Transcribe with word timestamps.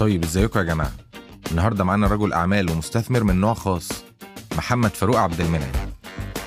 طيب 0.00 0.24
ازيكم 0.24 0.58
يا 0.58 0.64
جماعة؟ 0.64 0.92
النهارده 1.50 1.84
معانا 1.84 2.06
رجل 2.06 2.32
أعمال 2.32 2.70
ومستثمر 2.70 3.24
من 3.24 3.40
نوع 3.40 3.54
خاص 3.54 3.88
محمد 4.56 4.90
فاروق 4.90 5.18
عبد 5.18 5.40
المنعم. 5.40 5.72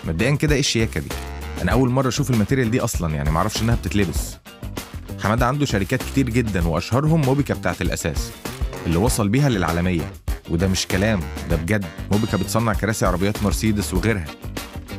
مبدئيا 0.04 0.36
كده 0.36 0.54
إيه 0.54 0.60
الشياكة 0.60 1.00
دي؟ 1.00 1.10
أنا 1.62 1.72
أول 1.72 1.90
مرة 1.90 2.08
أشوف 2.08 2.30
الماتيريال 2.30 2.72
دي 2.72 2.80
أصلا 2.80 3.16
يعني 3.16 3.32
معرفش 3.32 3.62
إنها 3.62 3.76
بتتلبس. 3.76 4.38
حمادة 5.24 5.46
عنده 5.46 5.66
شركات 5.66 6.04
كتير 6.04 6.30
جدا 6.30 6.68
وأشهرهم 6.68 7.22
موبيكا 7.22 7.54
بتاعت 7.54 7.82
الأساس 7.82 8.32
اللي 8.86 8.98
وصل 8.98 9.30
بيها 9.30 9.50
للعالمية. 9.50 10.12
وده 10.50 10.68
مش 10.68 10.88
كلام 10.88 11.20
ده 11.50 11.56
بجد. 11.56 11.86
موبيكا 12.12 12.38
بتصنع 12.38 12.74
كراسي 12.74 13.06
عربيات 13.06 13.44
مرسيدس 13.44 13.94
وغيرها. 13.94 14.26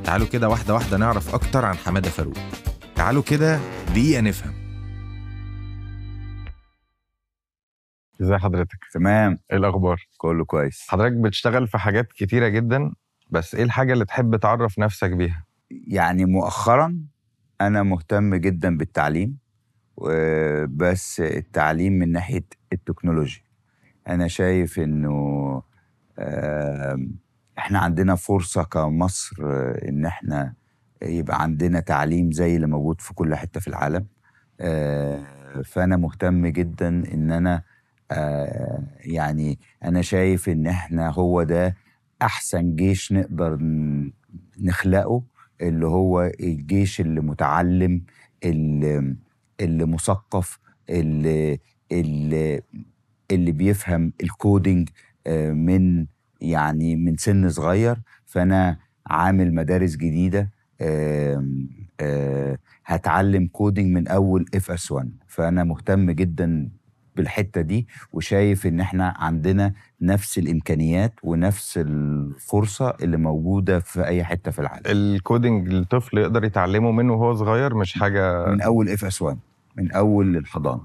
تعالوا 0.05 0.27
كده 0.27 0.49
واحدة 0.49 0.75
واحدة 0.75 0.97
نعرف 0.97 1.35
أكتر 1.35 1.65
عن 1.65 1.77
حمادة 1.77 2.11
فاروق. 2.11 2.37
تعالوا 2.97 3.23
كده 3.23 3.61
دقيقة 3.89 4.21
نفهم. 4.21 4.64
ازي 8.25 8.39
حضرتك؟ 8.39 8.79
تمام. 8.93 9.39
إيه 9.51 9.57
الأخبار؟ 9.57 10.07
كله 10.17 10.45
كويس. 10.45 10.87
حضرتك 10.89 11.13
بتشتغل 11.17 11.69
في 11.69 11.79
حاجات 11.79 12.13
كتيرة 12.13 12.49
جدا 12.49 12.93
بس 13.31 13.55
إيه 13.55 13.63
الحاجة 13.63 13.93
اللي 13.93 14.05
تحب 14.05 14.37
تعرف 14.37 14.79
نفسك 14.79 15.11
بيها؟ 15.11 15.45
يعني 15.71 16.25
مؤخرا 16.25 16.99
أنا 17.61 17.83
مهتم 17.83 18.35
جدا 18.35 18.77
بالتعليم 18.77 19.39
بس 20.69 21.21
التعليم 21.21 21.93
من 21.93 22.13
ناحية 22.13 22.45
التكنولوجيا. 22.73 23.43
أنا 24.09 24.29
شايف 24.29 24.79
إنه 24.79 25.63
إحنا 27.59 27.79
عندنا 27.79 28.15
فرصة 28.15 28.63
كمصر 28.65 29.37
إن 29.89 30.07
إحنا 30.07 30.55
يبقى 31.03 31.43
عندنا 31.43 31.81
تعليم 31.81 32.33
زي 32.33 32.57
اللي 32.57 32.67
موجود 32.67 33.01
في 33.01 33.15
كل 33.15 33.35
حتة 33.35 33.61
في 33.61 33.69
العالم. 33.69 34.07
آه، 34.61 35.25
فأنا 35.65 35.97
مهتم 35.97 36.47
جدا 36.47 36.89
إن 36.89 37.31
أنا 37.33 37.63
يعني 39.01 39.59
أنا 39.85 40.03
شايف 40.03 40.49
إن 40.49 40.67
إحنا 40.67 41.11
هو 41.11 41.43
ده 41.43 41.77
أحسن 42.23 42.77
جيش 42.77 43.13
نقدر 43.13 43.59
نخلقه 44.61 45.23
اللي 45.61 45.87
هو 45.87 46.33
الجيش 46.41 47.01
اللي 47.01 47.21
متعلم 47.21 48.03
اللي, 48.45 49.17
اللي 49.61 49.87
مثقف 49.87 50.59
اللي, 50.91 51.59
اللي, 51.93 52.61
اللي 53.31 53.53
بيفهم 53.53 54.13
الكودينج 54.23 54.89
آه، 55.27 55.51
من 55.53 56.07
يعني 56.41 56.97
من 56.97 57.17
سن 57.17 57.49
صغير. 57.51 57.97
فأنا 58.27 58.79
عامل 59.07 59.55
مدارس 59.55 59.97
جديدة 59.97 60.51
آه، 60.81 62.59
هتعلم 62.85 63.47
coding 63.47 63.95
من 63.97 64.09
أول 64.09 64.47
FS 64.55 64.93
1 64.93 65.11
فأنا 65.27 65.65
مهتم 65.65 66.11
جدا 66.11 66.69
بالحتة 67.17 67.61
دي 67.61 67.87
وشايف 68.13 68.67
إن 68.67 68.81
إحنا 68.81 69.15
عندنا 69.19 69.73
نفس 70.01 70.39
الإمكانيات 70.39 71.13
ونفس 71.23 71.79
الفرصة 71.79 72.91
اللي 73.03 73.17
موجودة 73.17 73.79
في 73.81 74.05
أي 74.07 74.25
حتة 74.25 74.51
في 74.51 74.59
العالم. 74.59 74.83
ال 74.87 74.99
coding 74.99 75.73
الطفل 75.73 76.19
يقدر 76.19 76.45
يتعلمه 76.45 76.91
منه 76.93 77.13
وهو 77.13 77.35
صغير 77.35 77.75
مش 77.75 77.93
حاجة 77.99 78.47
من 78.47 78.61
أول 78.63 78.89
FS 78.89 79.23
1 79.23 79.39
من 79.77 79.93
أول 79.93 80.37
الحضانة. 80.37 80.83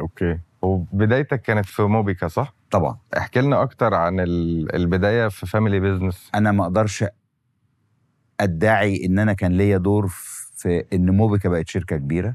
Okay. 0.00 0.38
وبدايتك 0.62 1.42
كانت 1.42 1.66
في 1.66 1.82
موبيكا 1.82 2.28
صح؟ 2.28 2.54
طبعا. 2.70 2.98
احكي 3.18 3.40
لنا 3.40 3.62
أكتر 3.62 3.94
عن 3.94 4.20
ال- 4.20 4.74
البداية 4.74 5.28
في 5.28 5.46
family 5.46 5.80
business 5.80 6.30
أنا 6.34 6.52
ما 6.52 6.62
أقدرش 6.64 7.04
أدعي 8.40 9.06
إن 9.06 9.18
أنا 9.18 9.32
كان 9.32 9.52
ليا 9.52 9.76
دور 9.78 10.08
في 10.56 10.84
إن 10.92 11.10
موبيكا 11.16 11.48
بقت 11.48 11.68
شركة 11.68 11.96
كبيرة. 11.96 12.34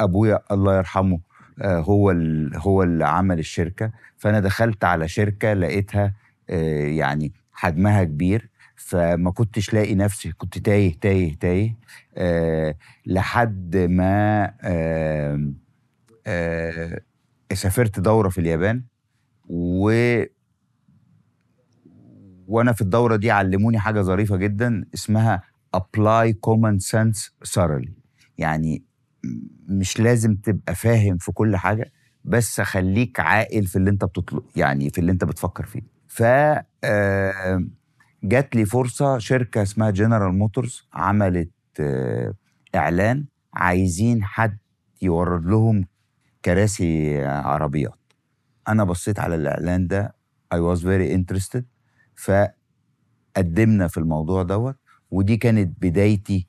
أبويا 0.00 0.38
الله 0.50 0.76
يرحمه 0.76 1.20
هو 1.62 2.10
ال- 2.10 2.56
هو 2.56 2.82
اللي 2.82 3.06
عمل 3.06 3.38
الشركة. 3.38 3.92
فأنا 4.16 4.40
دخلت 4.40 4.84
على 4.84 5.08
شركة 5.08 5.52
لقيتها 5.52 6.14
آه، 6.50 6.86
يعني 6.86 7.32
حجمها 7.52 8.04
كبير 8.04 8.48
فما 8.76 9.30
كنتش 9.30 9.74
لاقي 9.74 9.94
نفسي 9.94 10.32
كنت 10.32 10.58
تايه 10.58 10.94
تايه 11.00 11.38
تايه 11.38 11.76
آه، 12.16 12.74
لحد 13.06 13.76
ما 13.76 14.44
آه، 14.62 15.52
آه، 16.26 17.00
سافرت 17.54 18.00
دورة 18.00 18.28
في 18.28 18.38
اليابان. 18.40 18.82
و 19.48 19.90
وأنا 22.48 22.72
في 22.72 22.80
الدورة 22.80 23.16
دي 23.16 23.30
علموني 23.30 23.78
حاجة 23.78 24.00
ظريفة 24.00 24.36
جدا 24.36 24.84
اسمها 24.94 25.42
apply 25.76 26.32
common 26.46 26.78
sense 26.92 27.30
thoroughly. 27.48 27.90
يعني 28.38 28.82
مش 29.68 30.00
لازم 30.00 30.34
تبقى 30.34 30.74
فاهم 30.74 31.18
في 31.18 31.32
كل 31.32 31.56
حاجة 31.56 31.92
بس 32.24 32.60
خليك 32.60 33.20
عاقل 33.20 33.66
في 33.66 33.76
اللي 33.76 33.90
انت 33.90 34.04
بتطلب 34.04 34.42
يعني 34.56 34.90
في 34.90 34.98
اللي 35.00 35.12
انت 35.12 35.24
بتفكر 35.24 35.66
فيه. 35.66 35.82
ف 36.08 36.22
جات 38.24 38.56
لي 38.56 38.64
فرصة 38.64 39.18
شركة 39.18 39.62
اسمها 39.62 39.90
جنرال 39.90 40.34
موتورز 40.34 40.88
عملت 40.92 41.50
آه، 41.80 42.34
إعلان 42.74 43.24
عايزين 43.54 44.24
حد 44.24 44.58
يورد 45.02 45.46
لهم 45.46 45.84
كراسي 46.44 47.24
عربيات. 47.24 47.94
أنا 48.68 48.84
بصيت 48.84 49.18
على 49.18 49.34
الإعلان 49.34 49.86
ده 49.86 50.14
I 50.54 50.58
was 50.58 50.80
very 50.80 51.16
interested 51.18 51.62
فقدمنا 52.16 53.88
في 53.88 53.98
الموضوع 53.98 54.42
دوت 54.42 54.76
ودي 55.10 55.36
كانت 55.36 55.82
بدايتي 55.82 56.46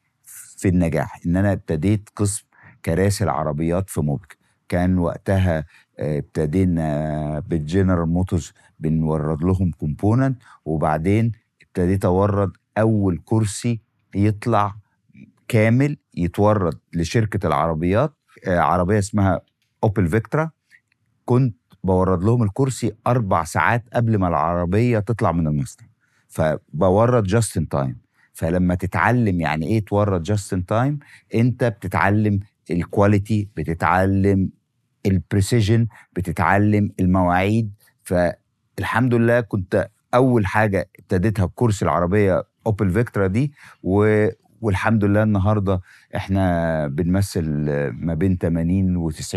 في 0.57 0.67
النجاح 0.67 1.19
إن 1.25 1.37
أنا 1.37 1.51
ابتديت 1.51 2.09
قسم 2.15 2.43
كراسي 2.85 3.23
العربيات 3.23 3.89
في 3.89 4.01
موبيكا 4.01 4.37
كان 4.69 4.97
وقتها 4.97 5.65
آه، 5.99 6.17
ابتدينا 6.19 7.39
بالجنرال 7.39 8.09
موتورز 8.09 8.53
بنورد 8.79 9.43
لهم 9.43 9.71
component 9.71 10.41
وبعدين 10.65 11.31
ابتديت 11.61 12.05
أورد 12.05 12.51
أول 12.77 13.21
كرسي 13.25 13.81
يطلع 14.15 14.75
كامل 15.47 15.97
يتورد 16.17 16.79
لشركة 16.93 17.47
العربيات 17.47 18.13
آه، 18.47 18.59
عربية 18.59 18.99
اسمها 18.99 19.41
أوبل 19.83 20.07
فيكترا 20.07 20.51
كنت 21.25 21.55
بورد 21.83 22.23
لهم 22.23 22.43
الكرسي 22.43 22.91
أربع 23.07 23.43
ساعات 23.43 23.83
قبل 23.93 24.17
ما 24.17 24.27
العربية 24.27 24.99
تطلع 24.99 25.31
من 25.31 25.47
المصنع 25.47 25.87
فبورد 26.27 27.23
just 27.23 27.57
in 27.57 27.69
time 27.69 27.97
فلما 28.33 28.75
تتعلم 28.75 29.41
يعني 29.41 29.67
إيه 29.67 29.85
تورد 29.85 30.23
just 30.23 30.53
in 30.53 30.65
time 30.65 30.99
أنت 31.35 31.63
بتتعلم 31.63 32.39
ال 32.71 32.81
quality 32.81 33.47
بتتعلم 33.57 34.49
ال 35.05 35.14
precision 35.14 35.87
بتتعلم 36.13 36.91
المواعيد. 36.99 37.71
فالحمد 38.03 39.13
لله 39.13 39.41
كنت 39.41 39.89
أول 40.13 40.45
حاجة 40.45 40.89
ابتديتها 40.99 41.45
بكرسي 41.45 41.85
العربية 41.85 42.43
أوبل 42.67 42.89
فيكترا 42.91 43.27
دي 43.27 43.53
و 43.83 44.27
والحمد 44.61 45.03
لله 45.05 45.23
النهارده 45.23 45.81
إحنا 46.15 46.87
بنمثل 46.87 47.45
ما 47.93 48.13
بين 48.13 48.37
80 48.37 49.09
و90% 49.11 49.35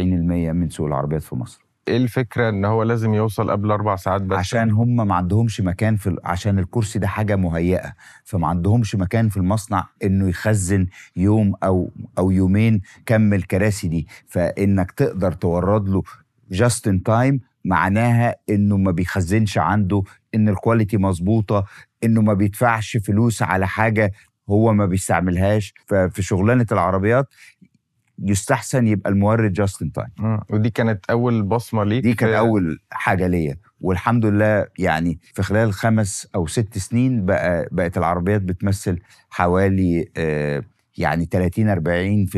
من 0.52 0.70
سوق 0.70 0.86
العربيات 0.86 1.22
في 1.22 1.34
مصر. 1.36 1.63
إيه 1.88 1.96
الفكرة 1.96 2.48
إن 2.48 2.64
هو 2.64 2.82
لازم 2.82 3.14
يوصل 3.14 3.50
قبل 3.50 3.70
أربع 3.70 3.96
ساعات 3.96 4.22
بس؟ 4.22 4.38
عشان 4.38 4.70
هم 4.70 4.96
ما 4.96 5.14
عندهمش 5.14 5.60
مكان 5.60 5.96
في 5.96 6.16
عشان 6.24 6.58
الكرسي 6.58 6.98
ده 6.98 7.06
حاجة 7.06 7.36
مهيئة. 7.36 7.92
فما 8.24 8.46
عندهمش 8.48 8.94
مكان 8.94 9.28
في 9.28 9.36
المصنع 9.36 9.88
إنه 10.04 10.28
يخزن 10.28 10.86
يوم 11.16 11.54
أو 11.64 11.90
أو 12.18 12.30
يومين 12.30 12.80
كم 13.06 13.34
الكراسي 13.34 13.88
دي. 13.88 14.06
فإنك 14.26 14.90
تقدر 14.90 15.32
تورد 15.32 15.88
له 15.88 16.02
just 16.50 16.88
in 16.88 17.02
time 17.02 17.40
معناها 17.64 18.34
إنه 18.50 18.76
ما 18.76 18.90
بيخزنش 18.90 19.58
عنده 19.58 20.02
إن 20.34 20.48
الكواليتي 20.48 20.96
مظبوطة 20.96 21.64
إنه 22.04 22.20
ما 22.22 22.34
بيدفعش 22.34 22.96
فلوس 22.96 23.42
على 23.42 23.66
حاجة 23.68 24.12
هو 24.50 24.72
ما 24.72 24.86
بيستعملهاش. 24.86 25.74
ففي 25.86 26.22
شغلانة 26.22 26.66
العربيات 26.72 27.26
يستحسن 28.18 28.86
يبقى 28.86 29.10
المورد 29.10 29.52
just 29.52 29.82
in 29.82 29.92
time. 29.92 30.40
ودي 30.50 30.70
كانت 30.70 31.04
أول 31.10 31.42
بصمة 31.42 31.84
ليك 31.84 32.02
دي 32.02 32.14
كانت 32.14 32.32
أول 32.34 32.78
حاجة 32.90 33.26
ليا. 33.26 33.56
والحمد 33.80 34.26
لله 34.26 34.66
يعني 34.78 35.18
في 35.34 35.42
خلال 35.42 35.72
خمس 35.72 36.28
أو 36.34 36.46
ست 36.46 36.78
سنين 36.78 37.24
بقى 37.26 37.68
بقت 37.72 37.98
العربيات 37.98 38.42
بتمثل 38.42 38.98
حوالي 39.30 40.08
آه، 40.16 40.62
يعني 40.98 41.24
30 41.24 41.68
40% 41.74 42.36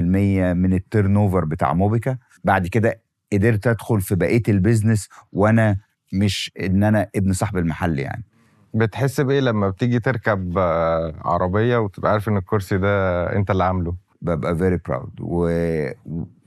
من 0.55 0.73
ال 0.73 1.17
turnover 1.17 1.45
بتاع 1.45 1.73
موبيكا. 1.73 2.19
بعد 2.45 2.67
كده 2.67 3.01
قدرت 3.33 3.67
أدخل 3.67 4.01
في 4.01 4.15
بقية 4.15 4.43
ال 4.49 4.55
business 4.55 5.09
وأنا 5.33 5.77
مش 6.13 6.51
إن 6.61 6.85
أنا 6.85 7.09
ابن 7.17 7.33
صاحب 7.33 7.57
المحل 7.57 7.99
يعني. 7.99 8.25
بتحس 8.75 9.21
بإيه 9.21 9.41
لما 9.41 9.69
بتيجي 9.71 9.99
تركب 10.01 10.59
آه، 10.59 11.15
عربية 11.25 11.77
وتبقى 11.77 12.13
عارف 12.13 12.29
إن 12.29 12.37
الكرسي 12.37 12.79
ده 12.79 13.25
أنت 13.37 13.51
اللي 13.51 13.65
عامله؟ 13.65 13.95
ببقى 14.27 14.57
very 14.57 14.79
proud. 14.89 15.13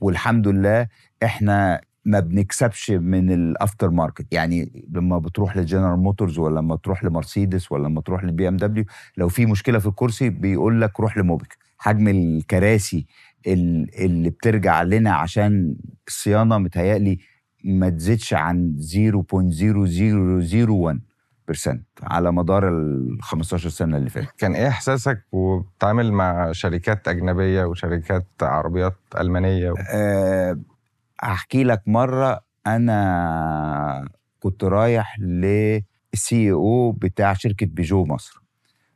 والحمد 0.00 0.48
لله 0.48 0.86
إحنا 1.22 1.80
ما 2.04 2.20
بنكسبش 2.20 2.90
من 2.90 3.32
ال 3.32 3.90
aftermarket 3.90 4.26
يعني 4.32 4.86
لما 4.92 5.18
بتروح 5.18 5.56
لجنرال 5.56 5.98
موتورز 5.98 6.38
ولا 6.38 6.60
لما 6.60 6.76
تروح 6.76 7.04
لمرسيدس 7.04 7.72
ولا 7.72 7.88
لما 7.88 8.00
تروح 8.00 8.24
لبي 8.24 8.48
ام 8.48 8.56
دبليو 8.56 8.84
لو 9.16 9.28
في 9.28 9.46
مشكلة 9.46 9.78
في 9.78 9.86
الكرسي 9.86 10.30
بيقول 10.30 10.80
لك 10.80 11.00
روح 11.00 11.18
لموبيك 11.18 11.56
حجم 11.78 12.08
الكراسي 12.08 13.06
ال- 13.46 13.94
اللي 14.04 14.30
بترجع 14.30 14.82
لنا 14.82 15.12
عشان 15.14 15.76
الصيانة 16.08 16.58
متهيألي 16.58 17.18
ما 17.64 17.88
تزيدش 17.90 18.34
عن 18.34 18.76
0.0001% 18.80 21.09
على 22.02 22.32
مدار 22.32 22.68
ال 22.68 23.18
15 23.22 23.68
سنة 23.68 23.96
اللي 23.96 24.10
فاتت. 24.10 24.30
كان 24.38 24.54
إيه 24.54 24.68
إحساسك 24.68 25.24
وبتتعامل 25.32 26.12
مع 26.12 26.52
شركات 26.52 27.08
أجنبية 27.08 27.64
وشركات 27.64 28.26
عربيات 28.42 28.96
ألمانية؟ 29.20 29.70
و... 29.70 29.74
أه 29.90 30.58
هحكي 31.20 31.64
لك 31.64 31.82
مرة 31.86 32.40
أنا 32.66 34.08
كنت 34.40 34.64
رايح 34.64 35.18
للسي 35.20 36.52
أو 36.52 36.92
بتاع 36.92 37.32
شركة 37.32 37.66
بيجو 37.66 38.04
مصر. 38.04 38.42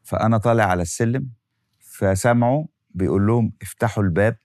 فأنا 0.02 0.38
طالع 0.38 0.64
على 0.64 0.82
السلم 0.82 1.28
فسمعوا 1.80 2.64
بيقول 2.90 3.26
لهم 3.26 3.52
افتحوا 3.62 4.02
الباب 4.02 4.36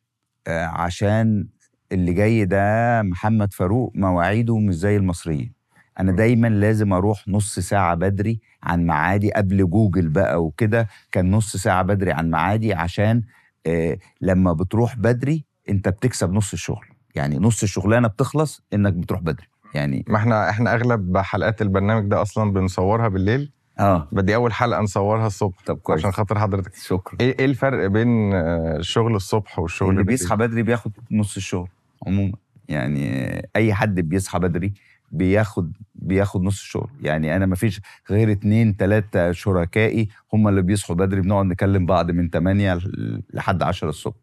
آه، 0.48 0.66
عشان 0.66 1.48
اللي 1.92 2.14
جاي 2.14 2.46
ده 2.46 3.02
محمد 3.02 3.54
فاروق 3.54 3.92
مواعيده 3.96 4.58
مش 4.58 4.76
زي 4.76 4.98
المصريين. 4.98 5.54
أنا 6.00 6.12
دايما 6.12 6.48
لازم 6.48 6.94
أروح 6.94 7.28
نص 7.28 7.60
ساعة 7.60 7.96
بدري 7.96 8.40
عن 8.63 8.86
معادي 8.86 9.31
قبل 9.34 9.69
جوجل 9.69 10.10
بقى 10.10 10.44
وكده 10.44 10.88
كان 11.12 11.31
نص 11.31 11.56
ساعة 11.57 11.84
بدري 11.84 12.12
عن 12.12 12.30
معادي 12.30 12.74
عشان 12.74 13.24
آه، 13.68 13.98
لما 14.22 14.54
بتروح 14.54 14.96
بدري 14.96 15.46
أنت 15.69 15.90
بتكسب 15.90 16.34
نص 16.34 16.54
الشغل. 16.54 16.86
يعني 17.16 17.40
نص 17.40 17.63
الشغلانة 17.63 18.07
بتخلص 18.07 18.62
إنك 18.74 18.94
بتروح 18.94 19.22
بدري. 19.22 19.48
يعني 19.74 20.06
ما 20.07 20.18
إحنا 20.18 20.50
إحنا 20.50 20.74
أغلب 20.74 21.18
حلقات 21.18 21.62
البرنامج 21.62 22.07
ده 22.10 22.22
أصلا 22.22 22.54
بنصورها 22.54 23.07
بالليل. 23.07 23.51
آه. 23.80 24.07
بدي 24.12 24.36
أول 24.36 24.54
حلقة 24.54 24.81
نصورها 24.81 25.28
الصبح 25.28 25.56
طب 25.66 25.78
كويس. 25.78 26.00
عشان 26.00 26.12
خاطر 26.12 26.40
حضرتك. 26.40 26.75
شكرا. 26.75 27.18
إيه 27.22 27.36
إيه 27.40 27.46
الفرق 27.46 27.88
بين 27.88 28.34
آه، 28.34 28.78
الشغل 28.78 29.16
الصبح 29.16 29.60
والشغل 29.60 29.90
اللي؟ 29.92 30.04
بيصحى 30.04 30.36
بدري 30.36 30.63
بياخد 30.63 30.92
نص 31.12 31.36
الشغل 31.36 31.68
عموما. 32.07 32.34
يعني 32.69 33.31
أي 33.56 33.74
حد 33.74 34.00
بيصحى 34.00 34.40
بدري 34.40 34.74
بياخد 35.12 35.72
بياخد 35.96 36.42
نص 36.44 36.60
الشغل 36.62 36.90
يعني 37.02 37.36
أنا 37.36 37.46
ما 37.46 37.56
فيش 37.56 37.82
غير 38.10 38.32
اتنين 38.32 38.78
تلاتة 38.78 39.32
شركائي 39.32 40.10
هم 40.34 40.48
اللي 40.48 40.62
بيصحوا 40.62 40.96
بدري 40.96 41.22
بنقعد 41.22 41.46
نكلم 41.46 41.86
بعض 41.86 42.12
من 42.12 42.30
8 42.30 42.74
ل- 42.76 43.22
لحد 43.34 43.64
10 43.64 43.90
الصبح. 43.90 44.16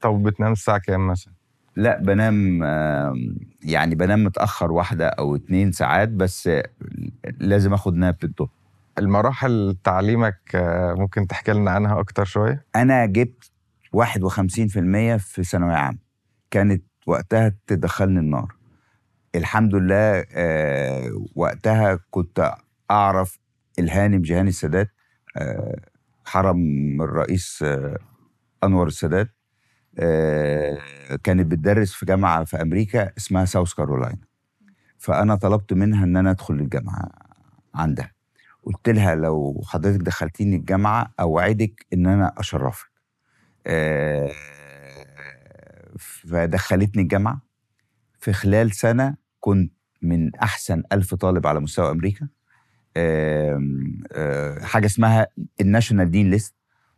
طب 0.00 0.22
بتنام 0.22 0.52
الساعة 0.52 0.78
كام 0.78 1.06
مثلا؟ 1.06 1.32
لا 1.76 2.00
بنام 2.02 2.62
يعني 3.62 3.94
بنام 3.94 4.24
متأخر 4.24 4.72
واحدة 4.72 5.06
أو 5.08 5.36
اتنين 5.36 5.72
ساعات 5.72 6.08
بس 6.08 6.50
لازم 7.40 7.72
آخد 7.74 7.94
ناب 7.94 8.16
الظهر. 8.24 8.48
المراحل 8.98 9.76
تعليمك 9.84 10.38
آه، 10.54 10.94
ممكن 10.94 11.26
تحكي 11.26 11.52
لنا 11.52 11.70
عنها 11.70 12.00
أكتر 12.00 12.24
شوية؟ 12.24 12.64
أنا 12.76 13.06
جبت 13.06 13.50
51% 13.96 15.16
في 15.16 15.44
ثانوية 15.44 15.74
عامة. 15.74 15.98
كانت 16.50 16.82
وقتها 17.06 17.52
تدخلني 17.66 18.18
النار. 18.20 18.54
الحمد 19.36 19.74
لله 19.74 20.24
آه 20.32 21.24
وقتها 21.34 21.98
كنت 22.10 22.54
أعرف 22.90 23.38
الهانم 23.78 24.22
جهاني 24.22 24.48
السادات 24.48 24.90
آه 25.36 25.80
حرم 26.24 27.02
الرئيس 27.02 27.62
آه 27.62 27.98
أنور 28.64 28.86
السادات 28.86 29.28
كانت 31.24 31.46
بتدرس 31.46 31.92
في 31.92 32.06
جامعة 32.06 32.44
في 32.44 32.62
أمريكا 32.62 33.12
اسمها 33.18 33.44
ساوث 33.44 33.74
كارولاينا 33.74 34.18
فأنا 34.98 35.34
طلبت 35.34 35.72
منها 35.72 36.04
إن 36.04 36.16
أنا 36.16 36.30
أدخل 36.30 36.54
الجامعة 36.54 37.08
عندها. 37.74 38.12
قلت 38.62 38.88
لها 38.88 39.14
لو 39.14 39.62
حضرتك 39.66 40.00
دخلتيني 40.00 40.56
الجامعة 40.56 41.12
أوعدك 41.20 41.86
إن 41.92 42.06
أنا 42.06 42.32
أشرفك. 42.38 42.90
فدخلتني 45.98 47.02
الجامعة. 47.02 47.40
في 48.20 48.32
خلال 48.32 48.72
سنة 48.72 49.25
كنت 49.46 49.72
من 50.02 50.34
أحسن 50.34 50.82
ألف 50.92 51.14
طالب 51.14 51.46
على 51.46 51.60
مستوى 51.60 51.90
أمريكا. 51.90 52.28
آه، 52.96 54.58
حاجة 54.62 54.86
اسمها 54.86 55.26
الناشونال 55.60 56.10
دين 56.10 56.30
ليست 56.30 56.54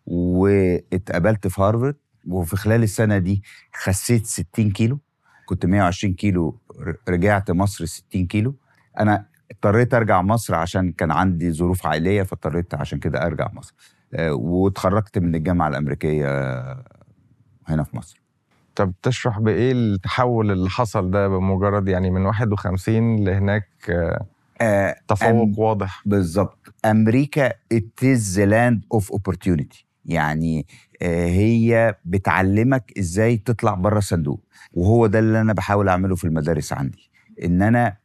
واتقابلت 0.06 1.46
في 1.46 1.62
هارفارد 1.62 1.96
وفي 2.26 2.56
خلال 2.56 2.82
السنة 2.82 3.18
دي 3.18 3.42
خسيت 3.74 4.26
60 4.26 4.70
كيلو. 4.70 4.98
كنت 5.46 5.66
120 5.66 6.14
كيلو 6.14 6.60
رجعت 7.08 7.50
مصر 7.50 7.84
60 7.84 8.26
كيلو. 8.26 8.56
أنا 8.98 9.26
اضطريت 9.50 9.94
أرجع 9.94 10.22
مصر 10.22 10.54
عشان 10.54 10.92
كان 10.92 11.10
عندي 11.10 11.52
ظروف 11.52 11.86
عائلية 11.86 12.22
فاضطريت 12.22 12.74
عشان 12.74 12.98
كده 12.98 13.26
أرجع 13.26 13.48
مصر. 13.52 13.74
آه، 14.14 14.32
واتخرجت 14.32 15.18
من 15.18 15.34
الجامعة 15.34 15.68
الأمريكية 15.68 16.62
هنا 17.66 17.84
في 17.84 17.96
مصر. 17.96 18.27
طب 18.78 18.92
تشرح 19.02 19.38
بإيه 19.38 19.72
التحول 19.72 20.50
اللي 20.50 20.70
حصل 20.70 21.10
ده 21.10 21.28
بمجرد 21.28 21.88
يعني 21.88 22.10
من 22.10 22.26
51 22.26 23.24
لهناك 23.24 23.68
آه، 24.60 24.96
تفوق 25.08 25.54
أم- 25.54 25.58
واضح؟ 25.58 26.02
بالظبط 26.06 26.74
أمريكا 26.84 27.48
it 27.74 28.04
is 28.04 28.36
the 28.36 28.46
land 28.50 28.98
of 29.00 29.14
opportunity. 29.16 29.84
يعني 30.04 30.66
آه، 31.02 31.26
هي 31.26 31.94
بتعلمك 32.04 32.92
إزاي 32.98 33.36
تطلع 33.36 33.74
بره 33.74 33.98
الصندوق 33.98 34.40
وهو 34.72 35.06
ده 35.06 35.18
اللي 35.18 35.40
أنا 35.40 35.52
بحاول 35.52 35.88
أعمله 35.88 36.14
في 36.16 36.24
المدارس 36.24 36.72
عندي. 36.72 37.10
إن 37.44 37.62
أنا 37.62 37.96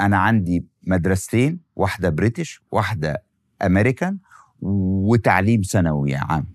أنا 0.00 0.18
عندي 0.18 0.66
مدرستين 0.82 1.60
واحدة 1.76 2.08
بريتش 2.10 2.62
واحدة 2.72 3.22
امريكان 3.62 4.18
وتعليم 4.60 5.60
ثانوي 5.62 6.14
عام. 6.16 6.46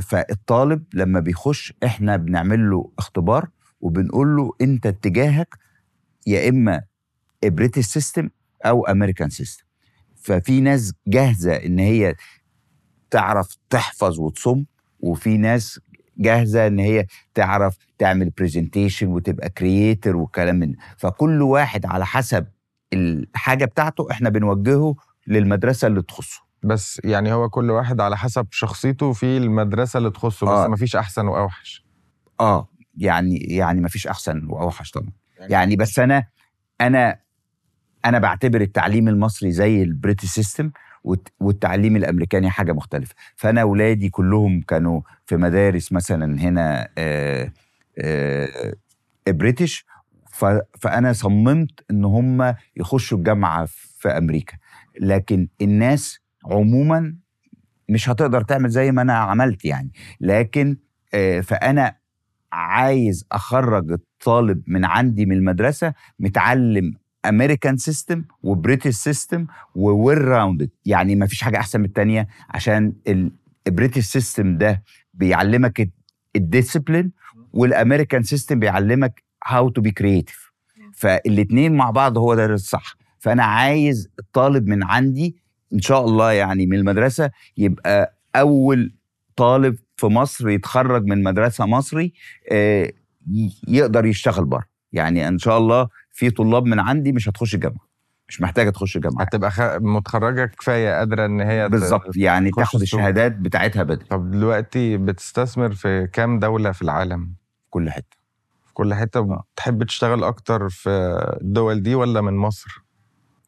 فالطالب 0.00 0.84
لما 0.94 1.20
بيخش 1.20 1.72
إحنا 1.84 2.16
بنعمل 2.16 2.70
له 2.70 2.90
اختبار 2.98 3.48
وبنقول 3.80 4.36
له 4.36 4.52
أنت 4.60 4.86
اتجاهك 4.86 5.54
يا 6.26 6.48
إما 6.48 6.82
British 7.44 7.84
system 7.86 8.28
أو 8.64 8.86
American 8.86 9.30
system 9.30 9.64
ففي 10.16 10.60
ناس 10.60 10.92
جاهزة 11.06 11.52
إن 11.56 11.78
هي 11.78 12.14
تعرف 13.10 13.56
تحفظ 13.70 14.20
وتصم 14.20 14.64
وفي 15.00 15.36
ناس 15.38 15.80
جاهزة 16.18 16.66
إن 16.66 16.78
هي 16.78 17.06
تعرف 17.34 17.76
تعمل 17.98 18.30
presentation 18.30 19.06
وتبقى 19.08 19.50
creator 19.50 20.16
والكلام 20.16 20.56
من. 20.56 20.74
فكل 20.98 21.42
واحد 21.42 21.86
على 21.86 22.06
حسب 22.06 22.46
الحاجة 22.92 23.64
بتاعته 23.64 24.10
إحنا 24.10 24.28
بنوجهه 24.28 24.94
للمدرسة 25.26 25.86
اللي 25.88 26.02
تخصه 26.02 26.40
بس 26.62 27.00
يعني 27.04 27.32
هو 27.32 27.48
كل 27.48 27.70
واحد 27.70 28.00
على 28.00 28.16
حسب 28.16 28.46
شخصيته 28.50 29.12
في 29.12 29.36
المدرسة 29.36 29.98
اللي 29.98 30.10
تخصه 30.10 30.46
بس 30.46 30.52
آه. 30.58 30.68
مفيش 30.68 30.96
أحسن 30.96 31.26
وأوحش. 31.26 31.84
آه 32.40 32.68
يعني 32.98 33.36
يعني 33.36 33.80
ما 33.80 33.88
فيش 33.88 34.06
أحسن 34.06 34.46
وأوحش 34.48 34.90
طبعا. 34.90 35.10
يعني 35.40 35.76
بس 35.76 35.98
أنا 35.98 36.26
أنا 36.80 37.18
أنا 38.04 38.18
بعتبر 38.18 38.60
التعليم 38.60 39.08
المصري 39.08 39.52
زي 39.52 39.82
ال 39.82 39.87
British 39.87 40.24
system 40.24 40.70
والت- 41.04 41.32
والتعليم 41.40 41.96
الأمريكاني 41.96 42.50
حاجة 42.50 42.72
مختلفة. 42.72 43.14
فأنا 43.36 43.60
اولادي 43.62 44.08
كلهم 44.08 44.60
كانوا 44.62 45.00
في 45.26 45.36
مدارس 45.36 45.92
مثلا 45.92 46.40
هنا 46.40 46.88
آه 46.98 47.52
آه 47.98 48.74
British. 49.28 49.86
ف- 50.32 50.60
فأنا 50.80 51.12
صممت 51.12 51.70
إن 51.90 52.04
هم 52.04 52.54
يخشوا 52.76 53.18
الجامعة 53.18 53.66
في 53.98 54.08
أمريكا. 54.08 54.56
لكن 55.00 55.48
الناس 55.62 56.19
عموما 56.44 57.16
مش 57.88 58.08
هتقدر 58.08 58.42
تعمل 58.42 58.68
زي 58.70 58.92
ما 58.92 59.02
أنا 59.02 59.12
عملت 59.14 59.64
يعني. 59.64 59.92
لكن 60.20 60.76
آه، 61.14 61.40
فأنا 61.40 61.96
عايز 62.52 63.26
أخرج 63.32 63.92
الطالب 63.92 64.62
من 64.66 64.84
عندي 64.84 65.26
من 65.26 65.36
المدرسة 65.36 65.94
متعلم 66.18 66.94
American 67.26 67.76
system 67.76 68.24
و 68.42 68.48
British 68.48 68.94
system 68.94 69.46
و 69.74 69.83
well 69.83 70.18
rounded 70.24 70.70
يعني 70.86 71.14
ما 71.16 71.26
فيش 71.26 71.42
حاجة 71.42 71.56
أحسن 71.56 71.80
من 71.80 71.86
التانية 71.86 72.28
عشان 72.50 72.92
ال 73.66 73.71
British 73.71 74.04
system 74.04 74.58
ده 74.58 74.82
بيعلمك 75.14 75.90
ال 76.36 76.43
discipline 76.43 77.12
وال 77.52 77.66
American 77.66 78.22
system 78.22 78.58
بيعلمك 78.58 79.22
how 79.46 79.68
to 79.68 79.80
be 79.80 79.90
creative 79.90 80.52
فالاثنين 80.94 81.74
مع 81.76 81.90
بعض 81.90 82.18
هو 82.18 82.34
ده 82.34 82.46
الصح. 82.46 82.96
فأنا 83.18 83.44
عايز 83.44 84.08
الطالب 84.18 84.66
من 84.66 84.82
عندي 84.84 85.36
إن 85.72 85.80
شاء 85.80 86.04
الله 86.04 86.32
يعني 86.32 86.66
من 86.66 86.78
المدرسة 86.78 87.30
يبقى 87.56 88.18
أول 88.36 88.94
طالب 89.36 89.76
في 89.96 90.06
مصر 90.06 90.48
يتخرج 90.48 91.04
من 91.04 91.22
مدرسة 91.22 91.66
مصري 91.66 92.12
آه، 92.52 92.92
يقدر 93.68 94.06
يشتغل 94.06 94.44
بره. 94.44 94.64
يعني 94.92 95.28
إن 95.28 95.38
شاء 95.38 95.58
الله 95.58 95.88
في 96.12 96.30
طلاب 96.30 96.64
من 96.66 96.80
عندي 96.80 97.12
مش 97.12 97.28
هتخش 97.28 97.54
الجامعة 97.54 97.90
مش 98.28 98.40
محتاجة 98.40 98.70
تخش 98.70 98.96
الجامعة. 98.96 99.22
هتبقى 99.24 99.50
خ... 99.50 99.60
متخرجة 99.80 100.44
كفاية 100.44 100.98
قادرة 100.98 101.26
إن 101.26 101.40
هي 101.40 101.68
بالظبط 101.68 102.16
يعني 102.16 102.50
تاخد. 102.50 102.80
الشهادات 102.80 103.36
بتاعتها 103.36 103.82
بدري. 103.82 104.04
طب 104.04 104.30
دلوقتي 104.30 104.96
بتستثمر 104.96 105.72
في 105.74 106.06
كام 106.12 106.38
دولة 106.38 106.72
في 106.72 106.82
العالم؟ 106.82 107.24
في 107.64 107.70
كل 107.70 107.90
حتة. 107.90 108.16
في 108.66 108.72
كل 108.74 108.94
حتة 108.94 109.20
آه. 109.20 109.44
بتحب 109.54 109.82
تشتغل 109.84 110.24
أكتر 110.24 110.68
في 110.68 110.90
الدول 111.42 111.82
دي 111.82 111.94
ولا 111.94 112.20
من 112.20 112.34
مصر؟ 112.36 112.82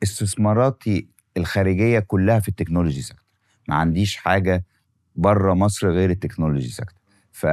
استثماراتي 0.02 1.08
الخارجية 1.36 1.98
كلها 1.98 2.40
في 2.40 2.48
ال 2.48 2.53
technology 2.53 3.02
sector 3.02 3.26
ما 3.68 3.74
عنديش 3.74 4.16
حاجة 4.16 4.64
بره 5.16 5.54
مصر 5.54 5.90
غير 5.90 6.10
ال 6.10 6.16
technology 6.16 6.68
sector 6.68 7.02
ف 7.32 7.46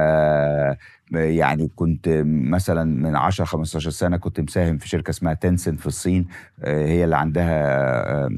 يعني 1.12 1.68
كنت 1.68 2.22
مثلا 2.24 2.84
من 2.84 3.16
10 3.16 3.44
15 3.44 3.90
سنة 3.90 4.16
كنت 4.16 4.40
مساهم 4.40 4.78
في 4.78 4.88
شركة 4.88 5.10
اسمها 5.10 5.34
تنسنت 5.34 5.80
في 5.80 5.86
الصين. 5.86 6.26
آه، 6.60 6.86
هي 6.86 7.04
اللي 7.04 7.16
عندها 7.16 8.28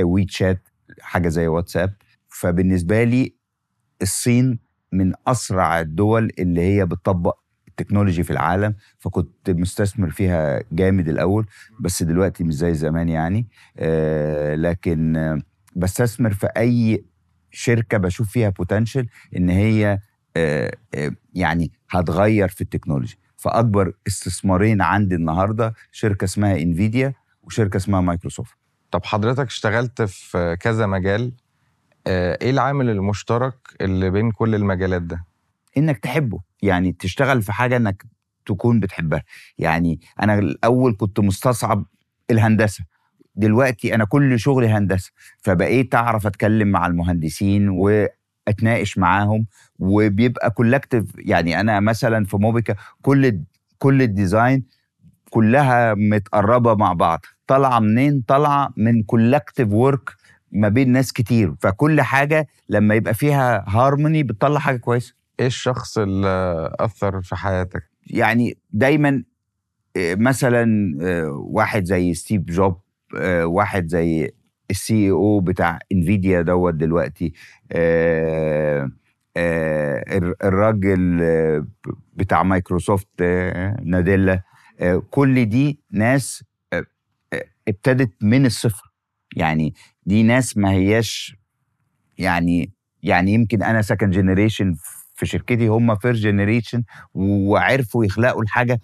وي 0.00 0.30
تشات 0.30 0.68
حاجة 1.00 1.28
زي 1.28 1.46
واتساب. 1.46 1.94
فبالنسبة 2.28 3.04
لي 3.04 3.34
الصين 4.02 4.58
من 4.92 5.12
أسرع 5.26 5.80
الدول 5.80 6.30
اللي 6.38 6.60
هي 6.60 6.86
بتطبق 6.86 7.38
ال 7.72 7.76
technology 7.76 8.22
في 8.22 8.30
العالم 8.30 8.74
فكنت 8.98 9.50
مستثمر 9.50 10.10
فيها 10.10 10.62
جامد 10.72 11.08
الأول 11.08 11.46
بس 11.80 12.02
دلوقتي 12.02 12.44
مش 12.44 12.54
زي 12.54 12.74
زمان 12.74 13.08
يعني. 13.08 13.46
آه، 13.78 14.54
لكن 14.54 15.40
بستثمر 15.76 16.32
في 16.34 16.46
أي 16.56 17.04
شركة 17.50 17.98
بشوف 17.98 18.30
فيها 18.30 18.48
potential 18.48 19.08
إن 19.36 19.50
هي 19.50 19.98
آه، 20.36 20.76
آه، 20.94 21.10
يعني 21.34 21.72
هتغير 21.90 22.48
في 22.48 22.60
ال 22.60 22.65
technology. 22.65 23.18
فأكبر 23.36 23.92
استثمارين 24.06 24.82
عندي 24.82 25.14
النهارده 25.14 25.74
شركة 25.92 26.24
اسمها 26.24 26.56
انفيديا 26.56 27.14
وشركة 27.42 27.76
اسمها 27.76 28.00
مايكروسوفت 28.00 28.54
طب 28.90 29.04
حضرتك 29.04 29.46
اشتغلت 29.46 30.02
في 30.02 30.56
كذا 30.60 30.86
مجال 30.86 31.32
إيه 32.06 32.50
العامل 32.50 32.90
المشترك 32.90 33.54
اللي 33.80 34.10
بين 34.10 34.30
كل 34.30 34.54
المجالات 34.54 35.02
ده؟ 35.02 35.24
إنك 35.76 35.98
تحبه. 35.98 36.40
يعني 36.62 36.92
تشتغل 36.92 37.42
في 37.42 37.52
حاجة 37.52 37.76
إنك 37.76 38.04
تكون 38.46 38.80
بتحبها. 38.80 39.22
يعني 39.58 40.00
أنا 40.22 40.34
الأول 40.38 40.96
كنت 40.98 41.20
مستصعب 41.20 41.86
الهندسة. 42.30 42.84
دلوقتي 43.36 43.94
أنا 43.94 44.04
كل 44.04 44.38
شغلي 44.38 44.68
هندسة. 44.68 45.12
فبقيت 45.38 45.94
أعرف 45.94 46.26
أتكلم 46.26 46.68
مع 46.68 46.86
المهندسين 46.86 47.68
وأتناقش 47.68 48.98
معاهم. 48.98 49.46
وبيبقى 49.78 50.50
collective 50.50 51.04
يعني 51.18 51.60
أنا 51.60 51.80
مثلا 51.80 52.24
في 52.24 52.36
موبيكا 52.36 52.74
كل 53.02 53.40
كل 53.78 54.02
ال 54.02 54.11
design 54.11 54.64
كلها 55.30 55.94
متقربة 55.94 56.74
مع 56.74 56.92
بعض. 56.92 57.20
طالعة 57.46 57.78
منين؟ 57.78 58.20
طالعة 58.28 58.72
من 58.76 59.02
collective 59.02 59.68
work 59.72 60.10
ما 60.52 60.68
بين 60.68 60.92
ناس 60.92 61.12
كتير. 61.12 61.54
فكل 61.60 62.00
حاجة 62.02 62.46
لما 62.68 62.94
يبقى 62.94 63.14
فيها 63.14 63.64
هارموني 63.68 64.22
بتطلع 64.22 64.58
حاجة 64.60 64.76
كويسة. 64.76 65.21
إيه 65.40 65.46
الشخص 65.46 65.98
اللي 65.98 66.70
أثر 66.80 67.22
في 67.22 67.36
حياتك؟ 67.36 67.82
يعني 68.06 68.58
دايما 68.70 69.24
آه، 69.96 70.14
مثلا 70.14 70.66
آه، 71.02 71.28
واحد 71.50 71.84
زي 71.84 72.14
ستيف 72.14 72.42
جوبز 72.42 72.80
آه، 73.16 73.46
واحد 73.46 73.86
زي 73.86 74.30
ال 74.70 75.10
CEO 75.10 75.40
بتاع 75.40 75.78
إنفيديا 75.92 76.42
دوت 76.42 76.74
دلوقتي 76.74 77.32
الر- 79.36 80.34
الراجل 80.44 81.20
بتاع 82.14 82.42
مايكروسوفت 82.42 83.22
ناديلا 83.82 84.42
كل 85.10 85.44
دي 85.46 85.80
ناس 85.90 86.44
ابتدت 87.68 88.12
من 88.22 88.46
الصفر. 88.46 88.92
يعني 89.36 89.74
دي 90.06 90.22
ناس 90.22 90.56
ما 90.56 90.70
هياش 90.70 91.36
يعني 92.18 92.72
يعني 93.02 93.32
يمكن 93.32 93.62
أنا 93.62 93.82
second 93.82 94.10
generation 94.12 94.74
في 95.22 95.28
شركتي 95.28 95.66
هم 95.66 95.94
first 95.96 96.22
generation 96.22 96.82
وعرفوا 97.14 98.04
يخلقوا 98.04 98.42
الحاجة 98.42 98.80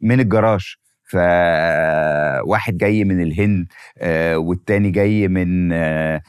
من 0.00 0.20
الجراج. 0.20 0.74
فواحد 1.04 2.76
جاي 2.76 3.04
من 3.04 3.22
الهند 3.22 3.66
آه، 3.98 4.38
والتاني 4.38 4.90
جاي 4.90 5.28
من 5.28 5.72
آه، 5.72 6.22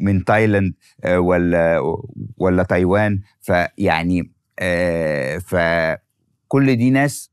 من 0.00 0.24
تايلاند 0.24 0.74
آه، 1.04 1.18
ولا 1.20 1.80
ولا 2.38 2.62
تايوان. 2.62 3.20
فيعني 3.40 4.32
فكل 5.40 6.76
دي 6.76 6.90
ناس 6.90 7.30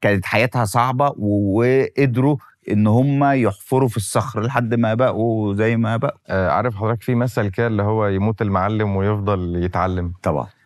كانت 0.00 0.24
حياتها 0.26 0.64
صعبة 0.64 1.14
وقدروا 1.18 2.36
إن 2.70 2.86
هم 2.86 3.24
يحفروا 3.24 3.88
في 3.88 3.96
الصخر 3.96 4.42
لحد 4.42 4.74
ما 4.74 4.94
بقوا 4.94 5.54
زي 5.54 5.76
ما 5.76 5.96
بقوا. 5.96 6.18
آه، 6.28 6.50
عارف 6.50 6.74
حضرتك 6.74 7.02
في 7.02 7.14
مثل 7.14 7.48
كده 7.48 7.66
اللي 7.66 7.82
هو 7.82 8.06
يموت 8.06 8.42
المعلم 8.42 8.96
ويفضل 8.96 9.64
يتعلم. 9.64 10.12
طبعا. 10.22 10.59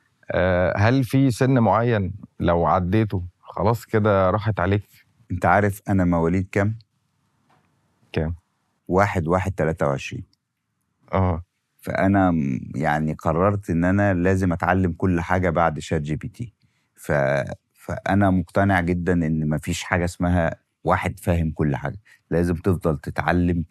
هل 0.77 1.05
في 1.05 1.31
سن 1.31 1.59
معين 1.59 2.15
لو 2.41 2.67
عديته 2.67 3.25
خلاص 3.41 3.85
كده 3.85 4.31
راحت 4.31 4.61
عليك؟ 4.61 4.83
انت 5.31 5.47
عارف 5.47 5.83
أنا 5.89 6.05
مواليد 6.05 6.49
كام؟ 6.53 6.79
كام؟ 8.13 8.35
واحد 8.89 9.29
واحد 9.29 9.53
تلاتة 9.53 9.87
وعشرين. 9.87 10.25
آه. 11.13 11.43
فأنا 11.77 12.33
يعني 12.75 13.13
قررت 13.13 13.71
إن 13.71 13.85
أنا 13.85 14.15
لازم 14.15 14.53
أتعلم 14.53 14.93
كل 14.93 15.21
حاجة 15.21 15.51
بعد 15.51 15.79
شات 15.79 16.01
جي 16.01 16.17
بي 16.17 16.29
تي 16.29 16.55
ف... 16.97 17.13
فأنا 17.75 18.31
مقتنع 18.31 18.81
جدا 18.81 19.13
إن 19.13 19.49
مفيش 19.49 19.83
حاجة 19.83 20.05
اسمها 20.05 20.57
واحد 20.85 21.21
فاهم 21.21 21.51
كل 21.51 21.77
حاجة. 21.77 21.99
لازم 22.31 22.55
تفضل 22.55 22.99
تتعلم 22.99 23.65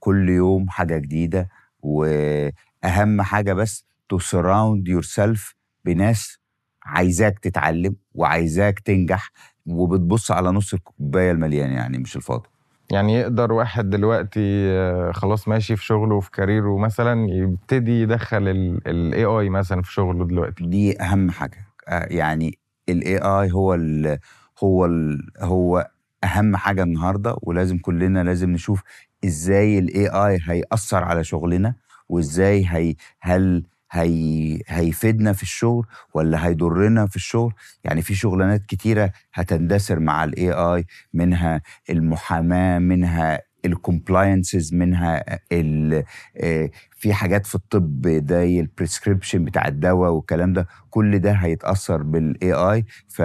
كل 0.00 0.28
يوم 0.28 0.68
حاجة 0.68 0.98
جديدة 0.98 1.48
وأهم 1.82 3.22
حاجة 3.22 3.52
بس 3.52 3.86
to 4.14 4.16
surround 4.18 4.88
yourself 4.88 5.54
بناس 5.84 6.38
عايزاك 6.84 7.38
تتعلم 7.38 7.96
وعايزاك 8.14 8.78
تنجح 8.80 9.30
وبتبص 9.66 10.30
على 10.30 10.50
نص 10.50 10.74
الكوباية 10.74 11.30
المليان 11.32 11.70
يعني 11.72 11.98
مش 11.98 12.16
الفاضي. 12.16 12.48
يعني 12.92 13.14
يقدر 13.14 13.52
واحد 13.52 13.90
دلوقتي 13.90 14.40
آه، 14.70 15.12
خلاص 15.12 15.48
ماشي 15.48 15.76
في 15.76 15.84
شغله 15.84 16.14
وفي 16.14 16.30
كاريره 16.30 16.78
مثلا 16.78 17.26
يبتدي 17.30 18.02
يدخل 18.02 18.48
ال 18.86 19.24
AI 19.24 19.48
مثلا 19.48 19.82
في 19.82 19.92
شغله 19.92 20.24
دلوقتي. 20.26 20.64
دي 20.66 21.02
أهم 21.02 21.30
حاجة. 21.30 21.58
آه، 21.88 22.06
يعني 22.10 22.58
ال 22.88 23.18
AI 23.18 23.52
هو 23.52 23.74
ال 23.74 24.18
هو 24.64 24.86
ال 24.86 25.26
هو 25.40 25.90
أهم 26.24 26.56
حاجة 26.56 26.82
النهارده 26.82 27.36
ولازم 27.42 27.78
كلنا 27.78 28.24
لازم 28.24 28.50
نشوف 28.50 28.82
إزاي 29.24 29.78
ال 29.78 30.08
AI 30.08 30.38
هيأثر 30.48 31.04
على 31.04 31.24
شغلنا 31.24 31.74
وإزاي 32.08 32.66
هي 32.68 32.94
هل 33.20 33.64
هي 33.90 34.60
هيفيدنا 34.68 35.32
في 35.32 35.42
الشغل 35.42 35.86
ولا 36.14 36.46
هيضرنا 36.46 37.06
في 37.06 37.16
الشغل؟ 37.16 37.52
يعني 37.84 38.02
في 38.02 38.14
شغلانات 38.14 38.66
كتيرة 38.66 39.12
هتندثر 39.34 39.98
مع 40.00 40.24
ال 40.24 40.52
AI 40.52 40.84
منها 41.14 41.62
المحاماة 41.90 42.78
منها 42.78 43.40
ال 43.64 43.73
compliances 43.73 44.74
منها 44.74 45.24
ال 45.52 46.04
آه، 46.36 46.70
في 46.96 47.12
حاجات 47.14 47.46
في 47.46 47.54
الطب 47.54 48.08
زي 48.30 48.60
ال 48.60 48.66
prescription 48.66 49.44
بتاع 49.44 49.68
الدواء 49.68 50.10
والكلام 50.10 50.52
ده. 50.52 50.66
كل 50.90 51.18
ده 51.18 51.32
هيتأثر 51.32 52.02
بال 52.02 52.52
AI 52.52 52.84
ف 53.08 53.22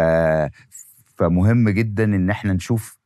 فمهم 1.17 1.69
جدا 1.69 2.03
إن 2.03 2.29
إحنا 2.29 2.53
نشوف 2.53 2.98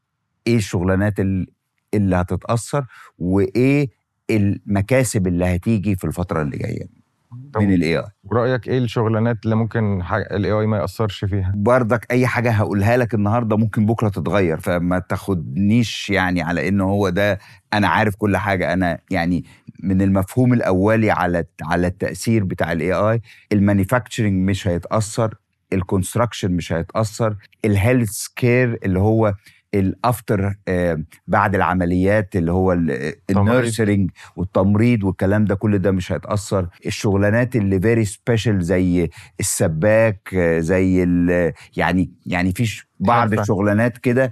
إيه 0.48 0.56
الشغلانات 0.58 1.20
ال- 1.20 1.48
اللي 1.94 2.16
هتتأثر 2.16 2.86
وإيه 3.20 3.89
المكاسب 4.30 5.28
اللي 5.28 5.46
هتيجي 5.56 5.96
في 5.96 6.04
الفترة 6.08 6.42
اللي 6.42 6.58
جاية. 6.58 6.99
من 7.32 7.74
الاي 7.74 7.98
اي 7.98 8.04
رايك 8.34 8.68
إيه 8.68 8.78
الشغلانات 8.78 9.38
اللي 9.44 9.56
ممكن 9.56 10.02
ال 10.12 10.51
AI 10.51 10.66
ما 10.66 10.78
يأثرش 10.78 11.26
فيها؟ 11.26 11.54
برضك 11.56 12.12
أي 12.12 12.28
حاجة 12.28 12.52
هقولها 12.52 12.98
لك 12.98 13.14
النهارده 13.14 13.58
ممكن 13.58 13.86
بكرة 13.86 14.10
تتغير 14.10 14.60
فما 14.60 15.00
تاخدنيش 15.00 16.10
يعني 16.10 16.42
على 16.42 16.68
إنه 16.68 16.84
هو 16.84 17.10
ده 17.10 17.40
أنا 17.74 17.88
عارف 17.88 18.16
كل 18.16 18.38
حاجة. 18.38 18.74
أنا 18.74 19.00
يعني 19.12 19.46
من 19.84 20.02
المفهوم 20.02 20.54
الأولي 20.54 21.12
على 21.12 21.44
على 21.62 21.88
التأثير 21.88 22.44
بتاع 22.44 22.72
ال 22.72 22.94
AI 22.94 23.22
ال 23.51 23.59
manufacturing 23.59 24.50
مش 24.50 24.68
هيتأثر 24.68 25.36
ال 25.74 25.80
construction 25.80 26.51
مش 26.52 26.74
هيتأثر 26.74 27.36
ال 27.66 27.74
health 27.74 28.28
care 28.36 28.80
اللي 28.86 29.00
هو 29.00 29.34
ال 29.74 29.87
after 29.87 30.56
آه 30.68 31.04
بعد 31.28 31.56
العمليات 31.56 32.36
اللي 32.36 32.52
هو 32.52 32.74
ال 33.30 33.40
nursing 33.40 34.12
والتمريض 34.36 35.04
والكلام 35.04 35.46
ده 35.46 35.56
كل 35.56 35.80
ده 35.80 35.92
مش 35.92 36.12
هيتأثر. 36.12 36.68
الشغلانات 36.86 37.56
اللي 37.56 37.80
very 37.80 38.06
special 38.06 38.62
زي 38.64 39.10
السباك 39.40 40.30
آه، 40.34 40.60
زي 40.60 40.98
يعني 41.78 42.12
يعني 42.26 42.52
في 42.52 42.66
ش- 42.66 42.88
بعض. 43.00 43.34
الشغلانات 43.34 43.98
كده 43.98 44.32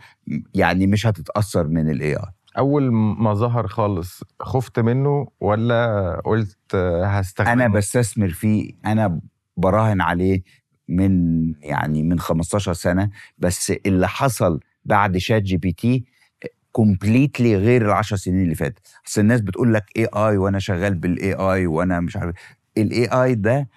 يعني 0.55 0.87
مش 0.87 1.07
هتتأثر 1.07 1.67
من 1.67 1.89
الاي 1.89 2.15
اي 2.15 2.21
أول 2.57 2.91
ما 2.93 3.33
ظهر 3.33 3.67
خالص 3.67 4.23
خفت 4.41 4.79
منه 4.79 5.27
ولا 5.39 6.21
قلت 6.25 6.57
آه، 6.75 7.05
هستخدمه؟ 7.05 7.53
أنا 7.53 7.67
بستثمر 7.67 8.29
فيه 8.29 8.71
أنا 8.85 9.19
براهن 9.57 10.01
عليه 10.01 10.43
من 10.89 11.43
يعني 11.61 12.03
من 12.03 12.19
15 12.19 12.73
سنة 12.73 13.09
بس 13.37 13.73
اللي 13.85 14.07
حصل 14.07 14.59
بعد 14.87 15.17
ChatGPT 15.17 16.05
completely 16.71 17.55
غير 17.55 17.85
العشر 17.85 18.15
سنين 18.15 18.43
اللي 18.43 18.55
فاتت. 18.55 18.87
أصل 19.07 19.21
الناس 19.21 19.41
بتقول 19.41 19.73
لك 19.73 19.85
AI 19.97 20.37
وأنا 20.37 20.59
شغال 20.59 20.95
بال 20.95 21.33
AI 21.33 21.67
وأنا 21.67 21.99
مش 21.99 22.17
عارف 22.17 22.35
ال 22.77 23.05
AI 23.07 23.35
ده 23.35 23.69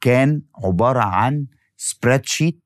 كان 0.00 0.42
عبارة 0.64 1.00
عن 1.00 1.46
spreadsheet 1.76 2.60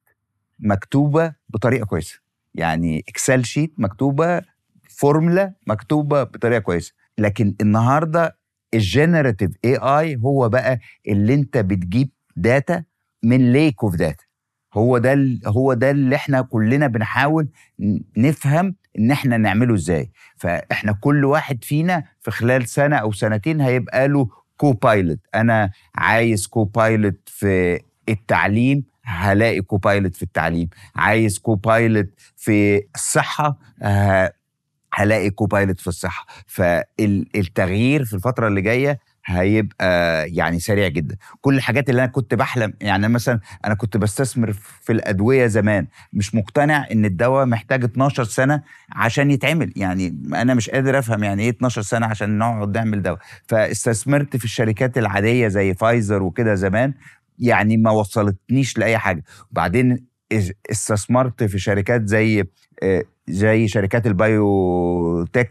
مكتوبة 0.61 1.35
بطريقة 1.49 1.87
كويسة. 1.87 2.21
يعني 2.55 3.05
Excel 3.09 3.45
sheet 3.45 3.75
مكتوبة 3.79 4.43
فورمولا 4.91 5.55
مكتوبة 5.67 6.23
بطريقة 6.25 6.59
كويسة. 6.61 6.93
لكن 7.19 7.55
النهارده 7.61 8.37
ال 8.75 9.51
generative 9.65 9.77
AI 9.77 10.17
هو 10.17 10.49
بقى 10.49 10.79
اللي 11.09 11.35
أنت 11.35 11.59
بتجيب 11.59 12.11
data 12.37 12.85
من 13.23 13.53
lake 13.53 13.85
of 13.85 13.97
data 13.97 14.24
هو 14.75 14.99
ده 14.99 15.39
هو 15.47 15.73
ده 15.75 15.91
اللي 15.91 16.17
إحنا 16.17 16.43
كلنا 16.43 16.87
بنحاول 16.87 17.49
نفهم 18.17 18.75
ان 18.99 19.11
إحنا 19.11 19.37
نعمله 19.37 19.75
إزاي. 19.75 20.11
فاحنا 20.37 20.93
كل 20.93 21.25
واحد 21.25 21.65
فينا 21.65 22.05
في 22.21 22.31
خلال 22.31 22.69
سنة 22.69 22.97
أو 22.97 23.13
سنتين 23.13 23.61
هيبقى 23.61 24.09
له 24.09 24.29
copilot 24.57 25.19
أنا 25.35 25.71
عايز 25.95 26.47
copilot 26.47 27.21
في 27.27 27.81
التعليم 28.09 28.85
هلاقي 29.05 29.61
copilot 29.61 30.17
في 30.17 30.23
التعليم. 30.23 30.69
عايز 30.97 31.39
copilot 31.39 32.07
في 32.37 32.83
الصحة 32.95 33.59
ه- 33.83 34.31
هلاقي 34.95 35.31
copilot 35.31 35.81
في 35.81 35.87
الصحة. 35.87 36.27
فالتغيير 36.47 38.05
في 38.05 38.15
الفترة 38.15 38.49
اللي 38.49 38.61
جاية 38.61 38.99
هيبقى 39.27 40.29
يعني 40.31 40.61
سريع 40.61 40.89
جدا. 40.89 41.17
كل 41.41 41.55
الحاجات 41.57 41.91
اللي 41.91 42.03
أنا 42.05 42.11
كنت 42.13 42.35
بحلم 42.35 42.73
يعني 42.81 43.09
مثلا 43.09 43.41
أنا 43.65 43.75
كنت 43.75 43.97
بستثمر 43.97 44.53
في 44.53 44.93
الأدوية 44.93 45.47
زمان 45.47 45.87
مش 46.13 46.35
مقتنع 46.35 46.87
إن 46.93 47.05
الدواء 47.05 47.47
محتاج 47.47 47.85
12 47.85 48.25
سنة 48.25 48.63
عشان 48.93 49.31
يتعمل. 49.31 49.73
يعني 49.77 50.23
أنا 50.35 50.55
مش 50.55 50.71
قادر 50.71 50.99
أفهم 50.99 51.25
يعني 51.25 51.43
إيه 51.43 51.51
12 51.51 51.83
سنة 51.83 52.07
عشان 52.07 52.39
نقعد 52.39 52.77
نعمل 52.77 53.03
دواء. 53.03 53.19
فاستثمرت 53.49 54.37
في 54.37 54.45
الشركات 54.45 54.99
العادية 54.99 55.49
زي 55.49 55.75
فايزر 55.75 56.23
وكده 56.23 56.55
زمان 56.55 56.95
يعني 57.39 57.77
ما 57.77 57.91
وصلتنيش 57.91 58.79
لأي 58.79 58.99
حاجة. 58.99 59.25
وبعدين 59.51 60.07
اس- 60.33 60.53
استثمرت 60.71 61.45
في 61.45 61.59
شركات 61.59 62.09
زي 62.09 62.45
آه، 62.83 63.05
زي 63.29 63.69
شركات 63.69 64.07
ال 64.07 65.25
biotech 65.33 65.51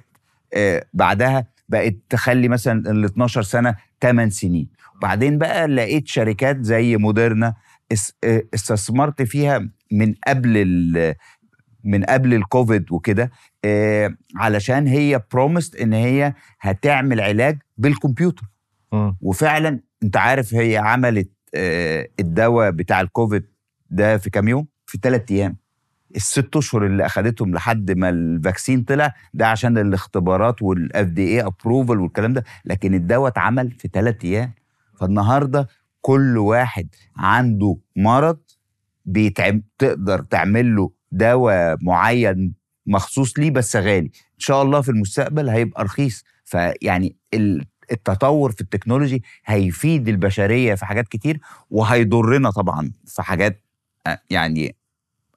آه، 0.54 0.86
بعدها 0.94 1.46
بقت 1.70 1.96
تخلي 2.10 2.48
مثلا 2.48 2.92
ال 2.92 3.06
12 3.06 3.42
سنة 3.42 3.76
8 4.02 4.30
سنين. 4.32 4.70
وبعدين 4.96 5.38
بقى 5.38 5.68
لقيت 5.68 6.08
شركات 6.08 6.62
زي 6.62 6.98
موديرنا 6.98 7.54
آه، 8.24 8.44
استثمرت 8.54 9.22
فيها 9.22 9.70
من 9.92 10.14
قبل 10.28 10.58
ال- 10.58 11.16
من 11.84 12.04
قبل 12.04 12.34
الكوفيد 12.34 12.92
وكده 12.92 13.32
آه، 13.66 14.16
علشان 14.36 14.88
هي 14.88 15.22
promised 15.34 15.76
إن 15.76 15.94
هي 15.94 16.34
هتعمل 16.62 17.22
علاج 17.22 17.60
بالكمبيوتر. 17.78 18.44
وفعلا 19.22 19.80
أنت 20.04 20.18
عارف 20.18 20.54
هي 20.54 20.78
عملت 20.78 21.32
آه، 21.56 22.08
الدواء 22.20 22.72
بتاع 22.72 23.02
الكوفيد 23.02 23.44
ده 23.90 24.18
في 24.18 24.30
كام 24.30 24.48
يوم؟ 24.48 24.68
في 24.86 24.98
ثلاث 25.04 25.32
أيام. 25.32 25.58
الست 26.16 26.56
أشهر 26.56 26.86
اللي 26.86 27.06
أخدتهم 27.06 27.54
لحد 27.54 27.92
ما 27.92 28.10
ال 28.10 28.19
vaccine 28.19 28.84
طلع 28.84 29.14
ده 29.34 29.48
عشان 29.48 29.78
الاختبارات 29.78 30.62
وال 30.62 31.08
FDA 31.08 31.22
approval 31.28 32.00
والكلام 32.00 32.34
ده 32.34 32.44
لكن 32.66 32.94
الدواء 32.94 33.28
اتعمل 33.28 33.72
في 33.72 33.90
ثلاث 33.94 34.26
أيام. 34.26 34.54
فالنهاردة 35.00 35.68
كل 36.02 36.38
واحد 36.38 36.88
عنده 37.18 37.78
مرض 37.96 38.40
بيتعم 39.06 39.62
تقدر 39.78 40.22
تعمل 40.22 40.76
له 40.76 40.92
دواء 41.12 41.78
معين 41.82 42.54
مخصوص 42.88 43.40
ليه 43.40 43.52
بس 43.52 43.76
غالي. 43.76 44.06
إن 44.08 44.40
شاء 44.40 44.62
الله 44.64 44.82
في 44.82 44.90
المستقبل 44.90 45.50
هيبقى 45.50 45.84
رخيص. 45.84 46.24
فيعني 46.46 47.16
ال- 47.34 47.66
التطور 47.92 48.52
في 48.52 48.62
التكنولوجي 48.62 49.24
هيفيد 49.46 50.08
البشرية 50.08 50.76
في 50.76 50.86
حاجات 50.86 51.08
كتير 51.08 51.40
وهيضرنا 51.70 52.52
طبعا 52.52 52.92
في 53.08 53.22
حاجات 53.24 53.64
آه، 54.08 54.20
يعني 54.30 54.76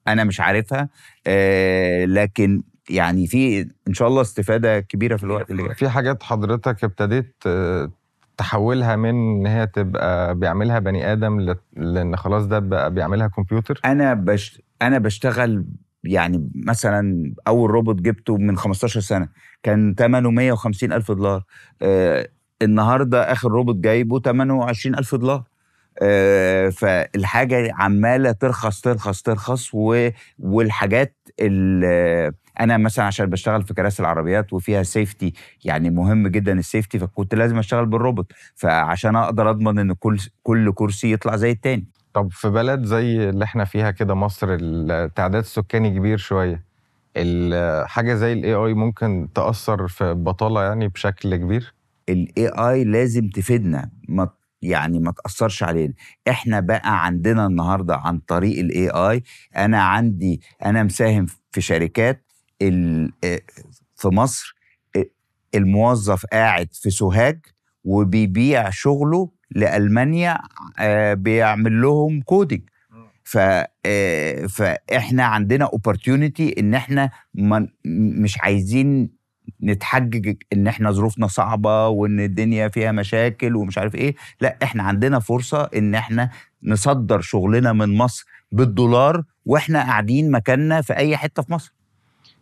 أنا 0.09 0.25
مش 0.25 0.41
عارفها 0.41 0.89
آه، 1.27 2.05
لكن 2.05 2.63
يعني 2.91 3.27
في 3.27 3.61
إن 3.89 3.95
شاء 3.95 4.09
الله 4.09 4.21
استفادة 4.21 4.81
كبيرة 4.81 5.17
في 5.17 5.25
الوقت 5.25 5.51
اللي 5.51 5.63
جاي. 5.63 5.75
في 5.75 5.89
حاجات 5.89 6.23
حضرتك 6.23 6.85
ابتديت 6.85 7.35
آه، 7.47 7.91
تحولها 8.37 8.97
من 8.97 9.09
إن 9.09 9.47
هي 9.47 9.67
تبقى 9.67 10.35
بيعملها 10.35 10.79
بني 10.79 11.13
آدم 11.13 11.57
لأن 11.77 12.17
خلاص 12.17 12.47
ده 12.47 12.59
بقى 12.59 12.91
بيعملها 12.95 13.27
كمبيوتر؟ 13.29 13.81
أنا 13.85 14.15
بش 14.15 14.63
أنا 14.83 14.99
بشتغل 14.99 15.65
يعني 16.05 16.51
مثلا 16.55 17.33
أول 17.49 17.71
روبوت 17.71 17.97
جبته 18.01 18.37
من 18.37 18.57
15 18.57 19.01
سنة 19.01 19.29
كان 19.63 19.95
ثمنه 19.99 20.31
150 20.31 20.93
ألف 20.93 21.13
دولار 21.13 21.43
آه 21.83 22.29
النهارده 22.63 23.33
آخر 23.33 23.49
روبوت 23.49 23.77
جايبه 23.77 24.21
ثمنه 24.21 24.65
20 24.65 24.95
ألف 24.99 25.15
دولار. 25.15 25.45
فالحاجة 26.71 27.73
عمالة 27.75 28.33
ترخص 28.33 28.81
ترخص 28.81 29.23
ترخص 29.23 29.71
والحاجات 30.39 31.17
ال- 31.41 32.33
أنا 32.61 32.77
مثلا 32.77 33.05
عشان 33.05 33.27
بشتغل 33.27 33.63
في 33.63 33.75
كراسي 33.75 34.03
العربيات 34.03 34.53
وفيها 34.53 34.83
safety 34.83 35.33
يعني 35.65 35.91
مهم 35.91 36.29
جدا 36.29 36.53
ال 36.53 36.60
safety 36.60 36.99
فكنت 36.99 37.35
لازم 37.35 37.59
أشتغل 37.59 37.87
بالروبوت 37.87 38.33
فعشان 38.55 39.17
أقدر 39.17 39.51
أضمن 39.51 39.79
إن 39.79 39.93
كل 39.93 40.19
كل 40.43 40.73
كرسي 40.73 41.13
يطلع 41.13 41.37
زي 41.37 41.51
التاني. 41.51 41.87
طب 42.15 42.29
في 42.33 42.49
بلد 42.51 42.85
زي 42.85 43.29
اللي 43.29 43.45
إحنا 43.45 43.65
فيها 43.65 43.91
كده 43.91 44.15
مصر 44.15 44.47
التعداد 44.61 45.43
السكاني 45.43 45.91
كبير 45.91 46.19
شوية 46.19 46.65
حاجة 47.87 48.15
زي 48.15 48.33
ال 48.33 48.55
AI 48.55 48.75
ممكن 48.75 49.29
تأثر 49.35 49.89
في 49.89 50.05
البطاله 50.11 50.63
يعني 50.63 50.89
بشكل 50.89 51.37
كبير؟ 51.37 51.75
ال 52.09 52.49
AI 52.49 52.85
لازم 52.85 53.29
تفيدنا 53.29 53.91
ما 54.09 54.29
يعني 54.71 54.99
ما 54.99 55.13
تأثرش 55.13 55.63
علينا. 55.63 55.95
إحنا 56.29 56.61
بقى 56.61 57.05
عندنا 57.07 57.47
النهارده 57.47 57.97
عن 57.97 58.19
طريق 58.19 58.59
ال 58.59 58.89
AI 58.91 59.23
أنا 59.57 59.83
عندي 59.83 60.41
أنا 60.65 60.83
مساهم 60.83 61.27
في 61.53 61.61
شركات 61.61 62.25
آه، 62.63 63.41
في 63.97 64.09
مصر 64.09 64.57
آه، 64.97 65.05
الموظف 65.55 66.27
قاعد 66.27 66.69
في 66.73 66.91
سوهاج 66.91 67.41
وبيبيع 67.85 68.71
شغله 68.71 69.31
لألمانيا 69.51 70.39
آه، 70.79 71.15
بيعمل 71.15 71.81
لهم 71.83 72.21
coding 72.21 72.63
ف 73.25 73.39
فإحنا 74.49 75.25
عندنا 75.25 75.65
opportunity 75.65 76.55
إن 76.61 76.75
إحنا 76.75 77.11
مش 77.85 78.39
عايزين 78.41 79.16
نتحجج 79.63 80.35
إن 80.53 80.67
إحنا 80.67 80.91
ظروفنا 80.91 81.27
صعبة 81.27 81.89
وإن 81.89 82.21
الدنيا 82.21 82.69
فيها 82.69 82.93
مشاكل 82.93 83.57
ومش 83.57 83.79
عارف 83.79 83.95
إيه. 83.95 84.15
لا 84.41 84.57
إحنا 84.63 84.83
عندنا 84.83 85.19
فرصة 85.19 85.71
إن 85.77 85.95
إحنا 85.95 86.31
نصدر 86.63 87.21
شغلنا 87.21 87.73
من 87.73 87.97
مصر 87.97 88.27
بالدولار 88.53 89.23
وإحنا 89.47 89.79
قاعدين 89.83 90.31
مكاننا 90.31 90.81
في 90.81 90.97
أي 90.97 91.17
حتة 91.17 91.43
في 91.43 91.53
مصر. 91.53 91.73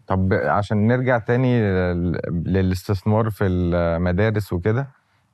طب 0.07 0.33
عشان 0.33 0.87
نرجع 0.87 1.19
تاني 1.19 1.61
لل- 1.61 2.21
للاستثمار 2.47 3.31
في 3.31 3.47
المدارس 3.47 4.53
وكده 4.53 4.89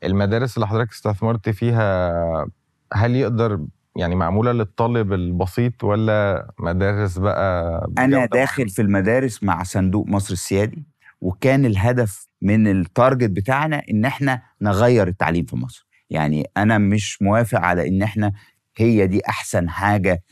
المدارس 0.05 0.57
اللي 0.57 0.67
حضرتك 0.69 0.91
استثمرت 0.93 1.49
فيها 1.49 2.13
هل 2.93 3.17
يقدر 3.17 3.61
يعني 3.97 4.15
معمولة 4.15 4.53
للطالب 4.53 5.13
البسيط 5.13 5.85
ولا 5.85 6.51
مدارس 6.59 7.19
بقى 7.19 7.81
أنا 7.99 8.27
داخل 8.27 8.69
في 8.69 8.83
المدارس 8.83 9.43
مع 9.43 9.63
صندوق 9.63 10.07
مصر 10.07 10.33
السيادي. 10.33 10.83
وكان 11.21 11.65
الهدف 11.67 12.27
من 12.43 12.67
التارجت 12.67 13.31
بتاعنا 13.31 13.83
إن 13.91 14.05
إحنا 14.05 14.43
نغير 14.63 15.09
التعليم 15.09 15.45
في 15.45 15.57
مصر. 15.57 15.87
يعني 16.11 16.45
أنا 16.57 16.79
مش 16.79 17.23
موافق 17.23 17.59
على 17.61 17.89
إن 17.89 18.03
إحنا 18.03 18.33
هي 18.77 19.07
دي 19.07 19.21
أحسن 19.29 19.69
حاجة 19.69 20.23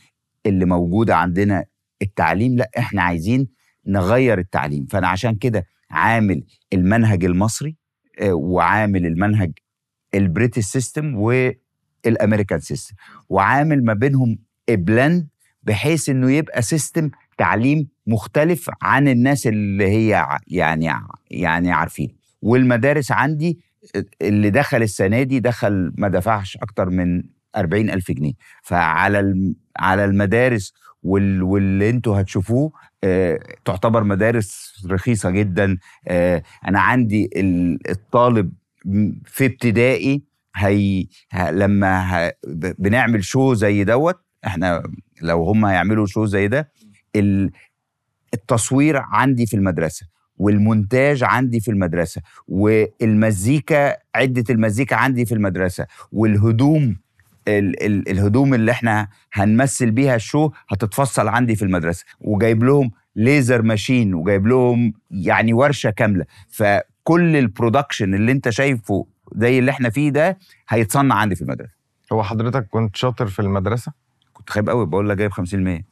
اللي 0.45 0.65
موجودة 0.65 1.15
عندنا 1.15 1.65
التعليم 2.01 2.55
لأ 2.55 2.71
إحنا 2.77 3.01
عايزين 3.01 3.47
نغير 3.87 4.39
التعليم. 4.39 4.85
فأنا 4.85 5.07
عشان 5.07 5.35
كده 5.35 5.65
عامل 5.91 6.43
المنهج 6.73 7.25
المصري 7.25 7.75
آه، 8.21 8.33
وعامل 8.33 9.05
المنهج 9.05 9.51
ال 10.13 10.19
British 10.19 10.63
system 10.63 11.15
وال 11.15 11.44
American 11.44 12.59
system 12.59 12.95
وعامل 13.29 13.83
ما 13.85 13.93
بينهم 13.93 14.39
blend 14.69 15.27
بحيث 15.63 16.09
إنه 16.09 16.31
يبقى 16.31 16.61
system 16.61 17.09
تعليم 17.37 17.87
مختلف 18.09 18.69
عن 18.81 19.07
الناس 19.07 19.47
اللي 19.47 19.87
هي 19.87 20.25
يعني 20.47 20.91
يعني 21.31 21.71
عارفين. 21.71 22.15
والمدارس 22.41 23.11
عندي 23.11 23.59
اللي 24.21 24.49
دخل 24.49 24.81
السنة 24.81 25.23
دي 25.23 25.39
دخل 25.39 25.93
ما 25.97 26.07
دفعش 26.07 26.57
أكتر 26.57 26.89
من 26.89 27.23
40 27.55 27.89
ألف 27.89 28.11
جنيه. 28.11 28.33
فعلى 28.63 29.53
على 29.79 30.05
المدارس 30.05 30.73
وال 31.03 31.43
واللي 31.43 31.89
أنتوا 31.89 32.21
هتشوفوه 32.21 32.71
آه 33.03 33.39
تعتبر 33.65 34.03
مدارس 34.03 34.73
رخيصة 34.89 35.29
جدا. 35.29 35.77
آه 36.07 36.43
أنا 36.67 36.79
عندي 36.79 37.29
ال- 37.35 37.89
الطالب 37.89 38.53
في 39.25 39.45
ابتدائي 39.45 40.23
هي 40.55 41.05
لما 41.51 42.31
بنعمل 42.79 43.23
شو 43.23 43.53
زي 43.53 43.83
دوت 43.83 44.19
إحنا 44.45 44.83
لو 45.21 45.43
هم 45.43 45.65
هيعملوا 45.65 46.05
شو 46.05 46.25
زي 46.25 46.47
ده 46.47 46.71
ال- 47.15 47.51
التصوير 48.33 48.97
عندي 48.97 49.45
في 49.45 49.53
المدرسة 49.55 50.05
والمونتاج 50.37 51.23
عندي 51.23 51.59
في 51.59 51.71
المدرسة 51.71 52.21
والمزيكا 52.47 53.95
عدة 54.15 54.43
المزيكا 54.49 54.95
عندي 54.95 55.25
في 55.25 55.33
المدرسة 55.33 55.85
والهدوم 56.11 56.95
ال 57.47 57.83
ال 57.85 58.09
الهدوم 58.09 58.53
اللي 58.53 58.71
إحنا 58.71 59.07
هنمثل 59.33 59.91
بيها 59.91 60.15
ال 60.15 60.22
show 60.22 60.51
هتتفصل 60.69 61.27
عندي 61.27 61.55
في 61.55 61.65
المدرسة 61.65 62.05
وجايب 62.21 62.63
لهم 62.63 62.91
laser 63.15 63.61
machine 63.61 64.13
وجايب 64.13 64.47
لهم 64.47 64.93
يعني 65.11 65.53
ورشة 65.53 65.89
كاملة 65.89 66.25
فكل 66.49 67.35
ال 67.35 67.42
production 67.42 68.13
اللي 68.13 68.31
انت 68.31 68.49
شايفه 68.49 69.05
زي 69.35 69.59
اللي 69.59 69.71
إحنا 69.71 69.89
فيه 69.89 70.09
ده 70.09 70.37
هيتصنع 70.69 71.15
عندي 71.15 71.35
في 71.35 71.41
المدرسة 71.41 71.71
هو 72.13 72.23
حضرتك 72.23 72.67
كنت 72.69 72.95
شاطر 72.95 73.27
في 73.27 73.39
المدرسة؟ 73.41 73.91
كنت 74.49 74.53
خايب 74.55 74.69
قوي 74.69 74.85
بقول 74.85 75.09
لك 75.09 75.17
جايب 75.17 75.31
50% 75.33 75.83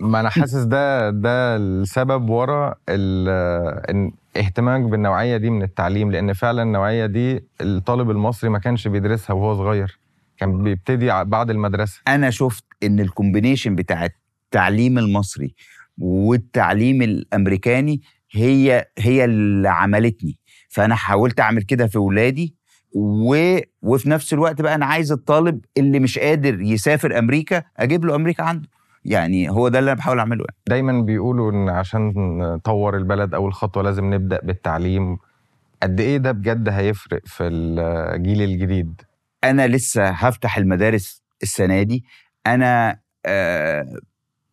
ما 0.00 0.20
أنا 0.20 0.28
حاسس 0.28 0.62
ده 0.62 1.10
ده 1.10 1.56
السبب 1.56 2.30
ورا 2.30 2.74
إن 2.88 4.12
اهتمامك 4.36 4.90
بالنوعية 4.90 5.36
دي 5.36 5.50
من 5.50 5.62
التعليم 5.62 6.10
لأن 6.12 6.32
فعلا 6.32 6.62
النوعية 6.62 7.06
دي 7.06 7.44
الطالب 7.60 8.10
المصري 8.10 8.50
ما 8.50 8.58
كانش 8.58 8.88
بيدرسها 8.88 9.34
وهو 9.34 9.54
صغير. 9.54 9.98
كان 10.38 10.62
بيبتدي 10.62 11.24
بعد 11.24 11.50
المدرسة. 11.50 12.00
أنا 12.08 12.30
شفت 12.30 12.64
إن 12.82 13.00
الكومبينيشن 13.00 13.74
بتاع 13.74 14.08
التعليم 14.44 14.98
المصري 14.98 15.54
والتعليم 15.98 17.02
الأمريكاني 17.02 18.00
هي 18.32 18.86
هي 18.98 19.24
اللي 19.24 19.68
عملتني. 19.68 20.38
فأنا 20.68 20.94
حاولت 20.94 21.40
أعمل 21.40 21.62
كده 21.62 21.86
في 21.86 21.98
ولادي 21.98 22.54
و... 22.94 23.58
وفي 23.82 24.10
نفس 24.10 24.32
الوقت 24.32 24.60
بقى 24.62 24.74
أنا 24.74 24.86
عايز 24.86 25.12
الطالب 25.12 25.64
اللي 25.76 26.00
مش 26.00 26.18
قادر 26.18 26.60
يسافر 26.60 27.18
أمريكا 27.18 27.62
أجيب 27.76 28.04
له 28.04 28.14
أمريكا 28.14 28.42
عنده. 28.44 28.68
يعني 29.04 29.50
هو 29.50 29.68
ده 29.68 29.78
اللي 29.78 29.90
أنا 29.92 29.98
بحاول 29.98 30.18
أعمله 30.18 30.44
يعني. 30.48 30.56
دايما 30.68 31.02
بيقولوا 31.02 31.52
إن 31.52 31.68
عشان 31.68 32.12
نطور 32.38 32.96
البلد 32.96 33.34
أول 33.34 33.54
خطوة 33.54 33.82
لازم 33.82 34.14
نبدأ 34.14 34.40
بالتعليم. 34.42 35.18
قد 35.82 36.00
إيه 36.00 36.16
ده 36.16 36.32
بجد 36.32 36.68
هيفرق 36.68 37.20
في 37.26 37.44
الجيل 37.46 38.42
الجديد؟ 38.42 39.00
أنا 39.44 39.66
لسه 39.66 40.08
هفتح 40.08 40.58
المدارس 40.58 41.22
السنة 41.42 41.82
دي. 41.82 42.04
أنا 42.46 42.98
آه 43.26 43.86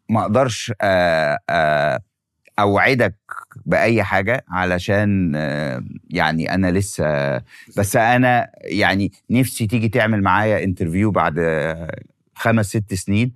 ما 0.10 0.22
أقدرش 0.22 0.74
آه 0.82 1.38
آه 1.50 2.00
أوعدك 2.60 3.16
بأي 3.66 4.04
حاجة 4.04 4.46
علشان 4.50 5.34
يعني 6.10 6.54
أنا 6.54 6.72
لسه 6.72 7.38
بس 7.78 7.96
أنا 7.96 8.50
يعني 8.62 9.12
نفسي 9.30 9.68
تيجي 9.68 9.90
تعمل 9.90 10.22
معايا 10.22 10.64
انترفيو 10.64 11.12
بعد 11.12 11.40
خمس 12.36 12.66
ست 12.66 12.94
سنين. 12.94 13.34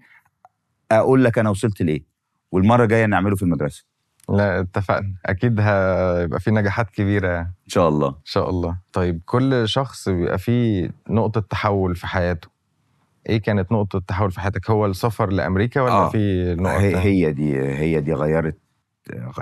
أقول 0.92 1.24
لك 1.24 1.40
أنا 1.40 1.50
وصلت 1.50 1.82
لإيه 1.82 2.04
والمرة 2.52 2.84
الجاية 2.84 3.06
نعمله 3.06 3.36
في 3.36 3.44
المدرسة. 3.44 3.86
لا 4.30 4.60
اتفقنا. 4.60 5.14
أكيد 5.26 5.60
هيبقى 5.60 6.40
في 6.40 6.52
نجاحات 6.52 6.90
كبيرة 6.90 7.28
يعني. 7.28 7.48
إن 7.48 7.70
شاء 7.70 7.90
الله. 7.90 8.08
إن 8.08 8.26
شاء 8.26 8.50
الله. 8.50 8.78
طيب 8.94 9.22
كل 9.26 9.70
شخص 9.70 10.10
بيبقى 10.10 10.38
فيه 10.38 10.90
نقطة 11.10 11.42
تحول 11.42 11.96
في 11.96 12.08
حياته. 12.08 12.48
إيه 13.30 13.38
كانت 13.42 13.72
نقطة 13.72 13.98
التحول 13.98 14.32
في 14.32 14.40
حياتك؟ 14.42 14.70
هو 14.70 14.86
السفر 14.86 15.30
لأمريكا 15.32 15.82
ولا 15.82 15.94
آه. 15.94 16.10
في 16.10 16.56
نقط 16.60 16.80
هي, 16.80 16.92
تانية؟ 16.92 17.06
هي 17.06 17.32
دي 17.32 17.60
هي 17.62 18.02
دي 18.02 18.14
غيرت 18.14 18.58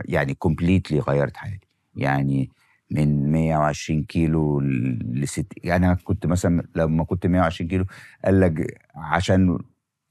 يعني 0.06 0.34
كومبليتلي 0.34 1.00
غيرت 1.00 1.38
حياتي. 1.38 1.68
يعني 1.96 2.50
من 2.92 3.32
120 3.32 4.04
كيلو 4.04 4.60
ل 4.60 5.28
60 5.28 5.46
يعني 5.64 5.86
أنا 5.86 5.98
كنت 6.04 6.26
مثلا 6.26 6.64
لما 6.76 7.04
كنت 7.04 7.26
120 7.28 7.70
كيلو 7.70 7.86
قال 8.26 8.40
لك 8.40 8.82
عشان 8.96 9.58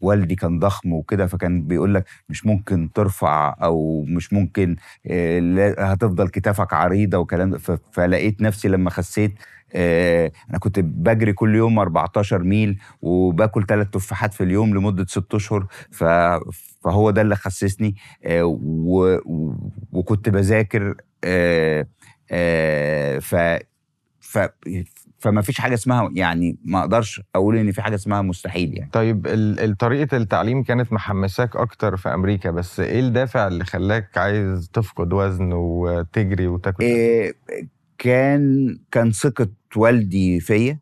والدي 0.00 0.34
كان 0.34 0.58
ضخم 0.58 0.92
وكده 0.92 1.26
فكان 1.26 1.62
بيقول 1.62 1.94
لك 1.94 2.04
مش 2.28 2.46
ممكن 2.46 2.92
ترفع 2.92 3.56
أو 3.62 4.04
مش 4.08 4.32
ممكن 4.32 4.76
آه، 5.06 5.74
هتفضل 5.78 6.28
كتافك 6.28 6.72
عريضة 6.72 7.18
وكلام 7.18 7.58
فلقيت 7.92 8.42
نفسي 8.42 8.68
لما 8.68 8.90
خسيت 8.90 9.34
آه، 9.74 10.32
أنا 10.50 10.58
كنت 10.58 10.78
بجري 10.80 11.32
كل 11.32 11.54
يوم 11.54 11.78
14 11.78 12.42
ميل 12.42 12.78
وباكل 13.02 13.66
ثلاث 13.66 13.90
تفاحات 13.90 14.34
في 14.34 14.44
اليوم 14.44 14.74
لمدة 14.74 15.04
ست 15.08 15.34
أشهر. 15.34 15.66
ف... 15.90 16.04
فهو 16.84 17.10
ده 17.10 17.22
اللي 17.22 17.36
خسسني 17.36 17.94
آه، 18.24 18.44
و... 18.44 19.18
وكنت 19.92 20.28
بذاكر 20.28 20.94
آه، 21.24 21.86
آه، 22.30 23.18
ف 23.18 23.34
ف 24.20 24.38
فما 25.18 25.42
فيش 25.42 25.60
حاجة 25.60 25.74
اسمها 25.74 26.10
يعني 26.14 26.58
ما 26.64 26.80
أقدرش 26.80 27.22
أقول 27.34 27.56
إن 27.56 27.72
في 27.72 27.82
حاجة 27.82 27.94
اسمها 27.94 28.22
مستحيل 28.22 28.78
يعني. 28.78 28.90
طيب 28.92 29.26
طريقة 29.78 30.16
التعليم 30.16 30.62
كانت 30.62 30.92
محمساك 30.92 31.56
أكتر 31.56 31.96
في 31.96 32.08
أمريكا 32.14 32.50
بس 32.50 32.80
إيه 32.80 33.00
الدافع 33.00 33.46
اللي 33.46 33.64
خلاك 33.64 34.18
عايز 34.18 34.70
تفقد 34.72 35.12
وزن 35.12 35.52
وتجري 35.52 36.46
وتاكل؟ 36.46 36.84
إيه 36.84 37.34
كان 37.98 38.76
كان 38.90 39.12
ثقة 39.12 39.48
والدي 39.76 40.40
فيا 40.40 40.78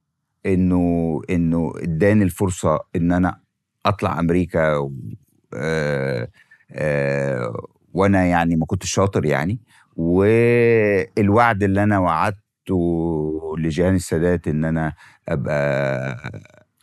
إنه 0.46 1.20
إنه 1.30 1.72
إداني 1.76 2.24
الفرصة 2.24 2.80
إن 2.96 3.12
أنا 3.12 3.40
أطلع 3.86 4.20
أمريكا 4.20 4.90
وأنا 7.94 8.24
يعني 8.24 8.56
ما 8.56 8.66
كنتش 8.66 8.90
شاطر 8.90 9.24
يعني. 9.24 9.60
والوعد 9.96 11.62
اللي 11.62 11.82
أنا 11.82 11.98
وعدته 11.98 13.54
لجهان 13.58 13.94
السادات 13.94 14.48
إن 14.48 14.64
أنا 14.64 14.92
أبقى 15.28 16.32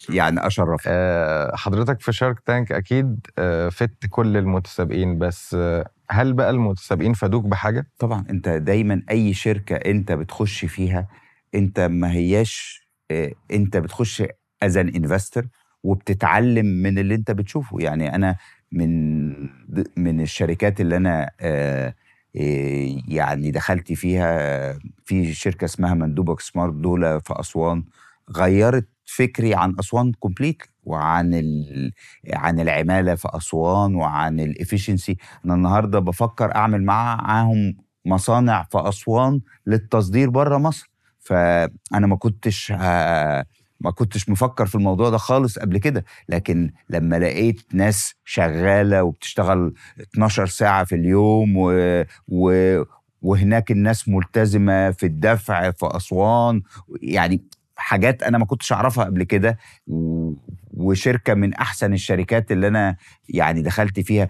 يعني 0.10 0.48
أشرف. 0.48 0.84
آه، 0.88 1.56
حضرتك 1.56 2.02
في 2.02 2.14
Shark 2.14 2.40
Tank 2.40 2.72
أكيد 2.72 3.28
آه، 3.38 3.70
فدت 3.70 4.06
كل 4.10 4.38
المتسابقين 4.38 5.18
بس 5.20 5.54
آه، 5.60 5.90
هل 6.10 6.34
بقى 6.34 6.50
المتسابقين 6.50 7.14
فادوك 7.14 7.46
بحاجة؟ 7.46 7.88
طبعا 8.00 8.26
أنت 8.30 8.50
دايما 8.50 9.02
أي 9.12 9.34
شركة 9.34 9.76
أنت 9.76 10.12
بتخش 10.12 10.66
فيها 10.66 11.08
أنت 11.56 11.80
ما 11.80 12.12
هياش 12.12 12.88
أنت 13.52 13.78
بتخش 13.78 14.24
as 14.64 14.78
an 14.78 14.88
investor 14.90 15.48
وبتتعلم 15.84 16.66
من 16.66 17.00
اللي 17.00 17.16
أنت 17.16 17.32
بتشوفه. 17.32 17.78
يعني 17.80 18.16
أنا 18.16 18.36
من 18.72 19.30
من 19.98 20.22
الشركات 20.22 20.82
اللي 20.82 20.98
أنا 20.98 21.30
آه، 21.42 21.96
آه، 22.36 22.98
يعني 23.08 23.52
دخلت 23.52 23.94
فيها 23.94 24.80
في 25.06 25.34
شركة 25.34 25.66
اسمها 25.66 25.94
مندوبك 25.94 26.40
Smart 26.40 26.74
دول 26.74 27.20
في 27.20 27.34
أسوان 27.40 27.84
غيرت 28.38 28.88
فكري 29.06 29.56
عن 29.56 29.76
أسوان 29.80 30.12
completely 30.12 30.64
وعن. 30.84 31.34
عن 32.34 32.60
العمالة 32.60 33.16
في 33.16 33.28
أسوان 33.34 33.96
وعن 33.96 34.40
ال 34.40 34.47
efficiency 34.47 35.18
أنا 35.46 35.54
النهارده 35.54 36.00
بفكر 36.00 36.56
أعمل 36.56 36.84
معاهم 36.84 37.78
مصانع 38.06 38.64
في 38.64 38.78
أسوان 38.90 39.42
للتصدير 39.68 40.30
بره 40.30 40.58
مصر 40.58 40.90
فأنا 41.20 42.08
ما 42.08 42.16
كنتش 42.16 42.72
ه- 42.72 43.46
ما 43.80 43.92
كنتش 43.92 44.30
مفكر 44.30 44.66
في 44.66 44.76
الموضوع 44.76 45.10
ده 45.10 45.18
خالص 45.18 45.60
قبل 45.60 45.78
كده 45.78 46.06
لكن 46.30 46.72
لما 46.90 47.20
لقيت 47.20 47.62
ناس 47.74 48.16
شغالة 48.26 49.04
وبتشتغل 49.04 49.74
12 50.02 50.46
ساعة 50.46 50.84
في 50.84 50.96
اليوم 50.96 51.54
و... 51.58 51.72
و... 52.28 52.84
وهناك 53.22 53.72
الناس 53.72 54.10
ملتزمة 54.10 54.92
في 54.92 55.06
الدفع 55.06 55.72
في 55.72 55.88
أسوان 55.96 56.62
يعني 57.02 57.44
حاجات 57.76 58.24
أنا 58.24 58.38
ما 58.38 58.46
كنتش 58.46 58.72
أعرفها 58.74 59.06
قبل 59.06 59.24
كده. 59.24 59.58
وشركة 60.80 61.34
من 61.34 61.54
أحسن 61.54 61.94
الشركات 61.94 62.52
اللي 62.52 62.68
أنا 62.68 62.96
يعني 63.30 63.62
دخلت 63.62 64.00
فيها 64.00 64.28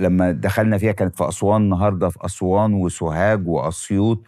لما 0.00 0.32
دخلنا 0.32 0.78
فيها 0.78 0.92
كانت 0.92 1.16
في 1.16 1.28
أسوان 1.28 1.62
النهارده 1.62 2.08
في 2.08 2.18
أسوان 2.24 2.74
وسوهاج 2.74 3.48
وأسيوط. 3.48 4.24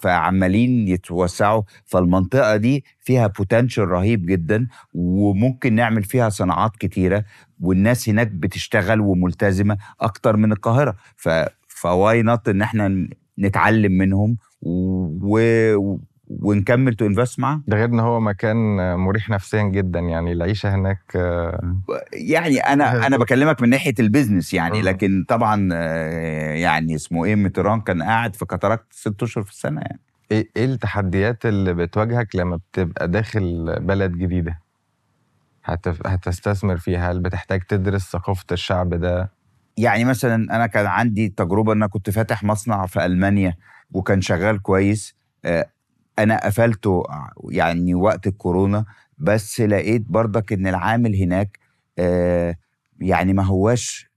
فعمالين 0.00 0.88
يتوسعوا 0.88 1.62
فالمنطقة 1.84 2.56
دي 2.56 2.84
فيها 3.00 3.26
potential 3.26 3.88
رهيب 3.88 4.26
جدا 4.26 4.66
وممكن 4.94 5.74
نعمل 5.74 6.04
فيها 6.04 6.28
صناعات 6.28 6.76
كتيرة 6.76 7.24
والناس 7.60 8.08
هناك 8.08 8.28
بتشتغل 8.28 9.00
وملتزمة 9.00 9.76
أكتر 10.00 10.36
من 10.36 10.52
القاهرة 10.52 10.96
ف 11.16 11.28
ف 11.68 12.22
why 12.22 12.35
not 12.35 12.48
إن 12.48 12.62
إحنا 12.62 13.08
نتعلم 13.38 13.92
منهم 13.92 14.36
و... 14.62 15.40
ونكمل 16.28 16.94
to 16.94 17.06
invest 17.06 17.40
معاهم 17.40 17.64
ده 17.66 17.76
غير 17.76 17.88
إن 17.88 18.00
هو 18.00 18.20
مكان 18.20 18.56
مريح 18.96 19.30
نفسيا 19.30 19.62
جدا 19.62 20.00
يعني 20.00 20.32
العيشة 20.32 20.74
هناك 20.74 21.00
آه، 21.16 21.76
يعني 22.12 22.58
أنا 22.58 23.06
أنا 23.06 23.16
بكلمك 23.16 23.62
من 23.62 23.68
ناحية 23.68 23.94
ال 23.98 24.04
business 24.04 24.54
يعني. 24.54 24.82
لكن 24.82 25.24
طبعا 25.28 25.68
آه، 25.72 26.52
يعني 26.52 26.94
اسمه 26.94 27.24
إيه 27.24 27.34
ميتران 27.34 27.80
كان 27.80 28.02
قاعد 28.02 28.36
في 28.36 28.46
كاتاراكت 28.46 28.86
ست 28.90 29.22
أشهر 29.22 29.44
في 29.44 29.50
السنة 29.50 29.80
يعني. 29.80 30.00
إيه 30.30 30.48
إيه 30.56 30.64
التحديات 30.64 31.46
اللي 31.46 31.74
بتواجهك 31.74 32.36
لما 32.36 32.56
بتبقى 32.56 33.08
داخل 33.08 33.76
بلد 33.80 34.12
جديدة؟ 34.12 34.60
هتف... 35.64 36.06
هتستثمر 36.06 36.76
فيها؟ 36.76 37.12
هل 37.12 37.20
بتحتاج 37.20 37.62
تدرس 37.62 38.10
ثقافة 38.12 38.44
الشعب 38.52 38.94
ده؟ 38.94 39.30
يعني 39.78 40.04
مثلا 40.04 40.56
أنا 40.56 40.66
كان 40.66 40.86
عندي 40.86 41.28
تجربة 41.28 41.72
إن 41.72 41.76
أنا 41.76 41.86
كنت 41.86 42.10
فاتح 42.10 42.44
مصنع 42.44 42.86
في 42.86 43.06
ألمانيا 43.06 43.56
وكان 43.92 44.20
شغال 44.20 44.62
كويس 44.62 45.16
آه، 45.44 45.66
أنا 46.18 46.46
قفلته 46.46 47.02
يعني 47.50 47.94
وقت 47.94 48.26
الكورونا 48.26 48.84
بس 49.18 49.60
لقيت 49.60 50.02
برضك 50.08 50.52
إن 50.52 50.66
العامل 50.66 51.16
هناك 51.16 51.58
آه، 51.98 52.56
يعني 53.00 53.32
ما 53.32 53.42
هواش 53.42 54.10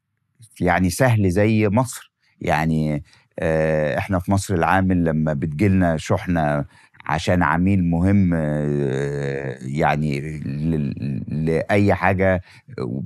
يعني 0.61 0.89
سهل 0.89 1.29
زي 1.31 1.69
مصر. 1.69 2.11
يعني 2.41 3.03
آه، 3.39 3.97
إحنا 3.97 4.19
في 4.19 4.31
مصر 4.31 4.53
العامل 4.55 5.05
لما 5.05 5.33
بتجيلنا 5.33 5.97
شحنة 5.97 6.65
عشان 7.09 7.43
عميل 7.43 7.83
مهم 7.83 8.31
آه، 8.33 9.57
يعني 9.61 10.19
ل- 10.39 11.23
لأي 11.45 11.93
حاجة 11.93 12.41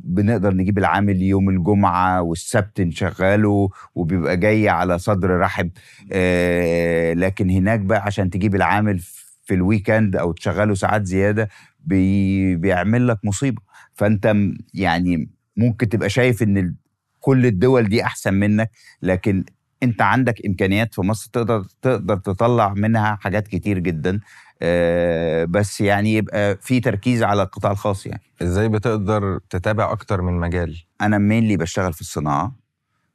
بنقدر 0.04 0.54
نجيب 0.54 0.78
العامل 0.78 1.22
يوم 1.22 1.50
الجمعة 1.50 2.22
والسبت 2.22 2.82
نشغله 2.82 3.70
وبيبقى 3.96 4.38
جاي 4.38 4.70
على 4.70 5.00
صدر 5.00 5.40
رحب 5.40 5.70
آه، 6.12 7.14
لكن 7.14 7.50
هناك 7.50 7.80
بقى 7.80 8.04
عشان 8.04 8.30
تجيب 8.30 8.56
العامل 8.56 9.00
في 9.44 9.54
ال 9.54 9.61
weekend 9.62 10.16
أو 10.16 10.32
تشغله 10.32 10.74
ساعات 10.76 11.06
زيادة 11.06 11.50
بي 11.86 12.56
بيعمل 12.56 13.08
لك 13.08 13.18
مصيبة. 13.24 13.62
فأنت 13.94 14.28
م- 14.28 14.58
يعني 14.74 15.30
ممكن 15.58 15.90
تبقى 15.90 16.10
شايف 16.10 16.44
إن 16.44 16.58
ال- 16.58 16.76
كل 17.20 17.46
الدول 17.46 17.90
دي 17.90 18.04
أحسن 18.04 18.34
منك 18.34 18.70
لكن 19.02 19.44
انت 19.84 20.02
عندك 20.02 20.46
إمكانيات 20.46 20.94
في 20.94 21.02
مصر 21.02 21.30
تقدر 21.34 21.66
تقدر 21.82 22.18
تطلع 22.18 22.74
منها 22.74 23.16
حاجات 23.22 23.48
كتير 23.48 23.80
جدا 23.80 24.20
آه، 24.62 25.46
بس 25.46 25.82
يعني 25.82 26.14
يبقى 26.14 26.58
في 26.62 26.80
تركيز 26.80 27.24
على 27.24 27.44
القطاع 27.44 27.72
الخاص 27.72 28.06
يعني. 28.06 28.22
إزاي 28.42 28.70
بتقدر 28.70 29.40
تتابع 29.50 29.92
أكتر 29.92 30.22
من 30.22 30.34
مجال؟ 30.34 30.84
أنا 31.02 31.18
مينلي 31.18 31.58
بشتغل 31.58 31.94
في 31.94 32.02
الصناعة 32.02 32.56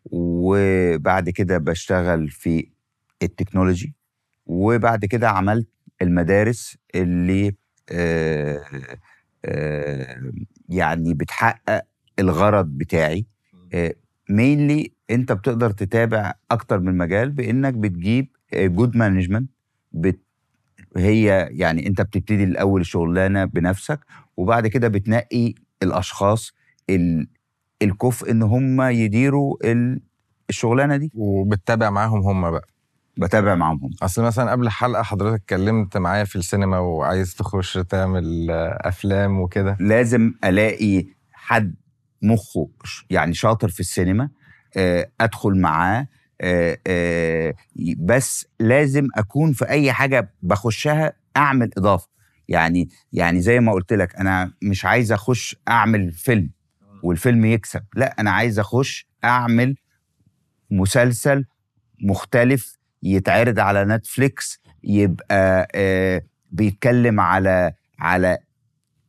وبعد 0.04 1.30
كده 1.30 1.58
بشتغل 1.58 2.28
في 2.28 2.68
التكنولوجي 3.22 3.94
وبعد 4.46 5.04
كده 5.04 5.28
عملت 5.28 5.68
المدارس 6.02 6.76
اللي 6.94 7.54
آه 7.90 8.60
آه 9.44 10.32
يعني 10.68 11.14
بتحقق 11.14 11.82
الغرض 12.18 12.66
بتاعي 12.66 13.26
mainly 14.28 14.92
انت 15.10 15.32
بتقدر 15.32 15.70
تتابع 15.70 16.32
أكتر 16.50 16.80
من 16.80 16.96
مجال 16.96 17.30
بإنك 17.30 17.74
بتجيب 17.74 18.28
good 18.54 18.96
management 18.96 19.50
بت 19.92 20.20
هي 20.96 21.48
يعني 21.52 21.86
انت 21.86 22.00
بتبتدي 22.00 22.44
الأول 22.44 22.80
الشغلانه 22.80 23.44
بنفسك 23.44 24.00
وبعد 24.36 24.66
كده 24.66 24.88
بتنقي 24.88 25.54
الأشخاص 25.82 26.52
ال- 26.90 27.28
الكفء 27.82 28.30
إن 28.30 28.42
هم 28.42 28.82
يديروا 28.82 29.56
ال- 29.64 30.00
الشغلانة 30.50 30.96
دي. 30.96 31.10
وبتتابع 31.14 31.90
معاهم 31.90 32.20
هم 32.20 32.50
بقى. 32.50 32.68
بتابع 33.18 33.54
معاهم 33.54 33.80
هم. 33.84 33.90
أصل 34.02 34.22
مثلا 34.22 34.50
قبل 34.50 34.66
الحلقة 34.66 35.02
حضرتك 35.02 35.34
اتكلمت 35.42 35.96
معايا 35.96 36.24
في 36.24 36.36
السينما 36.36 36.78
وعايز 36.78 37.34
تخش 37.34 37.74
تعمل 37.88 38.50
أفلام 38.80 39.40
وكده. 39.40 39.76
لازم 39.80 40.32
ألاقي 40.44 41.04
حد 41.32 41.74
مخه 42.22 42.68
يعني 43.10 43.34
شاطر 43.34 43.68
في 43.68 43.80
السينما 43.80 44.30
آه، 44.76 45.10
أدخل 45.20 45.60
معاه 45.60 46.08
آه، 46.40 46.78
آه، 46.86 47.54
بس 47.98 48.46
لازم 48.60 49.08
أكون 49.16 49.52
في 49.52 49.68
أي 49.68 49.92
حاجة 49.92 50.34
بخشها 50.42 51.12
أعمل 51.36 51.70
إضافة. 51.76 52.08
يعني 52.48 52.88
يعني 53.12 53.40
زي 53.40 53.60
ما 53.60 53.72
قلت 53.72 53.92
لك 53.92 54.16
أنا 54.16 54.52
مش 54.62 54.84
عايز 54.84 55.12
أخش 55.12 55.56
أعمل 55.68 56.12
فيلم 56.12 56.50
والفيلم 57.02 57.44
يكسب 57.44 57.84
لا 57.94 58.14
أنا 58.20 58.30
عايز 58.30 58.58
أخش 58.58 59.08
أعمل 59.24 59.76
مسلسل 60.70 61.44
مختلف 62.00 62.78
يتعرض 63.02 63.58
على 63.58 63.84
Netflix 63.84 64.60
يبقى 64.84 65.68
بيتكلم 66.50 67.20
على 67.20 67.72
على 67.98 68.38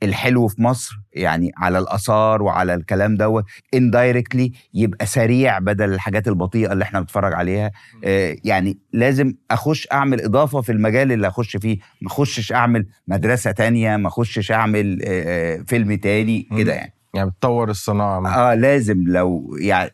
الحلو 0.04 0.48
في 0.48 0.62
مصر 0.62 1.00
يعني 1.14 1.52
على 1.58 1.80
الآثار 1.80 2.42
وعلى 2.44 2.74
الكلام 2.74 3.16
دوت 3.16 3.46
indirectly 3.74 4.52
يبقى 4.74 5.06
سريع 5.06 5.60
بدل 5.60 5.94
الحاجات 5.94 6.28
البطيئة 6.28 6.74
اللي 6.74 6.84
إحنا 6.84 7.00
بنتفرج 7.00 7.34
عليها. 7.34 7.72
آه 8.04 8.36
يعني 8.44 8.78
لازم 8.94 9.34
أخش 9.52 9.88
أعمل 9.92 10.22
إضافة 10.22 10.62
في 10.62 10.72
المجال 10.72 11.12
اللي 11.12 11.28
أخش 11.28 11.58
فيه. 11.58 11.78
ما 12.02 12.08
أخشش 12.08 12.52
أعمل 12.52 12.86
مدرسة 13.08 13.52
تانية 13.52 13.98
ما 13.98 14.08
أخشش 14.08 14.52
أعمل 14.52 15.00
آه 15.04 15.58
آه، 15.58 15.64
فيلم 15.68 15.94
تاني 15.94 16.48
كده 16.58 16.74
يعني. 16.74 16.94
يعني 17.14 17.30
بتطور 17.30 17.70
الصناعة 17.70 18.28
آه 18.28 18.54
لازم 18.56 19.04
لو 19.08 19.58
يعني 19.62 19.92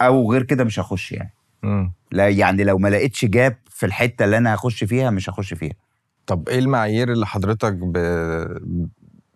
أو 0.00 0.32
غير 0.32 0.42
كده 0.42 0.64
مش 0.64 0.80
هخش 0.80 1.12
يعني. 1.12 1.34
مم. 1.62 1.92
لا 2.12 2.28
يعني 2.28 2.64
لو 2.64 2.78
ما 2.78 2.88
لقيتش 2.88 3.24
gap 3.24 3.56
في 3.70 3.86
الحتة 3.86 4.24
اللي 4.24 4.38
أنا 4.38 4.54
هخش 4.54 4.84
فيها 4.84 5.10
مش 5.10 5.30
هخش 5.30 5.54
فيها. 5.54 5.74
طب 6.26 6.48
إيه 6.48 6.58
المعايير 6.58 7.12
اللي 7.12 7.26
حضرتك 7.26 7.72
ب... 7.72 7.92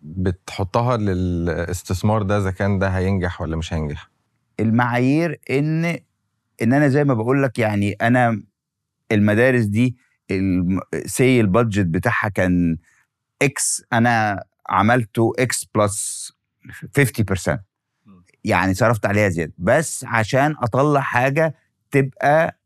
بتحطها 0.03 0.97
للاستثمار 0.97 2.21
ده 2.21 2.37
إذا 2.37 2.51
كان 2.51 2.79
ده 2.79 2.87
هينجح 2.87 3.41
ولا 3.41 3.57
مش 3.57 3.73
هينجح؟ 3.73 4.09
المعايير 4.59 5.39
إن 5.49 5.85
إن 6.61 6.73
أنا 6.73 6.87
زي 6.87 7.03
ما 7.03 7.13
بقول 7.13 7.43
لك 7.43 7.59
يعني 7.59 7.91
أنا 7.91 8.43
المدارس 9.11 9.65
دي 9.65 9.95
say 11.05 11.41
ال 11.41 11.47
budget 11.47 11.85
بتاعها 11.85 12.29
كان 12.29 12.77
x 13.41 13.83
أنا 13.93 14.43
عملته 14.69 15.33
x 15.39 15.65
plus 15.75 16.31
50% 16.99 17.57
يعني 18.43 18.73
صرفت 18.73 19.05
عليها 19.05 19.29
زيادة. 19.29 19.53
بس 19.57 20.05
عشان 20.07 20.55
أطلع 20.59 21.01
حاجة 21.01 21.55
تبقى 21.91 22.59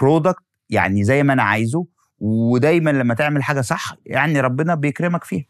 product 0.00 0.42
يعني 0.70 1.04
زي 1.04 1.22
ما 1.22 1.32
أنا 1.32 1.42
عايزه 1.42 1.86
ودايما 2.18 2.90
لما 2.90 3.14
تعمل 3.14 3.42
حاجة 3.42 3.60
صح 3.60 3.94
يعني 4.06 4.40
ربنا 4.40 4.74
بيكرمك 4.74 5.24
فيها. 5.24 5.44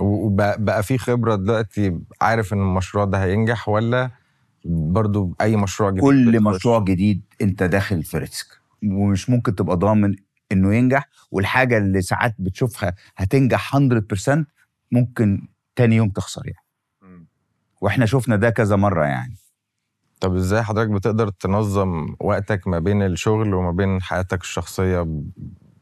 وبقى 0.00 0.64
بقى 0.64 0.82
في 0.82 0.98
خبرة 0.98 1.34
دلوقتي 1.36 2.00
عارف 2.20 2.52
إن 2.52 2.58
المشروع 2.58 3.04
ده 3.04 3.24
هينجح 3.24 3.68
ولا 3.68 4.10
برضو 4.64 5.36
أي 5.40 5.56
مشروع 5.56 5.90
جديد 5.90 6.02
كل؟ 6.02 6.42
مشروع 6.42 6.78
جديد 6.84 7.22
أنت 7.42 7.62
داخل 7.62 8.02
في 8.02 8.18
risk 8.18 8.46
ومش 8.84 9.30
ممكن 9.30 9.54
تبقى 9.54 9.76
ضامن 9.76 10.16
إنه 10.52 10.74
ينجح 10.74 11.08
والحاجة 11.30 11.78
اللي 11.78 12.02
ساعات 12.02 12.34
بتشوفها 12.38 12.94
هتنجح 13.16 13.76
100% 13.76 13.78
ممكن 14.92 15.48
تاني 15.76 15.96
يوم 15.96 16.08
تخسر 16.08 16.42
يعني. 16.46 17.26
وإحنا 17.80 18.06
شفنا 18.06 18.36
ده 18.36 18.50
كذا 18.50 18.76
مرة 18.76 19.04
يعني 19.04 19.36
طب 20.20 20.34
إزاي 20.36 20.62
حضرتك 20.62 20.90
بتقدر 20.90 21.28
تنظم 21.28 22.16
وقتك 22.20 22.68
ما 22.68 22.78
بين 22.78 23.02
الشغل 23.02 23.54
وما 23.54 23.70
بين 23.70 24.02
حياتك 24.02 24.40
الشخصية 24.40 25.22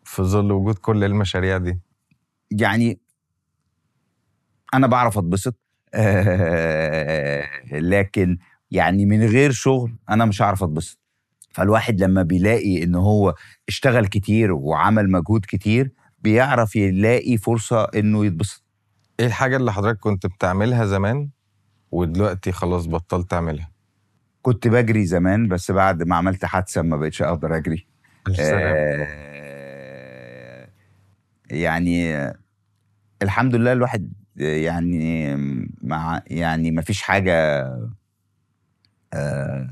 في 0.05 0.23
ظل 0.23 0.53
وجود 0.53 0.75
كل 0.75 1.05
المشاريع 1.05 1.59
دي 1.59 1.79
يعني 2.51 2.99
أنا 4.75 4.87
بعرف 4.87 5.19
أتبسط 5.19 5.55
لكن 7.73 8.39
يعني 8.71 9.07
من 9.07 9.25
غير 9.25 9.51
شغل 9.51 9.97
أنا 10.11 10.25
مش 10.25 10.43
هعرف 10.43 10.63
أتبسط. 10.63 10.99
فالواحد 11.51 12.01
لما 12.01 12.23
بيلاقي 12.23 12.83
إن 12.83 12.95
هو 12.95 13.35
اشتغل 13.69 14.07
كتير 14.07 14.53
وعمل 14.53 15.11
مجهود 15.11 15.45
كتير 15.49 15.93
بيعرف 16.19 16.77
يلاقي 16.77 17.37
فرصة 17.37 17.85
إنه 17.85 18.27
يتبسط. 18.27 18.65
إيه 19.21 19.27
الحاجة 19.27 19.57
اللي 19.57 19.73
حضرتك 19.73 19.99
كنت 19.99 20.27
بتعملها 20.27 20.85
زمان 20.87 21.31
ودلوقتي 21.91 22.53
خلاص 22.53 22.87
بطلت 22.87 23.31
تعملها؟ 23.31 23.71
كنت 24.43 24.69
بجري 24.69 25.07
زمان 25.07 25.49
بس 25.49 25.71
بعد 25.71 26.03
ما 26.03 26.17
عملت 26.17 26.45
حادثة 26.45 26.83
ما 26.83 26.97
بقتش 26.97 27.23
أقدر 27.23 27.57
أجري. 27.57 27.87
آه، 28.41 29.09
يعني 31.51 32.17
آه، 32.17 32.35
الحمد 33.23 33.55
لله 33.55 33.73
الواحد 33.73 34.13
آه، 34.13 34.18
يعني 34.39 35.37
مع 35.83 36.23
يعني 36.27 36.71
ما 36.71 36.83
فيش 36.83 37.03
حاجة 37.03 37.65
آه، 39.15 39.69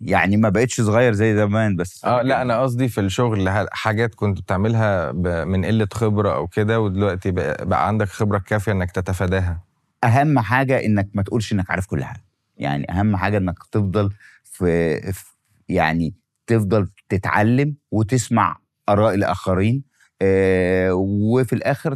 يعني 0.00 0.36
ما 0.36 0.48
بقتش 0.48 0.80
صغير 0.80 1.12
زي 1.12 1.36
زمان 1.36 1.76
بس 1.76 2.04
آه 2.04 2.22
لا 2.22 2.42
أنا 2.42 2.62
قصدي 2.62 2.88
في 2.88 3.00
الشغل 3.00 3.50
حاجات 3.72 4.14
كنت 4.14 4.40
بتعملها 4.40 5.12
من 5.44 5.64
قلة 5.64 5.88
خبرة 5.92 6.34
أو 6.34 6.46
كده 6.46 6.80
ودلوقتي 6.80 7.30
بقى, 7.30 7.66
بقى 7.66 7.86
عندك 7.86 8.08
خبرة 8.08 8.38
كافية 8.38 8.72
إنك 8.72 8.90
تتفاداها. 8.90 9.64
أهم 10.04 10.38
حاجة 10.38 10.84
إنك 10.84 11.08
ما 11.14 11.22
تقولش 11.22 11.52
إنك 11.52 11.70
عارف 11.70 11.86
كل 11.86 12.04
حاجة. 12.04 12.24
يعني 12.56 12.90
أهم 12.90 13.16
حاجة 13.16 13.36
إنك 13.36 13.58
تفضل 13.72 14.10
في, 14.44 15.00
في 15.12 15.24
يعني 15.68 16.14
تفضل 16.46 16.88
تتعلم 17.08 17.74
وتسمع 17.90 18.56
آراء 18.88 19.14
الآخرين 19.14 19.82
آه 20.22 20.92
وفي 20.94 21.52
الآخر 21.52 21.94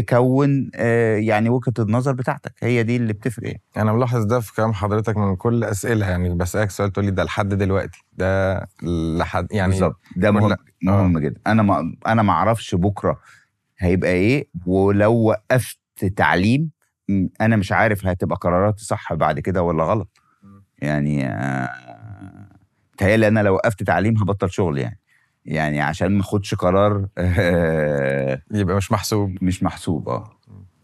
تكون 0.00 0.70
آه 0.74 1.16
يعني 1.16 1.48
وجهة 1.48 1.72
النظر 1.78 2.12
بتاعتك. 2.12 2.52
هي 2.62 2.82
دي 2.82 2.96
اللي 2.96 3.12
بتفرق 3.12 3.46
يعني. 3.46 3.62
أنا 3.76 3.92
ملاحظ 3.92 4.24
ده 4.24 4.40
في 4.40 4.54
كلام 4.54 4.72
حضرتك 4.72 5.16
من 5.16 5.36
كل 5.36 5.54
الاسئله 5.54 6.10
يعني. 6.10 6.34
بسألك 6.34 6.70
سؤال 6.70 6.92
تقول 6.92 7.04
لي 7.04 7.10
ده 7.10 7.24
لحد 7.24 7.48
دلوقتي. 7.48 8.04
ده 8.12 8.60
لحد 9.18 9.46
يعني 9.52 9.72
بالظبط. 9.72 10.00
ده 10.16 10.30
مهم 10.30 10.56
مهم 10.82 11.18
جدا. 11.18 11.40
أنا 11.46 11.62
ما 11.62 11.92
أنا 12.06 12.22
ما 12.22 12.32
أعرفش 12.32 12.74
بكرة 12.74 13.18
هيبقى 13.78 14.10
إيه 14.10 14.48
ولو 14.66 15.14
وقفت 15.14 15.78
تعليم 16.16 16.70
أنا 17.40 17.56
مش 17.56 17.72
عارف 17.72 18.06
هتبقى 18.06 18.36
قراراتي 18.40 18.84
صح 18.84 19.14
بعد 19.14 19.40
كده 19.40 19.62
ولا 19.62 19.84
غلط. 19.84 20.18
يعني 20.78 21.26
آه، 21.26 21.68
تهيألي 22.98 23.28
أنا 23.28 23.40
لو 23.40 23.54
وقفت 23.54 23.82
تعليم 23.82 24.18
هبطل 24.18 24.50
شغل 24.50 24.78
يعني. 24.78 24.98
يعني 25.48 25.80
عشان 25.80 26.08
ما 26.12 26.20
اخدش 26.20 26.54
قرار 26.54 27.06
آه، 27.18 28.42
يبقى 28.50 28.76
مش 28.76 28.92
محسوب. 28.92 29.36
مش 29.42 29.62
محسوب 29.62 30.08
آه. 30.08 30.30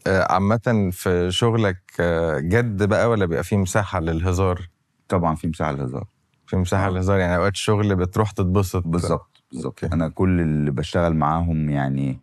آه، 0.06 0.32
عامة 0.32 0.90
في 0.92 1.30
شغلك 1.30 1.80
آه، 2.00 2.38
جد 2.38 2.82
بقى 2.82 3.10
ولا 3.10 3.26
بيبقى 3.26 3.44
فيه 3.44 3.56
مساحة 3.56 4.00
للهزار؟ 4.00 4.68
طبعا 5.08 5.34
في 5.34 5.48
مساحة 5.48 5.72
للهزار. 5.72 6.04
في 6.46 6.56
مساحة 6.56 6.86
آه. 6.86 6.90
للهزار 6.90 7.18
يعني 7.18 7.36
أوقات 7.36 7.52
الشغل 7.52 7.96
بتروح 7.96 8.30
تتبسط. 8.30 8.86
بالظبط 8.86 9.42
بالظبط. 9.52 9.84
أنا 9.84 10.08
كل 10.08 10.40
اللي 10.40 10.70
بشتغل 10.70 11.14
معاهم 11.14 11.70
يعني 11.70 12.20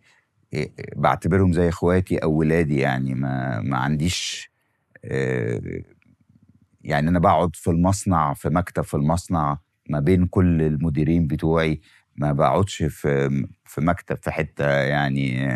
إيه، 0.52 0.72
بعتبرهم 0.96 1.52
زي 1.52 1.68
إخواتي 1.68 2.18
أو 2.18 2.32
ولادي 2.32 2.78
يعني 2.78 3.14
ما 3.14 3.60
ما 3.60 3.76
عنديش 3.76 4.50
يعني 6.84 7.08
أنا 7.08 7.18
بقعد 7.18 7.56
في 7.56 7.70
المصنع 7.70 8.34
في 8.34 8.48
مكتب 8.48 8.82
في 8.82 8.94
المصنع 8.94 9.58
ما 9.88 10.00
بين 10.00 10.26
كل 10.26 10.62
المديرين 10.62 11.26
بتوعي. 11.26 11.80
ما 12.16 12.32
بقعدش 12.32 12.82
في 12.82 13.28
في 13.64 13.80
مكتب 13.80 14.16
في 14.22 14.30
حتة 14.30 14.66
يعني 14.70 15.46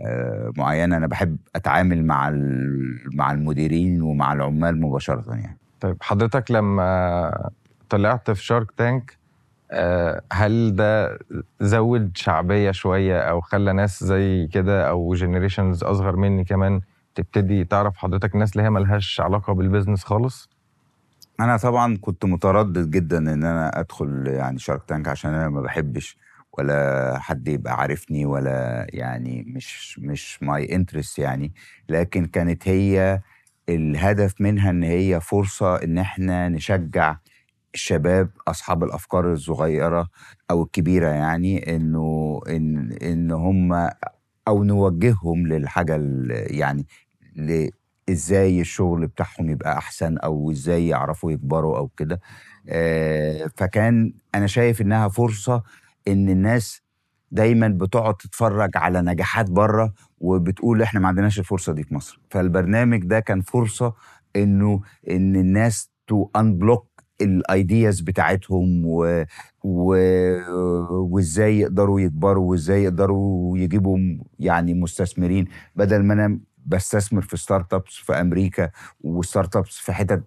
آه، 0.00 0.52
معينة. 0.56 0.96
أنا 0.96 1.06
بحب 1.06 1.36
أتعامل 1.56 2.04
مع 2.04 2.28
ال- 2.28 3.00
مع 3.16 3.32
المديرين 3.32 4.02
ومع 4.02 4.32
العمال 4.32 4.80
مباشرة 4.80 5.24
يعني. 5.34 5.58
طيب 5.80 5.96
حضرتك 6.00 6.50
لما 6.50 7.50
طلعت 7.88 8.30
في 8.30 8.44
Shark 8.44 8.70
Tank 8.72 9.18
آه، 9.72 10.22
هل 10.32 10.76
ده 10.76 11.18
زود 11.60 12.16
شعبية 12.16 12.70
شوية 12.70 13.20
أو 13.20 13.40
خلى 13.40 13.72
ناس 13.72 14.04
زي 14.04 14.46
كده 14.46 14.88
أو 14.88 15.14
generations 15.14 15.84
أصغر 15.84 16.16
مني 16.16 16.44
كمان 16.44 16.80
تبتدي 17.14 17.64
تعرف 17.64 17.96
حضرتك 17.96 18.36
ناس 18.36 18.52
اللي 18.52 18.62
هي 18.62 18.70
ملهاش 18.70 19.20
علاقة 19.20 19.52
بال 19.52 19.62
business 19.62 20.04
خالص؟ 20.04 20.48
أنا 21.40 21.56
طبعا 21.56 21.96
كنت 22.00 22.24
متردد 22.24 22.90
جدا 22.90 23.18
إن 23.18 23.28
أنا 23.44 23.80
أدخل 23.80 24.26
يعني 24.26 24.58
Shark 24.58 24.84
Tank 24.88 25.08
عشان 25.08 25.34
أنا 25.34 25.48
ما 25.48 25.60
بحبش 25.60 26.16
ولا 26.58 27.18
حد 27.20 27.48
يبقى 27.48 27.74
عارفني 27.80 28.26
ولا 28.26 28.86
يعني 28.90 29.44
مش 29.48 29.98
مش 29.98 30.42
my 30.42 30.74
interest 30.74 31.18
يعني. 31.18 31.52
لكن 31.88 32.26
كانت 32.26 32.68
هي 32.68 33.20
الهدف 33.68 34.40
منها 34.40 34.70
إن 34.70 34.82
هي 34.82 35.20
فرصة 35.20 35.76
إن 35.76 35.98
إحنا 35.98 36.48
نشجع 36.48 37.16
الشباب 37.74 38.30
أصحاب 38.48 38.84
الأفكار 38.84 39.32
الصغيرة 39.32 40.08
أو 40.50 40.62
الكبيرة 40.62 41.08
يعني 41.08 41.76
إنه 41.76 42.40
إن 42.48 42.92
إن 42.92 43.30
هم 43.30 43.72
أو 44.48 44.64
نوجههم 44.64 45.46
للحاجة 45.46 46.00
يعني 46.30 46.86
إزاي 48.12 48.60
الشغل 48.60 49.06
بتاعهم 49.06 49.50
يبقى 49.50 49.78
أحسن 49.78 50.18
أو 50.18 50.50
إزاي 50.50 50.88
يعرفوا 50.88 51.32
يكبروا 51.32 51.78
أو 51.78 51.88
كده. 51.88 52.20
آه، 52.68 53.50
فكان 53.56 54.12
أنا 54.34 54.46
شايف 54.46 54.80
إنها 54.80 55.08
فرصة 55.08 55.62
إن 56.08 56.28
الناس 56.28 56.82
دايما 57.32 57.68
بتقعد 57.68 58.14
تتفرج 58.14 58.70
على 58.76 59.00
نجاحات 59.02 59.50
بره 59.50 59.92
وبتقول 60.20 60.82
إحنا 60.82 61.00
ما 61.00 61.08
عندناش 61.08 61.38
الفرصة 61.38 61.72
دي 61.72 61.82
في 61.82 61.94
مصر. 61.94 62.20
فالبرنامج 62.30 63.04
ده 63.04 63.20
كان 63.20 63.40
فرصة 63.40 63.94
إنه 64.36 64.80
إن 65.10 65.36
الناس 65.36 65.90
to 66.06 66.28
unblock 66.36 66.86
ال 67.20 67.33
ideas 67.33 68.00
بتاعتهم 68.00 68.82
و... 68.86 69.24
و... 69.64 69.94
وإزاي 71.14 71.58
يقدروا 71.58 72.00
يكبروا 72.00 72.50
وإزاي 72.50 72.82
يقدروا 72.84 73.58
يجيبوا 73.58 73.98
يعني 74.38 74.74
مستثمرين. 74.74 75.46
بدل 75.76 76.02
ما 76.02 76.14
أنا 76.14 76.40
بستثمر 76.66 77.22
في 77.22 77.36
startups 77.36 77.92
في 77.94 78.12
أمريكا 78.12 78.70
و 79.00 79.56
startups 79.56 79.76
في 79.78 79.92
حتت 79.92 80.22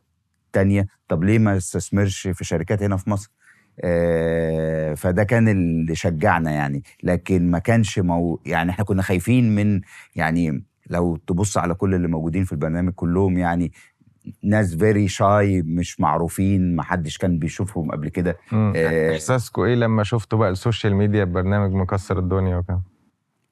تانية 0.54 0.88
طب 1.08 1.24
ليه 1.24 1.40
ما 1.40 1.58
استثمرش 1.58 2.28
في 2.28 2.44
شركات 2.46 2.84
هنا 2.84 2.98
في 2.98 3.10
مصر 3.10 3.32
آه، 3.80 4.94
فده 4.94 5.24
كان 5.24 5.48
اللي 5.48 5.96
شجعنا 5.96 6.52
يعني 6.52 6.84
لكن 7.04 7.52
ما 7.52 7.60
كانش 7.60 8.00
مو 8.00 8.40
يعني 8.46 8.72
إحنا 8.72 8.84
كنا 8.84 9.02
خايفين 9.02 9.56
من 9.56 9.82
يعني 10.16 10.64
لو 10.90 11.16
تبص 11.16 11.58
على 11.58 11.74
كل 11.74 11.96
اللي 11.96 12.08
موجودين 12.08 12.44
في 12.44 12.52
البرنامج 12.52 12.94
كلهم 12.94 13.38
يعني 13.38 13.72
ناس 14.44 14.76
very 14.76 15.08
shy 15.08 15.62
مش 15.62 16.00
معروفين 16.00 16.76
ما 16.76 16.84
حدش 16.84 17.18
كان 17.18 17.40
بيشوفهم 17.40 17.92
قبل 17.92 18.10
كده. 18.10 18.38
آه. 18.54 19.14
إحساسكوا 19.14 19.66
إيه 19.66 19.76
لما 19.76 20.04
شفتوا 20.04 20.40
بقى 20.40 20.50
ال 20.50 20.56
social 20.56 20.96
media 20.96 21.24
برنامج 21.24 21.72
مكسر 21.74 22.20
الدنيا 22.20 22.58
وكده؟ 22.58 22.82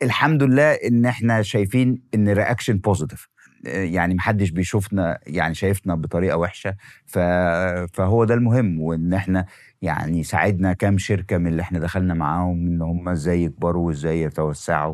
الحمد 0.04 0.44
لله 0.44 0.72
إن 0.74 1.06
إحنا 1.06 1.42
شايفين 1.42 2.02
إن 2.16 2.30
reaction 2.30 2.78
positive 2.78 3.28
يعني 3.66 4.14
محدش 4.16 4.50
بيشوفنا 4.50 5.20
يعني 5.28 5.54
شايفنا 5.56 5.96
بطريقة 5.96 6.38
وحشة. 6.38 6.76
فهو 7.94 8.24
ده 8.24 8.34
المهم 8.34 8.80
وإن 8.82 9.14
إحنا 9.14 9.46
يعني 9.82 10.24
ساعدنا 10.24 10.74
كام 10.74 10.98
شركة 10.98 11.38
من 11.38 11.48
اللي 11.48 11.62
إحنا 11.62 11.80
دخلنا 11.80 12.14
معاهم 12.14 12.68
إن 12.68 12.82
هم 12.82 13.10
إزاي 13.10 13.44
يكبروا 13.44 13.88
وإزاي 13.88 14.22
يتوسعوا. 14.22 14.94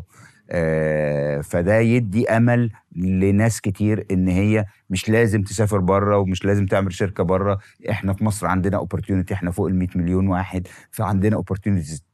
آه، 0.50 1.40
فده 1.40 1.78
يدي 1.78 2.28
أمل 2.30 2.70
لناس 2.96 3.60
كتير 3.60 4.06
إن 4.10 4.28
هي 4.28 4.64
مش 4.90 5.08
لازم 5.08 5.42
تسافر 5.42 5.78
بره 5.78 6.18
ومش 6.18 6.44
لازم 6.44 6.66
تعمل 6.66 6.92
شركة 6.92 7.24
بره. 7.24 7.58
إحنا 7.90 8.12
في 8.12 8.24
مصر 8.24 8.46
عندنا 8.46 8.76
opportunity 8.76 9.34
إحنا 9.34 9.50
فوق 9.50 9.66
ال 9.66 9.74
100 9.74 9.88
مليون 9.94 10.28
واحد 10.28 10.66
فعندنا 10.90 11.36
opportunities 11.36 12.04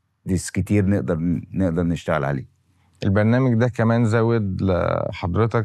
كتير 0.55 0.87
نقدر 0.87 1.19
نقدر 1.53 1.83
نشتغل 1.83 2.25
عليه. 2.25 2.54
البرنامج 3.05 3.55
ده 3.55 3.69
كمان 3.69 4.05
زود 4.05 4.63
لحضرتك 4.63 5.65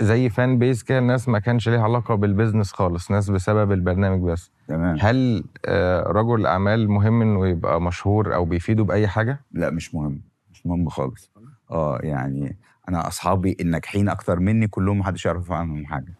زي 0.00 0.28
fan 0.28 0.58
base 0.58 0.82
كده 0.82 0.98
الناس 0.98 1.28
ما 1.28 1.38
كانش 1.38 1.68
ليها 1.68 1.82
علاقة 1.82 2.14
بال 2.14 2.26
business 2.26 2.72
خالص 2.72 3.10
ناس 3.10 3.30
بسبب 3.30 3.72
البرنامج 3.72 4.20
بس. 4.30 4.50
تمام. 4.68 4.96
هل 5.00 5.44
آه، 5.66 6.02
رجل 6.02 6.46
أعمال 6.46 6.88
مهم 6.90 7.22
إنه 7.22 7.46
يبقى 7.46 7.80
مشهور 7.80 8.34
أو 8.34 8.44
بيفيده 8.44 8.84
بأي 8.84 9.08
حاجة؟ 9.08 9.40
لا 9.52 9.70
مش 9.70 9.94
مهم. 9.94 10.20
مش 10.52 10.66
مهم 10.66 10.88
خالص. 10.88 11.30
آه 11.70 11.98
يعني 12.02 12.56
أنا 12.88 13.08
أصحابي 13.08 13.56
الناجحين 13.60 14.08
أكتر 14.08 14.40
مني 14.40 14.66
كلهم 14.68 14.98
محدش 14.98 15.26
يعرف 15.26 15.52
عنهم 15.52 15.86
حاجة. 15.86 16.14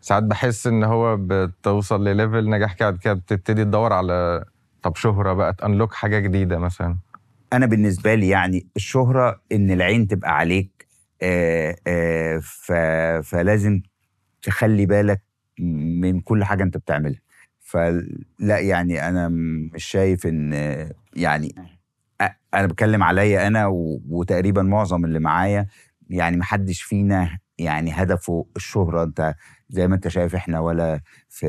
ساعات 0.00 0.22
بحس 0.22 0.66
إن 0.66 0.84
هو 0.84 1.16
بتوصل 1.20 2.04
ل 2.04 2.12
level 2.12 2.50
نجاح 2.50 2.72
كده 2.72 2.90
كده 2.92 3.12
بتبتدي 3.12 3.64
تدور 3.64 3.92
على 3.92 4.44
طب 4.82 4.96
شهرة 4.96 5.32
بقى 5.32 5.52
ت 5.54 5.59
unlock 5.59 5.92
حاجة 5.94 6.18
جديدة 6.18 6.58
مثلا. 6.58 6.96
أنا 7.52 7.66
بالنسبة 7.66 8.14
لي 8.14 8.28
يعني 8.28 8.66
الشهرة 8.76 9.42
إن 9.52 9.70
العين 9.70 10.08
تبقى 10.08 10.36
عليك 10.38 10.86
آه 11.22 12.38
ف 12.42 12.72
فلازم 13.22 13.82
تخلي 14.42 14.86
بالك 14.86 15.22
من 16.00 16.20
كل 16.20 16.44
حاجة 16.44 16.62
أنت 16.62 16.76
بتعملها. 16.76 17.20
فلا 17.60 18.58
يعني 18.58 19.08
أنا 19.08 19.28
مش 19.74 19.84
شايف 19.84 20.26
إن 20.26 20.52
يعني 21.16 21.54
أنا 22.54 22.66
بتكلم 22.66 23.02
عليا 23.02 23.46
أنا 23.46 23.66
وتقريبا 24.10 24.62
معظم 24.62 25.04
اللي 25.04 25.18
معايا 25.20 25.66
يعني 26.10 26.36
محدش 26.36 26.82
فينا 26.82 27.38
يعني 27.58 27.90
هدفه 27.92 28.46
الشهرة. 28.56 29.02
أنت 29.02 29.34
زي 29.68 29.88
ما 29.88 29.94
أنت 29.94 30.08
شايف 30.08 30.34
إحنا 30.34 30.60
ولا 30.60 31.00
في 31.28 31.46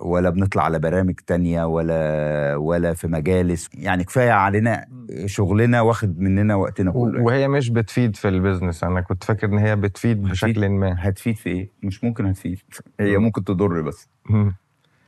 ولا 0.00 0.30
بنطلع 0.30 0.62
على 0.64 0.78
برامج 0.78 1.14
تانية 1.26 1.64
ولا 1.64 2.56
ولا 2.56 2.94
في 2.94 3.06
مجالس 3.06 3.68
يعني 3.74 4.04
كفاية 4.04 4.30
علينا 4.30 4.86
شغلنا 5.26 5.80
واخد 5.80 6.20
مننا 6.20 6.54
وقتنا 6.54 6.90
كله 6.90 7.22
وهي 7.22 7.48
مش 7.48 7.70
بتفيد 7.70 8.16
في 8.16 8.28
ال 8.28 8.34
business 8.34 8.84
أنا 8.84 9.00
كنت 9.00 9.24
فاكر 9.24 9.46
إن 9.46 9.58
هي 9.58 9.76
بتفيد. 9.76 10.22
بشكل 10.22 10.68
ما 10.68 10.96
هتفيد 10.98 11.36
في 11.36 11.50
إيه؟ 11.50 11.70
مش 11.82 12.04
ممكن 12.04 12.26
هتفيد 12.26 12.58
هي 13.00 13.18
مم. 13.18 13.24
ممكن 13.24 13.44
تضر 13.44 13.80
بس. 13.80 14.08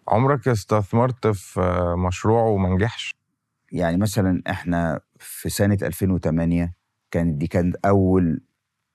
عمرك 0.09 0.49
استثمرت 0.49 1.27
في 1.27 1.61
مشروع 1.99 2.43
وما 2.43 2.69
نجحش 2.69 3.15
يعني 3.73 3.97
مثلا 3.97 4.43
إحنا 4.51 5.01
في 5.19 5.49
سنة 5.49 5.79
2008 5.83 6.73
كانت 7.11 7.35
دي 7.35 7.47
كانت 7.47 7.77
أول 7.87 8.41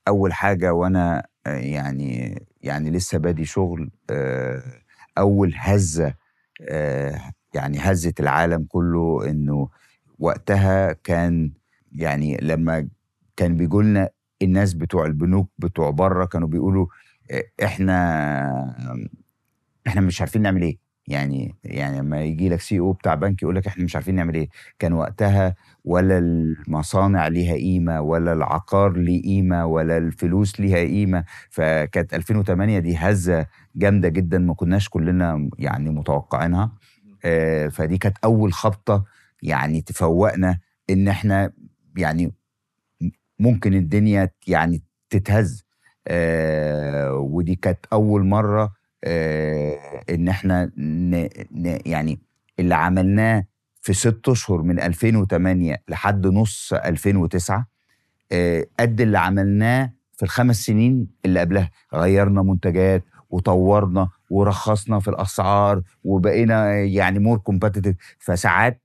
أول 0.08 0.34
حاجة 0.34 0.74
وأنا 0.74 1.26
آه، 1.48 1.50
يعني 1.56 2.42
يعني 2.62 2.90
لسه 2.92 3.18
بادي 3.18 3.46
شغل 3.46 3.90
آه، 4.10 4.64
أول 5.18 5.54
هزة 5.58 6.14
آه، 6.70 7.22
يعني 7.54 7.78
هزت 7.80 8.20
العالم 8.20 8.66
كله 8.70 9.30
إنه 9.30 9.70
وقتها 10.20 10.94
كان 10.94 11.52
يعني 11.92 12.38
لما 12.42 12.88
كان 13.38 13.58
بيقولنا 13.58 14.10
الناس 14.42 14.74
بتوع 14.74 15.06
البنوك 15.06 15.50
بتوع 15.58 15.90
بره 15.90 16.26
كانوا 16.26 16.48
بيقولوا 16.48 16.88
آه، 17.32 17.44
إحنا 17.64 17.96
إحنا 19.88 20.02
مش 20.02 20.22
عارفين 20.22 20.42
نعمل 20.42 20.62
إيه. 20.62 20.78
يعني 21.08 21.56
يعني 21.64 22.00
لما 22.00 22.22
يجي 22.24 22.50
لك 22.50 22.62
سي 22.62 22.80
أو 22.80 22.92
بتاع 22.92 23.16
بنك 23.16 23.44
يقول 23.44 23.56
لك 23.56 23.68
إحنا 23.68 23.84
مش 23.84 23.96
عارفين 23.96 24.16
نعمل 24.16 24.36
إيه 24.36 24.50
كان 24.80 24.94
وقتها 24.94 25.56
ولا 25.86 26.18
المصانع 26.18 27.28
ليها 27.28 27.54
قيمة 27.56 28.02
ولا 28.02 28.34
العقار 28.34 28.98
ليه 28.98 29.22
قيمة 29.24 29.66
ولا 29.66 29.98
الفلوس 29.98 30.60
ليها 30.60 30.78
قيمة. 30.78 31.24
فكانت 31.50 32.14
2008 32.14 32.80
دي 32.80 32.96
هزة 32.98 33.46
جامدة 33.76 34.10
جدا 34.10 34.38
ما 34.38 34.54
كناش 34.54 34.90
كلنا 34.90 35.50
يعني 35.60 35.90
متوقعينها. 35.90 36.72
آه، 37.26 37.68
فدي 37.68 37.98
كانت 37.98 38.18
أول 38.24 38.54
خبطة 38.54 39.06
يعني 39.44 39.82
تفوقنا 39.82 40.60
إن 40.90 41.08
إحنا 41.08 41.52
يعني 41.98 42.34
ممكن 43.40 43.74
الدنيا 43.74 44.30
يعني 44.48 44.84
تتهز. 45.10 45.66
آه، 46.08 47.14
ودي 47.14 47.56
كانت 47.56 47.86
أول 47.94 48.26
مرة 48.26 48.74
إن 50.10 50.28
إحنا 50.28 50.72
ن 50.78 51.16
ن 51.52 51.80
يعني 51.86 52.20
اللي 52.60 52.76
عملناه 52.76 53.46
في 53.82 53.94
ست 53.94 54.30
أشهر 54.30 54.62
من 54.62 54.80
2008 54.80 55.84
لحد 55.90 56.28
نص 56.28 56.74
2009 56.74 57.68
آه، 58.32 58.66
قد 58.80 59.02
اللي 59.02 59.20
عملناه 59.20 59.94
في 60.14 60.24
الخمس 60.24 60.66
سنين 60.66 61.08
اللي 61.26 61.40
قبلها. 61.40 61.72
غيرنا 61.94 62.42
منتجات 62.44 63.04
وطورنا 63.30 64.10
ورخصنا 64.30 65.00
في 65.00 65.08
الأسعار 65.08 65.82
وبقينا 66.04 66.76
يعني 66.84 67.20
more 67.20 67.38
competitive 67.38 67.96
فساعات 68.20 68.82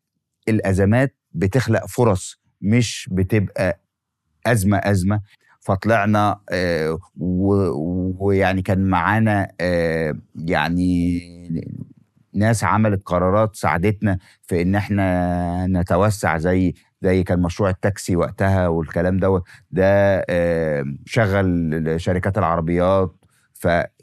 الأزمات 0.48 1.16
بتخلق 1.32 1.86
فرص 1.86 2.40
مش 2.60 3.08
بتبقى 3.12 3.80
أزمة 4.46 4.76
أزمة. 4.78 5.20
فطلعنا 5.62 6.40
آه، 6.52 6.98
ويعني 8.20 8.62
كان 8.62 8.86
معانا 8.88 9.52
آه، 9.60 10.14
يعني 10.36 11.20
ناس 12.34 12.64
عملت 12.64 13.02
قرارات 13.06 13.56
ساعدتنا 13.56 14.18
في 14.42 14.62
إن 14.62 14.74
إحنا 14.74 15.66
نتوسع 15.66 16.38
زي 16.38 16.74
زي 17.02 17.22
كان 17.22 17.42
مشروع 17.42 17.70
التاكسي 17.70 18.16
وقتها 18.16 18.68
والكلام 18.68 19.18
دوت 19.18 19.44
ده 19.70 19.84
آه، 20.28 20.84
شغل 21.06 21.94
شركات 22.00 22.38
العربيات 22.38 23.12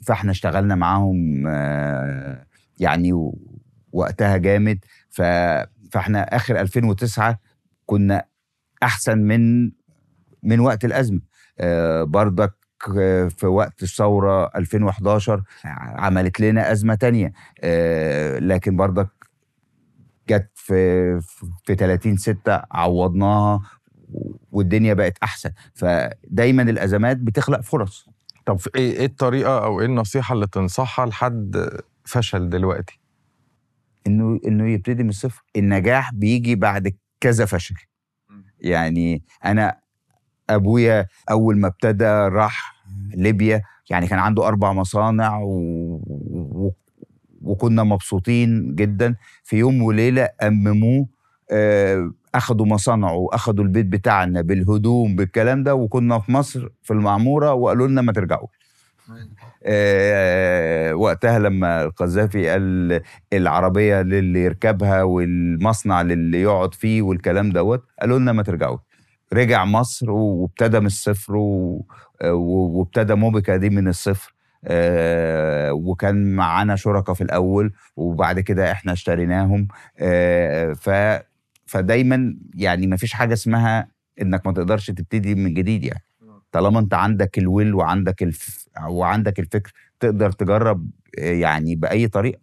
فإحنا 0.01 0.31
اشتغلنا 0.31 0.75
معاهم 0.75 1.47
يعني 2.79 3.13
وقتها 3.91 4.37
جامد. 4.37 4.79
فإحنا 5.09 6.21
آخر 6.35 6.59
2009 6.61 7.39
كنا 7.85 8.25
أحسن 8.83 9.17
من 9.17 9.71
من 10.43 10.59
وقت 10.59 10.85
الأزمة. 10.85 11.21
آه، 11.59 12.03
برضك 12.03 12.53
آه، 12.97 13.27
في 13.27 13.45
وقت 13.47 13.83
الثورة 13.83 14.51
2011 14.55 15.43
عملت 15.65 16.39
لنا 16.39 16.71
أزمة 16.71 16.95
تانية. 16.95 17.33
آه، 17.63 18.39
لكن 18.39 18.75
برضك 18.75 19.09
جت 20.29 20.49
في 20.55 21.19
في 21.63 21.75
30 21.75 22.17
6 22.17 22.61
عوضناها 22.71 23.61
والدنيا 24.51 24.93
بقت 24.93 25.17
أحسن. 25.23 25.51
فدايما 25.73 26.61
الأزمات 26.63 27.17
بتخلق 27.17 27.61
فرص. 27.61 28.09
طب 28.45 28.59
إيه 28.75 28.91
إيه 28.99 29.05
الطريقة 29.05 29.63
أو 29.65 29.79
إيه 29.79 29.85
النصيحة 29.85 30.33
اللي 30.35 30.47
تنصحها 30.47 31.05
لحد 31.05 31.69
فشل 32.05 32.49
دلوقتي؟ 32.49 32.99
إنه 34.07 34.39
إنه 34.47 34.69
يبتدي 34.69 35.03
من 35.03 35.09
الصفر. 35.09 35.43
النجاح 35.55 36.13
بيجي 36.13 36.55
بعد 36.55 36.95
كذا 37.19 37.45
فشل. 37.45 37.75
يعني 38.59 39.23
أنا 39.45 39.78
أبويا 40.49 41.05
أول 41.31 41.57
ما 41.57 41.67
ابتدى 41.67 42.05
راح 42.05 42.75
ليبيا 43.15 43.61
يعني 43.89 44.07
كان 44.07 44.19
عنده 44.19 44.47
أربع 44.47 44.73
مصانع 44.73 45.39
و... 45.43 46.73
وكنا 47.41 47.83
مبسوطين 47.83 48.75
جدا. 48.75 49.15
في 49.43 49.57
يوم 49.57 49.81
وليلة 49.81 50.29
أمموه 50.43 51.07
آه، 51.51 52.11
أخدوا 52.35 52.65
مصانعه 52.65 53.13
وأخدوا 53.13 53.63
البيت 53.63 53.85
بتاعنا 53.85 54.41
بالهدوم 54.41 55.15
بالكلام 55.15 55.63
ده 55.63 55.75
وكنا 55.75 56.19
في 56.19 56.31
مصر 56.31 56.69
في 56.83 56.93
المعمورة 56.93 57.53
وقالوا 57.53 57.87
لنا 57.87 58.01
ما 58.01 58.11
ترجعوا 58.13 58.47
آه، 59.63 60.93
وقتها 60.95 61.39
لما 61.39 61.83
القذافي 61.83 62.49
قال 62.49 63.01
العربية 63.33 64.01
للي 64.01 64.43
يركبها 64.43 65.03
والمصنع 65.03 66.01
للي 66.01 66.41
يقعد 66.41 66.73
فيه 66.73 67.01
والكلام 67.01 67.49
دوت 67.51 67.83
قالوا 68.01 68.19
لنا 68.19 68.31
ما 68.31 68.43
ترجعوا 68.43 68.77
رجع 69.33 69.65
مصر 69.65 70.11
وابتدى 70.11 70.79
من 70.79 70.85
الصفر 70.85 71.35
وابتدى 72.25 73.15
موبيكا 73.15 73.57
دي 73.57 73.69
من 73.69 73.87
الصفر 73.87 74.33
آه، 74.65 75.73
وكان 75.73 76.35
معانا 76.35 76.75
شركاء 76.75 77.15
في 77.15 77.21
الأول 77.23 77.73
وبعد 77.95 78.39
كده 78.39 78.71
إحنا 78.71 78.91
اشتريناهم 78.93 79.67
آه، 79.99 80.73
ف 80.73 80.89
فدايما 81.65 82.35
يعني 82.55 82.87
ما 82.87 82.97
فيش 82.97 83.13
حاجة 83.13 83.33
اسمها 83.33 83.87
إنك 84.21 84.45
ما 84.47 84.53
تقدرش 84.53 84.91
تبتدي 84.91 85.35
من 85.35 85.53
جديد 85.53 85.83
يعني. 85.83 86.03
طالما 86.51 86.79
أنت 86.79 86.93
عندك 86.93 87.37
ال 87.37 87.45
will 87.45 87.75
وعندك 87.75 88.23
الف... 88.23 88.67
وعندك 88.87 89.39
الفكر 89.39 89.71
تقدر 89.99 90.31
تجرب 90.31 90.89
آه، 91.19 91.31
يعني 91.33 91.75
بأي 91.75 92.07
طريقة. 92.07 92.39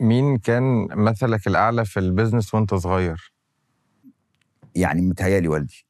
مين 0.00 0.36
كان 0.38 0.88
مثلك 0.90 1.46
الأعلى 1.46 1.84
في 1.84 2.00
ال 2.00 2.06
business 2.06 2.54
وأنت 2.54 2.74
صغير؟ 2.74 3.31
يعني 4.76 5.02
متهيألي 5.02 5.48
والدي. 5.48 5.86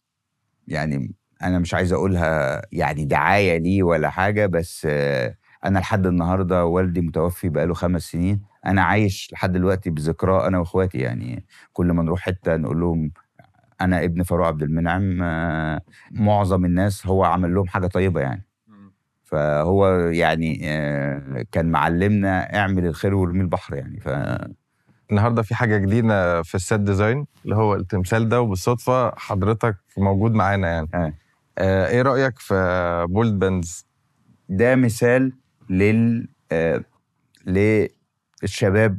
يعني 0.68 1.14
أنا 1.43 1.59
مش 1.59 1.74
عايز 1.74 1.93
أقولها 1.93 2.62
يعني 2.72 3.05
دعاية 3.05 3.59
ليه 3.59 3.83
ولا 3.83 4.11
حاجة 4.11 4.47
بس 4.47 4.87
أنا 5.64 5.78
لحد 5.78 6.07
النهارده 6.07 6.64
والدي 6.66 7.01
متوفي 7.01 7.49
بقاله 7.49 7.74
خمس 7.74 8.03
سنين. 8.03 8.43
أنا 8.66 8.83
عايش 8.83 9.30
لحد 9.33 9.53
دلوقتي 9.53 9.91
بذكراه 9.91 10.47
أنا 10.49 10.59
وإخواتي 10.59 10.99
يعني 10.99 11.45
كل 11.72 11.87
ما 11.93 12.03
نروح 12.03 12.20
حتة 12.20 12.57
نقول 12.57 12.80
لهم 12.80 13.12
أنا 13.80 14.05
ابن 14.05 14.22
فاروق 14.22 14.47
عبد 14.47 14.62
المنعم 14.62 15.18
معظم 16.12 16.64
الناس 16.64 17.07
هو 17.07 17.24
عمل 17.24 17.55
لهم 17.55 17.66
حاجة 17.68 17.87
طيبة 17.87 18.20
يعني. 18.20 18.47
فهو 19.24 19.89
يعني 19.99 20.61
آه، 20.64 21.47
كان 21.53 21.66
معلمنا 21.70 22.57
اعمل 22.59 22.87
الخير 22.87 23.14
وارمي 23.14 23.41
البحر 23.43 23.74
يعني. 23.76 24.01
ف 24.01 24.09
النهارده 25.12 25.42
في 25.42 25.54
حاجة 25.54 25.76
جديدة 25.78 26.42
في 26.42 26.54
ال 26.55 26.61
set 26.61 26.80
design 26.80 27.26
اللي 27.44 27.56
هو 27.56 27.74
التمثال 27.74 28.28
ده 28.28 28.40
وبالصدفة 28.40 29.14
حضرتك 29.18 29.76
موجود 29.98 30.32
معانا 30.32 30.68
يعني. 30.68 30.88
آه. 30.94 31.12
آه 31.58 31.86
إيه 31.88 32.02
رأيك 32.02 32.38
في 32.38 33.06
بولد 33.08 33.38
بنز؟ 33.38 33.86
ده 34.48 34.76
مثال 34.76 35.32
لل 35.70 36.28
آه، 36.52 36.84
للشباب 37.46 38.98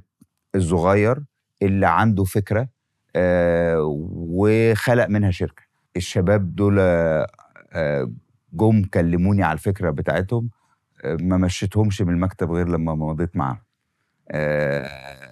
الصغير 0.55 1.23
اللي 1.61 1.87
عنده 1.87 2.23
فكرة 2.23 2.67
آه، 3.15 3.77
وخلق 4.11 5.07
منها 5.07 5.31
شركة. 5.31 5.63
الشباب 5.97 6.55
دول 6.55 6.75
آه، 6.79 8.11
جم 8.53 8.83
كلموني 8.83 9.43
على 9.43 9.53
الفكرة 9.53 9.89
بتاعتهم 9.89 10.49
آه، 11.05 11.17
ما 11.21 11.37
مشيتهمش 11.37 12.01
من 12.01 12.13
المكتب 12.13 12.51
غير 12.51 12.67
لما 12.69 12.95
مضيت 12.95 13.35
معاهم. 13.35 13.59
آه، 14.31 15.22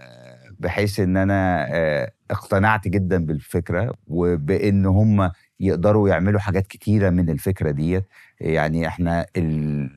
بحيث 0.61 0.99
إن 0.99 1.17
أنا 1.17 1.67
آه، 1.69 2.11
اقتنعت 2.31 2.87
جدا 2.87 3.25
بالفكرة 3.25 3.93
وبإن 4.07 4.85
هم 4.85 5.31
يقدروا 5.59 6.09
يعملوا 6.09 6.39
حاجات 6.39 6.67
كتيرة 6.67 7.09
من 7.09 7.29
الفكرة 7.29 7.71
ديت. 7.71 8.05
يعني 8.39 8.87
إحنا 8.87 9.25
ال... 9.37 9.89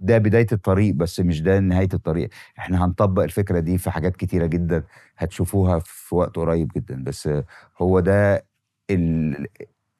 ده 0.00 0.18
بداية 0.18 0.46
الطريق 0.52 0.94
بس 0.94 1.20
مش 1.20 1.42
ده 1.42 1.58
نهاية 1.60 1.88
الطريق. 1.94 2.28
إحنا 2.58 2.84
هنطبق 2.84 3.22
الفكرة 3.22 3.60
دي 3.60 3.78
في 3.78 3.90
حاجات 3.90 4.16
كتيرة 4.16 4.46
جدا 4.46 4.82
هتشوفوها 5.16 5.78
في 5.78 6.14
وقت 6.14 6.36
قريب 6.36 6.70
جدا. 6.76 7.04
بس 7.04 7.28
هو 7.78 8.00
ده 8.00 8.46
ال- 8.90 9.46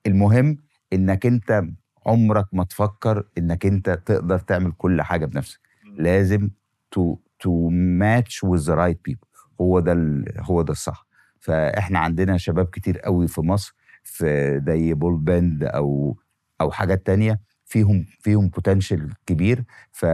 المهم 0.06 0.56
إنك 0.92 1.26
أنت 1.26 1.64
عمرك 2.06 2.46
ما 2.52 2.64
تفكر 2.64 3.24
إنك 3.38 3.66
أنت 3.66 3.90
تقدر 4.06 4.38
تعمل 4.38 4.72
كل 4.72 5.02
حاجة 5.02 5.26
بنفسك. 5.26 5.60
لازم 5.98 6.50
to 6.90 7.16
to 7.40 7.68
match 7.72 8.44
with 8.44 8.58
the 8.60 8.74
right 8.74 9.00
people 9.04 9.20
هو 9.60 9.80
ده 9.80 10.24
هو 10.38 10.62
ده 10.62 10.72
الصح. 10.72 11.06
فإحنا 11.40 11.98
عندنا 11.98 12.36
شباب 12.36 12.66
كتير 12.66 12.98
قوي 12.98 13.28
في 13.28 13.40
مصر 13.40 13.74
في 14.02 14.60
زي 14.66 14.94
بول 14.94 15.16
باند 15.16 15.64
أو 15.64 16.16
أو 16.60 16.70
حاجات 16.70 17.06
تانية 17.06 17.40
فيهم 17.64 18.06
فيهم 18.20 18.48
potential 18.48 19.14
كبير. 19.26 19.64
ف 19.92 20.06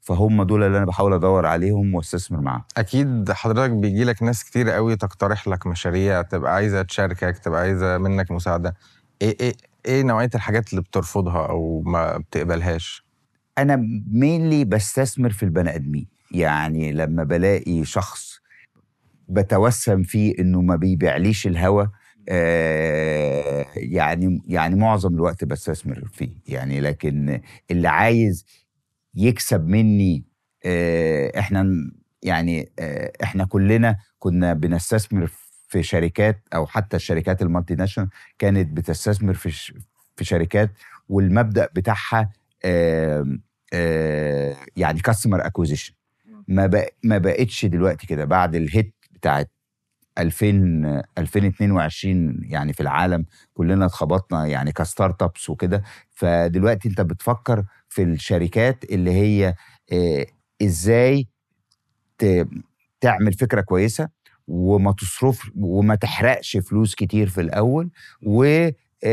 فهم 0.00 0.42
دول 0.42 0.62
اللي 0.62 0.78
أنا 0.78 0.86
بحاول 0.86 1.12
أدور 1.12 1.46
عليهم 1.46 1.94
وأستثمر 1.94 2.40
معاهم. 2.40 2.64
أكيد 2.76 3.32
حضرتك 3.32 3.70
بيجي 3.70 4.04
لك 4.04 4.22
ناس 4.22 4.44
كتير 4.44 4.70
قوي 4.70 4.96
تقترح 4.96 5.48
لك 5.48 5.66
مشاريع 5.66 6.22
تبقى 6.22 6.54
عايزة 6.54 6.82
تشاركك 6.82 7.38
تبقى 7.38 7.60
عايزة 7.60 7.98
منك 7.98 8.30
مساعدة. 8.30 8.74
إيه 9.22 9.36
إيه 9.40 9.52
إيه 9.86 10.02
نوعية 10.02 10.30
الحاجات 10.34 10.70
اللي 10.70 10.82
بترفضها 10.82 11.46
أو 11.46 11.82
ما 11.86 12.18
بتقبلهاش؟ 12.18 13.04
أنا 13.58 13.76
مينلي 14.12 14.64
بستثمر 14.64 15.30
في 15.30 15.42
البني 15.42 15.74
آدمين. 15.74 16.17
يعني 16.32 16.92
لما 16.92 17.24
بلاقي 17.24 17.84
شخص 17.84 18.38
بتوسم 19.28 20.02
فيه 20.02 20.34
إنه 20.38 20.60
ما 20.60 20.76
بيبيعليش 20.76 21.46
الهوا 21.46 21.86
آه 22.28 23.66
يعني 23.76 24.42
يعني 24.46 24.74
معظم 24.76 25.14
الوقت 25.14 25.44
بستثمر 25.44 26.08
فيه. 26.12 26.30
يعني 26.46 26.80
لكن 26.80 27.40
اللي 27.70 27.88
عايز 27.88 28.46
يكسب 29.14 29.66
مني 29.68 30.24
آه 30.64 31.38
إحنا 31.38 31.90
يعني 32.22 32.72
آه 32.78 33.12
إحنا 33.22 33.44
كلنا 33.44 33.96
كنا 34.18 34.52
بنستثمر 34.52 35.30
في 35.68 35.82
شركات 35.82 36.40
أو 36.54 36.66
حتى 36.66 36.96
الشركات 36.96 37.42
المالتي 37.42 37.74
ناشونال 37.74 38.10
كانت 38.38 38.72
بتستثمر 38.76 39.34
في 39.34 39.72
في 40.16 40.24
شركات 40.24 40.70
والمبدأ 41.08 41.68
بتاعها 41.74 42.32
يعني 44.76 45.00
customer 45.04 45.46
acquisition 45.46 45.94
ما 46.48 46.66
بق 46.66 46.88
ما 47.04 47.18
بقتش 47.18 47.64
دلوقتي 47.66 48.06
كده 48.06 48.24
بعد 48.24 48.54
ال 48.54 48.64
hit 48.64 48.94
بتاعت 49.12 49.50
2000 50.18 51.02
2022 51.18 52.40
يعني 52.44 52.72
في 52.72 52.80
العالم 52.80 53.26
كلنا 53.54 53.86
اتخبطنا 53.86 54.46
يعني 54.46 54.72
ك 54.72 55.22
startups 55.22 55.50
وكده 55.50 55.82
فدلوقتي 56.10 56.88
انت 56.88 57.00
بتفكر 57.00 57.64
في 57.88 58.02
الشركات 58.02 58.84
اللي 58.84 59.10
هي 59.10 59.54
آه، 59.92 60.26
إزاي 60.62 61.28
تعمل 63.00 63.32
فكرة 63.32 63.60
كويسة 63.60 64.08
وما 64.48 64.92
تصرف 64.92 65.50
وما 65.56 65.94
تحرقش 65.94 66.56
فلوس 66.56 66.94
كتير 66.94 67.28
في 67.28 67.40
الأول 67.40 67.90
ويبقى 68.22 69.04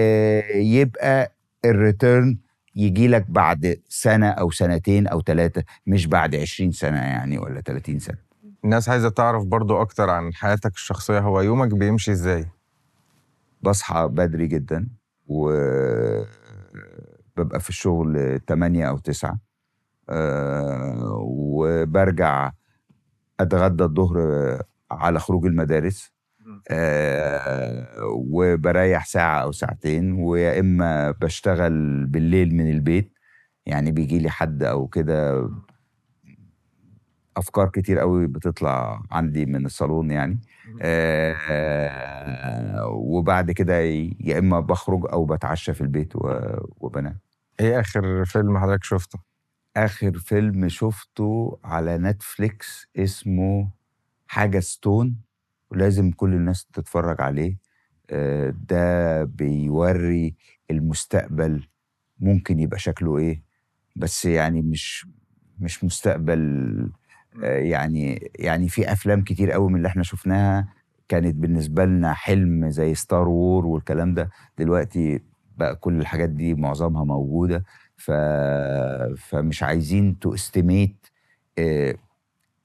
الريتيرن 1.65 2.37
يجي 2.75 3.07
لك 3.07 3.25
بعد 3.29 3.81
سنة 3.89 4.29
أو 4.29 4.51
سنتين 4.51 5.07
أو 5.07 5.21
ثلاثة 5.21 5.63
مش 5.87 6.07
بعد 6.07 6.35
20 6.35 6.71
سنة 6.71 6.97
يعني 6.99 7.37
ولا 7.37 7.61
30 7.61 7.99
سنة. 7.99 8.17
الناس 8.63 8.89
عايزة 8.89 9.09
تعرف 9.09 9.43
برضو 9.45 9.81
أكتر 9.81 10.09
عن 10.09 10.33
حياتك 10.33 10.73
الشخصية 10.73 11.19
هو 11.19 11.41
يومك 11.41 11.67
بيمشي 11.73 12.11
إزاي؟ 12.11 12.45
بصحى 13.61 14.07
بدري 14.11 14.47
جدا 14.47 14.87
وببقى 15.27 16.29
في 17.59 17.69
الشغل 17.69 18.39
8 18.47 18.89
أو 18.89 18.97
9 18.97 19.39
آه، 20.09 21.17
وبرجع 21.27 22.51
أتغدى 23.39 23.83
الظهر 23.83 24.17
على 24.91 25.19
خروج 25.19 25.45
المدارس. 25.45 26.14
آه 26.69 27.87
وبريح 28.05 29.05
ساعة 29.05 29.41
أو 29.41 29.51
ساعتين 29.51 30.11
ويا 30.13 30.59
إما 30.59 31.11
بشتغل 31.11 32.05
بالليل 32.05 32.55
من 32.55 32.71
البيت 32.71 33.13
يعني 33.65 33.91
بيجي 33.91 34.19
لي 34.19 34.29
حد 34.29 34.63
أو 34.63 34.87
كده 34.87 35.49
أفكار 37.37 37.69
كتير 37.69 37.99
قوي 37.99 38.27
بتطلع 38.27 39.01
عندي 39.11 39.45
من 39.45 39.65
الصالون 39.65 40.11
يعني. 40.11 40.39
آه 40.81 42.87
وبعد 42.87 43.51
كده 43.51 43.79
يا 44.19 44.39
إما 44.39 44.59
بخرج 44.59 45.05
أو 45.11 45.25
بتعشى 45.25 45.73
في 45.73 45.81
البيت 45.81 46.13
وبنام. 46.15 47.19
إيه 47.59 47.79
آخر 47.79 48.25
فيلم 48.25 48.57
حضرتك 48.57 48.83
شفته؟ 48.83 49.19
آخر 49.77 50.19
فيلم 50.19 50.69
شفته 50.69 51.59
على 51.63 51.97
نتفليكس 51.97 52.87
اسمه 52.97 53.69
حاجة 54.27 54.59
stone. 54.59 55.15
ولازم 55.75 56.11
كل 56.11 56.33
الناس 56.33 56.65
تتفرج 56.65 57.21
عليه. 57.21 57.57
آه، 58.09 58.53
ده 58.69 59.23
بيوري 59.23 60.35
المستقبل 60.71 61.67
ممكن 62.19 62.59
يبقى 62.59 62.79
شكله 62.79 63.17
إيه 63.17 63.43
بس 63.95 64.25
يعني 64.25 64.61
مش 64.61 65.07
مش 65.59 65.83
مستقبل 65.83 66.39
آه، 67.43 67.57
يعني 67.57 68.31
يعني 68.39 68.69
في 68.69 68.91
أفلام 68.91 69.23
كتير 69.23 69.51
قوي 69.51 69.69
من 69.69 69.75
اللي 69.75 69.87
إحنا 69.87 70.03
شفناها 70.03 70.67
كانت 71.07 71.35
بالنسبة 71.35 71.85
لنا 71.85 72.13
حلم 72.13 72.69
زي 72.69 72.95
Star 72.95 73.27
Wars 73.27 73.65
والكلام 73.65 74.13
ده. 74.13 74.29
دلوقتي 74.57 75.19
بقى 75.57 75.75
كل 75.75 75.99
الحاجات 75.99 76.29
دي 76.29 76.53
معظمها 76.55 77.03
موجودة. 77.03 77.63
ف 77.97 78.11
فمش 79.17 79.63
عايزين 79.63 80.19
to 80.19 80.33
estimate 80.33 81.07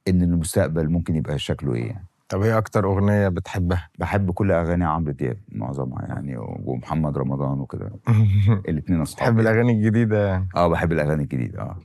إن 0.09 0.23
المستقبل 0.23 0.89
ممكن 0.91 1.17
يبقى 1.17 1.39
شكله 1.39 1.75
إيه 1.75 1.87
يعني. 1.87 2.07
طب 2.31 2.43
إيه 2.43 2.59
أكتر 2.59 2.85
أغنية 2.85 3.29
بتحبها؟ 3.29 3.89
بحب 3.99 4.31
كل 4.31 4.53
أغاني 4.53 4.85
عمرو 4.85 5.13
دياب 5.13 5.37
معظمها 5.49 6.07
يعني 6.07 6.37
ومحمد 6.39 7.19
رمضان 7.19 7.61
وكده. 7.61 7.91
الاثنين 8.69 9.01
اصحاب 9.01 9.19
بتحب 9.35 9.41
الأغاني 9.41 9.73
الجديدة 9.73 10.27
يعني؟ 10.29 10.49
آه 10.57 10.69
بحب 10.69 10.93
الأغاني 10.93 11.23
الجديدة 11.23 11.61
آه. 11.63 11.77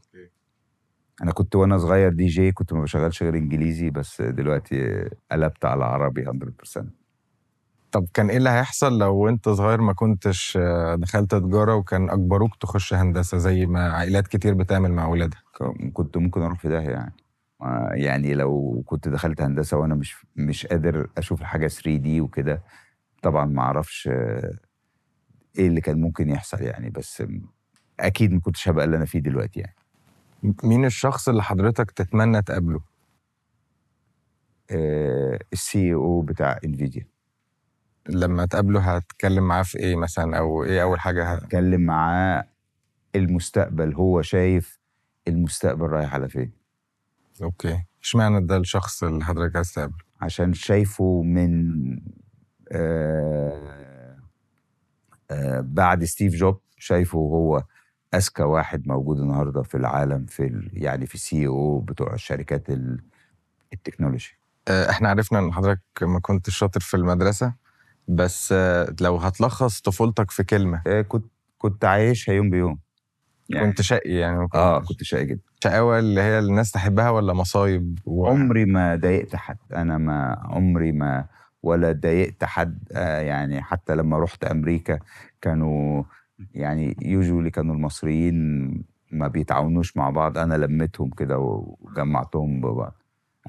أنا 1.24 1.32
كنت 1.32 1.56
وأنا 1.56 1.78
صغير 1.78 2.14
دي 2.14 2.26
جي 2.26 2.52
كنت 2.52 2.74
ما 2.74 2.82
بشغلش 2.82 3.24
غير 3.24 3.36
إنجليزي 3.36 3.90
بس 3.90 4.22
دلوقتي 4.22 5.10
قلبت 5.32 5.66
على 5.66 5.86
عربي 5.86 6.26
100% 6.26 6.86
طب 7.92 8.08
كان 8.14 8.30
إيه 8.30 8.38
اللي 8.38 8.50
هيحصل 8.50 8.98
لو 9.00 9.30
أنت 9.30 9.50
صغير 9.50 9.82
ما 9.82 9.94
كنتش 9.94 10.58
آه، 10.62 10.96
دخلت 10.96 11.36
تجارة 11.36 11.76
وكان 11.76 12.10
اجبروك 12.10 12.56
تخش 12.56 12.94
هندسة 12.94 13.38
زي 13.38 13.66
ما 13.66 13.92
عائلات 13.92 14.28
كتير 14.28 14.54
بتعمل 14.54 14.92
مع 14.92 15.06
أولادها؟ 15.06 15.40
كنت 15.94 16.18
ممكن 16.18 16.42
أروح 16.42 16.60
في 16.60 16.70
داهية 16.70 16.90
يعني. 16.90 17.14
يعني 17.94 18.34
لو 18.34 18.84
كنت 18.86 19.08
دخلت 19.08 19.42
هندسة 19.42 19.78
وأنا 19.78 19.96
مش 19.96 20.26
مش 20.36 20.66
قادر 20.66 21.10
أشوف 21.18 21.42
الحاجة 21.42 21.68
3 21.68 21.96
دي 21.96 22.22
وكده 22.22 22.62
طبعا 23.22 23.46
ما 23.46 23.62
أعرفش 23.62 24.08
آه، 24.12 24.54
إيه 25.60 25.68
اللي 25.68 25.82
كان 25.82 26.02
ممكن 26.02 26.30
يحصل 26.30 26.62
يعني 26.62 26.90
بس 26.90 27.24
أكيد 28.00 28.34
ما 28.34 28.40
كنتش 28.40 28.70
هبقى 28.70 28.86
اللي 28.86 28.98
أنا 28.98 29.06
فيه 29.06 29.20
دلوقتي 29.20 29.60
يعني. 29.60 29.76
مين 30.64 30.86
الشخص 30.86 31.30
اللي 31.30 31.44
حضرتك 31.44 31.92
تتمنى 31.92 32.42
تقابله؟ 32.42 32.82
السي 35.54 35.94
أو 35.94 36.22
بتاع 36.22 36.60
انفيديا 36.66 37.08
لما 38.10 38.46
تقابله 38.46 38.80
هتكلم 38.96 39.48
معاه 39.48 39.64
في 39.64 39.80
إيه 39.80 39.96
مثلا؟ 39.96 40.38
أو 40.38 40.64
إيه 40.64 40.84
أول 40.84 41.00
حاجة 41.00 41.34
ه... 41.34 41.38
اتكلم 41.38 41.82
معاه 41.82 42.44
المستقبل 43.16 43.94
هو 43.94 44.22
شايف 44.22 44.80
المستقبل 45.28 45.86
رايح 45.86 46.14
على 46.14 46.30
فين. 46.30 46.65
okay. 47.44 47.84
إشمعنى 48.04 48.46
ده 48.46 48.58
الشخص 48.58 49.04
اللي 49.04 49.26
حضرتك 49.26 49.56
عايز 49.56 49.74
تقابله؟ 49.74 49.98
عشان 50.22 50.54
شايفه 50.54 51.22
من 51.22 51.66
آه 52.72 54.16
آه 55.32 55.60
بعد 55.62 56.04
Steve 56.04 56.34
Jobs 56.36 56.60
شايفه 56.78 57.18
هو 57.20 57.64
أذكى 58.14 58.44
واحد 58.44 58.88
موجود 58.88 59.20
النهارده 59.20 59.62
في 59.64 59.76
العالم 59.78 60.26
في 60.26 60.44
ال- 60.46 60.70
يعني 60.74 61.06
في 61.06 61.16
ال 61.16 61.48
CEO 61.48 61.80
بتوع 61.80 62.14
الشركات 62.14 62.70
ال- 62.70 63.04
التكنولوجي. 63.74 64.38
آه، 64.68 64.90
إحنا 64.90 65.10
عرفنا 65.10 65.40
إن 65.40 65.54
حضرتك 65.54 65.82
ما 66.02 66.20
كنتش 66.20 66.58
شاطر 66.58 66.80
في 66.80 66.98
المدرسة 66.98 67.54
بس 68.08 68.54
لو 69.02 69.18
هتلخص 69.18 69.82
طفولتك 69.82 70.32
في 70.32 70.44
كلمة. 70.44 70.82
كنت 71.08 71.26
كنت 71.58 71.86
عايشها 71.86 72.34
يوم 72.34 72.50
بيوم. 72.50 72.80
يعني. 73.50 73.68
كنت 73.68 73.82
شقي 73.82 74.10
يعني 74.10 74.48
آه. 74.56 74.80
كنت 74.80 75.04
شقي 75.04 75.26
جدا. 75.26 75.42
شقاوة 75.64 76.00
اللي 76.00 76.22
هي 76.22 76.40
الناس 76.40 76.72
تحبها 76.72 77.10
ولا 77.10 77.34
مصايب 77.34 78.00
و... 78.06 78.28
عمري 78.28 78.66
ما 78.66 78.96
ضايقت 78.96 79.36
حد. 79.36 79.58
أنا 79.76 79.98
ما 79.98 80.42
عمري 80.44 80.92
ما 80.92 81.26
ولا 81.64 81.92
ضايقت 81.92 82.44
حد. 82.44 82.80
آه 82.92 83.20
يعني 83.20 83.62
حتى 83.62 83.96
لما 83.96 84.20
رحت 84.20 84.44
أمريكا 84.44 85.00
كانوا 85.42 86.04
يعني 86.54 86.98
يوجولي 87.02 87.50
كانوا 87.50 87.76
المصريين 87.76 88.68
ما 89.12 89.28
بيتعاونوش 89.28 89.98
مع 89.98 90.10
بعض. 90.10 90.38
أنا 90.38 90.56
لميتهم 90.56 91.10
كده 91.10 91.40
وجمعتهم 91.40 92.62
ببعض 92.62 92.94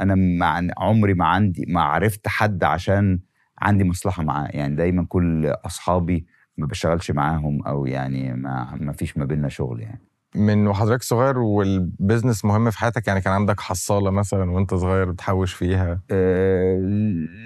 أنا 0.01 0.14
مع 0.14 0.62
عمري 0.78 1.14
ما 1.14 1.26
عندي 1.26 1.64
ما 1.68 1.80
عرفت 1.82 2.28
حد 2.28 2.64
عشان 2.64 3.20
عندي 3.59 3.84
مصلحة 3.84 4.22
معاه. 4.22 4.49
يعني 4.51 4.76
دايما 4.76 5.07
كل 5.09 5.47
أصحابي 5.47 6.26
ما 6.57 6.66
بشتغلش 6.66 7.11
معاهم 7.11 7.62
أو 7.62 7.86
يعني 7.86 8.34
ما 8.34 8.78
ما 8.80 8.92
فيش 8.92 9.16
ما 9.16 9.24
بيننا 9.24 9.48
شغل 9.48 9.80
يعني. 9.80 10.00
من 10.34 10.66
وحضرتك 10.66 11.02
صغير 11.02 11.38
والبيزنس 11.38 12.44
مهم 12.44 12.70
في 12.70 12.78
حياتك؟ 12.78 13.09
يعني 13.09 13.20
كان 13.20 13.32
عندك 13.32 13.61
حصالة 13.61 14.11
مثلا 14.11 14.50
وأنت 14.50 14.74
صغير 14.74 15.11
بتحوش 15.11 15.54
فيها؟ 15.54 16.00
آه، 16.11 16.78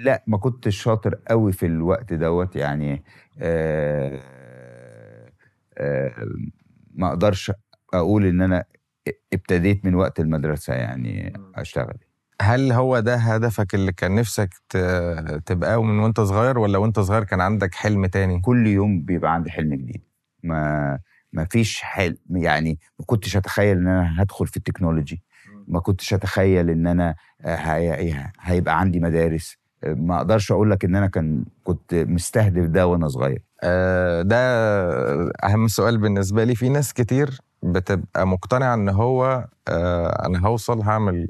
لأ 0.03 0.23
ما 0.27 0.37
كنتش 0.37 0.83
شاطر 0.83 1.15
قوي 1.27 1.51
في 1.51 1.65
الوقت 1.65 2.13
دوت 2.13 2.55
يعني 2.55 3.03
آه، 3.39 4.21
آه، 5.77 6.27
ما 6.93 7.07
أقدرش 7.07 7.51
أقول 7.93 8.25
إن 8.25 8.41
أنا 8.41 8.63
ابتديت 9.33 9.85
من 9.85 9.95
وقت 9.95 10.19
المدرسة 10.19 10.73
يعني 10.73 11.33
أشتغل. 11.55 11.97
هل 12.41 12.71
هو 12.71 12.99
ده 12.99 13.15
هدفك 13.15 13.75
اللي 13.75 13.91
كان 13.91 14.15
نفسك 14.15 14.49
تبقاه 15.45 15.81
من 15.83 15.99
وانت 15.99 16.19
صغير 16.19 16.59
ولا 16.59 16.77
وانت 16.77 16.99
صغير 16.99 17.23
كان 17.23 17.41
عندك 17.41 17.75
حلم 17.75 18.05
تاني؟ 18.05 18.39
كل 18.39 18.67
يوم 18.67 19.01
بيبقى 19.01 19.33
عندي 19.33 19.51
حلم 19.51 19.73
جديد. 19.75 20.01
ما 20.43 20.99
ما 21.33 21.45
فيش 21.45 21.81
حلم 21.81 22.17
يعني 22.31 22.79
ما 22.99 23.05
كنتش 23.05 23.37
أتخيل 23.37 23.77
إن 23.77 23.87
أنا 23.87 24.21
هدخل 24.21 24.47
في 24.47 24.57
التكنولوجي. 24.57 25.23
ما 25.67 25.79
كنتش 25.79 26.13
أتخيل 26.13 26.69
إن 26.69 26.87
أنا 26.87 27.15
آه، 27.41 27.55
هي- 27.55 28.31
هيبقى 28.41 28.79
عندي 28.79 28.99
مدارس. 28.99 29.57
ما 29.85 30.17
أقدرش 30.17 30.51
أقول 30.51 30.71
لك 30.71 30.85
إن 30.85 30.95
أنا 30.95 31.07
كان 31.07 31.43
كنت 31.63 31.93
مستهدف 31.95 32.65
ده 32.65 32.87
وأنا 32.87 33.07
صغير. 33.07 33.41
آه، 33.63 34.21
ده 34.21 34.37
أهم 35.43 35.67
سؤال 35.67 35.97
بالنسبة 35.97 36.43
لي. 36.43 36.55
في 36.55 36.69
ناس 36.69 36.93
كتير 36.93 37.39
بتبقى 37.63 38.27
مقتنعة 38.27 38.73
إن 38.73 38.89
هو 38.89 39.47
آه، 39.67 40.25
أنا 40.25 40.39
هوصل 40.47 40.81
هعمل 40.81 41.27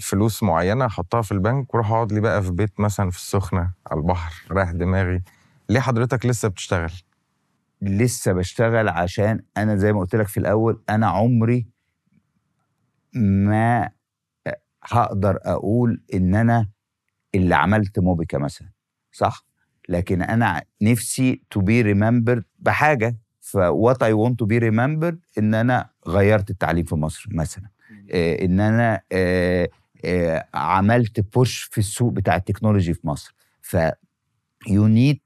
فلوس 0.00 0.42
معينة 0.42 0.86
أحطها 0.86 1.22
في 1.22 1.32
البنك 1.32 1.74
وأروح 1.74 1.90
أقعد 1.90 2.12
لي 2.12 2.20
بقى 2.20 2.42
في 2.42 2.50
بيت 2.50 2.80
مثلا 2.80 3.10
في 3.10 3.16
السخنة 3.16 3.72
على 3.90 4.00
البحر 4.00 4.34
رايح 4.50 4.70
دماغي. 4.70 5.22
ليه 5.68 5.80
حضرتك 5.80 6.26
لسه 6.26 6.48
بتشتغل؟ 6.48 6.92
لسه 7.82 8.32
بشتغل 8.32 8.88
عشان 8.88 9.40
أنا 9.56 9.76
زي 9.76 9.92
ما 9.92 10.00
قلت 10.00 10.16
لك 10.16 10.28
في 10.28 10.36
الأول 10.40 10.82
أنا 10.90 11.06
عمري 11.06 11.66
ما 13.14 13.90
هقدر 14.84 15.38
أقول 15.42 16.02
إن 16.14 16.34
أنا 16.34 16.68
اللي 17.34 17.54
عملت 17.54 17.98
موبيكا 17.98 18.38
مثلا 18.38 18.68
صح؟ 19.12 19.46
لكن 19.88 20.22
أنا 20.22 20.62
نفسي 20.82 21.42
to 21.50 21.60
be 21.60 21.82
remembered 21.82 22.44
بحاجة 22.58 23.16
ف 23.40 23.52
what 23.52 24.02
I 24.02 24.12
want 24.12 24.38
to 24.38 24.44
be 24.46 24.58
remembered 24.58 25.20
إن 25.38 25.54
أنا 25.54 25.90
غيرت 26.08 26.50
التعليم 26.50 26.84
في 26.84 26.94
مصر 26.94 27.26
مثلا. 27.32 27.68
آه 28.10 28.44
إن 28.44 28.60
أنا 28.60 29.00
آه 29.12 29.68
عملت 30.54 31.20
push 31.34 31.62
في 31.62 31.78
السوق 31.78 32.12
بتاع 32.12 32.36
التكنولوجي 32.36 32.94
في 32.94 33.06
مصر. 33.06 33.34
ف 33.60 33.76
you 34.68 34.86
need 34.86 35.20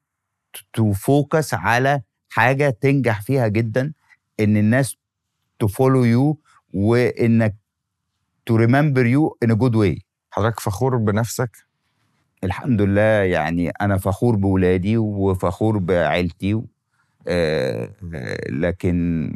to 0.72 0.92
focus 0.92 1.54
على 1.54 2.02
حاجة 2.28 2.70
تنجح 2.70 3.22
فيها 3.22 3.48
جدا 3.48 3.92
إن 4.40 4.56
الناس 4.56 4.96
ت 5.58 5.65
follow 5.65 6.04
you 6.04 6.40
وإنك 6.74 7.56
to 8.46 8.56
remember 8.56 9.06
you 9.06 9.38
in 9.42 9.54
good 9.58 9.74
way 9.76 10.02
حضرتك 10.30 10.60
فخور 10.60 10.96
بنفسك؟ 10.96 11.56
الحمد 12.44 12.82
لله 12.82 13.00
يعني 13.02 13.70
أنا 13.70 13.96
فخور 13.96 14.36
بولادي 14.36 14.96
وفخور 14.96 15.78
بعيلتي 15.78 16.62
آه، 17.28 17.90
آه، 18.14 18.50
لكن 18.50 19.32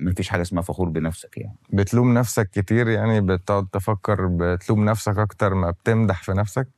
مفيش 0.00 0.28
حاجة 0.28 0.42
اسمها 0.42 0.62
فخور 0.62 0.88
بنفسك 0.88 1.36
يعني. 1.38 1.56
بتلوم 1.72 2.14
نفسك 2.14 2.50
كتير 2.50 2.88
يعني؟ 2.88 3.20
بتقعد 3.20 3.66
تفكر 3.72 4.26
بتلوم 4.26 4.84
نفسك 4.84 5.18
أكتر 5.18 5.54
ما 5.54 5.70
بتمدح 5.70 6.22
في 6.22 6.32
نفسك؟ 6.32 6.68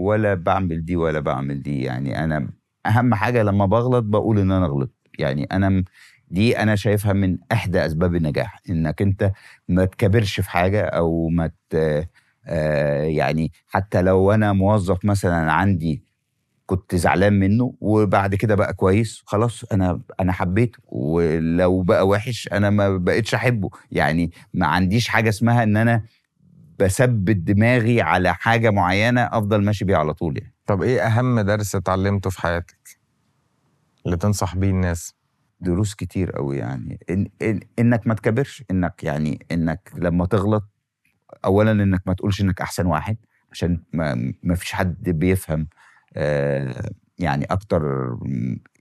ولا 0.00 0.34
بعمل 0.34 0.84
دي 0.84 0.96
ولا 0.96 1.20
بعمل 1.20 1.62
دي. 1.62 1.82
يعني 1.82 2.24
أنا 2.24 2.48
أهم 2.86 3.14
حاجة 3.14 3.42
لما 3.42 3.66
بغلط 3.66 4.04
بقول 4.04 4.38
إن 4.38 4.52
أنا 4.52 4.66
غلطت. 4.66 4.92
يعني 5.18 5.44
أنا 5.44 5.84
دي 6.30 6.58
أنا 6.58 6.76
شايفها 6.76 7.12
من 7.12 7.38
إحدى 7.52 7.86
أسباب 7.86 8.14
النجاح. 8.14 8.60
إنك 8.70 9.02
أنت 9.02 9.32
ما 9.68 9.84
تكبرش 9.84 10.40
في 10.40 10.50
حاجة 10.50 10.82
أو 10.84 11.28
ما 11.28 11.50
آه 11.74 13.02
يعني 13.02 13.52
حتى 13.66 14.02
لو 14.02 14.32
أنا 14.32 14.52
موظف 14.52 15.04
مثلا 15.04 15.52
عندي 15.52 16.02
كنت 16.66 16.94
زعلان 16.94 17.32
منه 17.32 17.74
وبعد 17.80 18.34
كده 18.34 18.54
بقى 18.54 18.74
كويس 18.74 19.22
خلاص 19.26 19.64
أنا 19.64 20.00
أنا 20.20 20.32
حبيته 20.32 20.78
ولو 20.88 21.82
بقى 21.82 22.08
وحش 22.08 22.48
أنا 22.52 22.70
ما 22.70 22.96
بقتش 22.96 23.34
أحبه. 23.34 23.70
يعني 23.92 24.30
ما 24.54 24.66
عنديش 24.66 25.08
حاجة 25.08 25.28
اسمها 25.28 25.62
إن 25.62 25.76
أنا 25.76 26.02
بثبت 26.78 27.36
دماغي 27.36 28.00
على 28.00 28.34
حاجة 28.34 28.70
معينة 28.70 29.20
أفضل 29.20 29.62
ماشي 29.64 29.84
بيها 29.84 29.96
على 29.98 30.14
طول 30.14 30.38
يعني. 30.38 30.54
طب 30.66 30.82
إيه 30.82 31.00
أهم 31.06 31.40
درس 31.40 31.74
اتعلمته 31.74 32.30
في 32.30 32.40
حياتك؟ 32.40 32.98
اللي 34.06 34.16
تنصح 34.16 34.56
بيه 34.56 34.70
الناس؟ 34.70 35.14
دروس 35.60 35.94
كتير 35.94 36.30
قوي 36.30 36.56
يعني. 36.58 36.98
إن 37.10 37.28
إن 37.42 37.60
إنك 37.78 38.06
ما 38.06 38.14
تكبرش 38.14 38.64
إنك 38.70 39.04
يعني 39.04 39.46
إنك 39.52 39.92
لما 39.96 40.26
تغلط 40.26 40.64
اولا 41.44 41.72
إنك 41.72 42.02
ما 42.06 42.14
تقولش 42.14 42.40
إنك 42.40 42.60
أحسن 42.60 42.86
واحد 42.86 43.16
عشان 43.52 43.82
ما, 43.92 44.32
ما 44.42 44.54
فيش 44.54 44.72
حد 44.72 45.10
بيفهم. 45.10 45.68
يعني 47.18 47.44
أكتر 47.44 47.82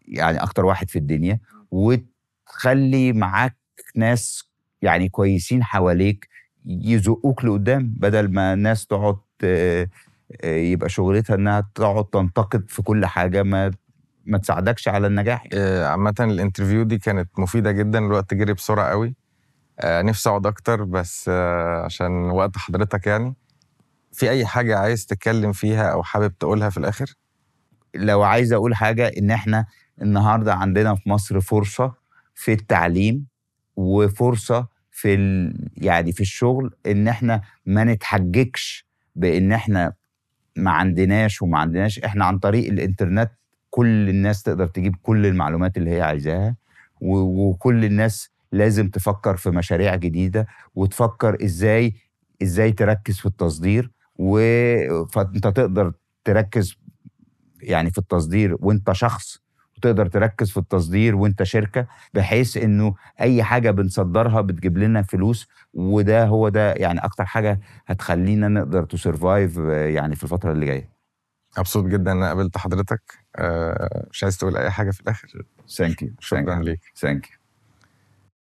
يعني 0.07 0.37
أكتر 0.37 0.65
واحد 0.65 0.89
في 0.89 0.99
الدنيا 0.99 1.39
وتخلي 1.71 3.13
معاك 3.13 3.57
ناس 3.95 4.49
يعني 4.81 5.09
كويسين 5.09 5.63
حواليك 5.63 6.27
يزقوك 6.65 7.45
لقدام 7.45 7.93
بدل 7.97 8.31
ما 8.33 8.53
الناس 8.53 8.85
تقعد 8.87 9.17
آه، 9.43 9.89
آه، 10.43 10.55
يبقى 10.55 10.89
شغلتها 10.89 11.35
إنها 11.35 11.69
تقعد 11.75 12.05
تنتقد 12.05 12.65
في 12.69 12.81
كل 12.81 13.05
حاجة 13.05 13.43
ما 13.43 13.71
ما 14.25 14.37
تساعدكش 14.37 14.87
على 14.87 15.07
النجاح 15.07 15.43
يعني. 15.45 15.65
آه، 15.65 15.87
عامة 15.87 16.15
الانترفيو 16.19 16.83
دي 16.83 16.97
كانت 16.97 17.39
مفيدة 17.39 17.71
جدا 17.71 17.99
الوقت 17.99 18.33
جري 18.33 18.53
بسرعة 18.53 18.89
قوي. 18.89 19.15
آه، 19.79 20.01
نفسي 20.01 20.29
أقعد 20.29 20.45
أكتر 20.47 20.83
بس 20.83 21.25
آه، 21.29 21.83
عشان 21.85 22.11
وقت 22.11 22.57
حضرتك 22.57 23.07
يعني. 23.07 23.35
في 24.11 24.29
أي 24.29 24.45
حاجة 24.45 24.77
عايز 24.79 25.05
تتكلم 25.05 25.51
فيها 25.51 25.91
أو 25.91 26.03
حابب 26.03 26.37
تقولها 26.37 26.69
في 26.69 26.77
الآخر؟ 26.77 27.15
لو 27.95 28.23
عايز 28.23 28.53
أقول 28.53 28.75
حاجة 28.75 29.07
إن 29.07 29.31
إحنا 29.31 29.65
النهارده 30.01 30.53
عندنا 30.53 30.95
في 30.95 31.09
مصر 31.09 31.41
فرصة 31.41 31.93
في 32.35 32.53
التعليم 32.53 33.25
وفرصة 33.75 34.67
في 34.91 35.13
ال... 35.13 35.55
يعني 35.77 36.11
في 36.11 36.21
الشغل 36.21 36.75
إن 36.85 37.07
إحنا 37.07 37.41
ما 37.65 37.83
نتحججش 37.83 38.85
بإن 39.15 39.51
إحنا 39.51 39.93
ما 40.55 40.71
عندناش 40.71 41.41
وما 41.41 41.59
عندناش 41.59 41.99
إحنا 41.99 42.25
عن 42.25 42.39
طريق 42.39 42.67
الإنترنت 42.71 43.31
كل 43.69 44.09
الناس 44.09 44.43
تقدر 44.43 44.67
تجيب 44.67 44.95
كل 45.03 45.25
المعلومات 45.25 45.77
اللي 45.77 45.91
هي 45.91 46.01
عايزاها. 46.01 46.55
وكل 47.01 47.85
الناس 47.85 48.29
لازم 48.51 48.89
تفكر 48.89 49.37
في 49.37 49.49
مشاريع 49.49 49.95
جديدة 49.95 50.47
وتفكر 50.75 51.43
إزاي 51.43 51.93
إزاي 52.43 52.71
تركز 52.71 53.19
في 53.19 53.25
التصدير 53.25 53.91
و... 54.19 54.39
فأنت 55.05 55.47
تقدر 55.47 55.93
تركز 56.23 56.77
يعني 57.61 57.91
في 57.91 57.97
التصدير 57.97 58.55
وانت 58.59 58.91
شخص 58.91 59.37
وتقدر 59.77 60.07
تركز 60.07 60.51
في 60.51 60.57
التصدير 60.57 61.15
وانت 61.15 61.43
شركة 61.43 61.87
بحيث 62.13 62.57
إنه 62.57 62.95
أي 63.21 63.43
حاجة 63.43 63.71
بنصدرها 63.71 64.41
بتجيب 64.41 64.77
لنا 64.77 65.01
فلوس 65.01 65.47
وده 65.73 66.25
هو 66.25 66.49
ده 66.49 66.73
يعني 66.73 66.99
أكتر 66.99 67.25
حاجة 67.25 67.59
هتخلينا 67.87 68.47
نقدر 68.47 68.83
ن 68.85 68.94
survive 68.94 69.57
يعني 69.67 70.15
في 70.15 70.23
الفترة 70.23 70.51
اللي 70.51 70.65
جاية. 70.65 70.89
مبسوط 71.57 71.85
جدا 71.85 72.11
إن 72.11 72.23
قابلت 72.23 72.57
حضرتك 72.57 73.01
آه، 73.35 74.07
مش 74.11 74.23
عايز 74.23 74.37
تقول 74.37 74.57
أي 74.57 74.71
حاجة 74.71 74.91
في 74.91 75.01
الآخر؟ 75.01 75.27
thank 75.77 76.01
you 76.01 76.09
شكرا 76.19 76.55
ليك. 76.63 76.79
thank 76.95 77.29
you 77.31 77.37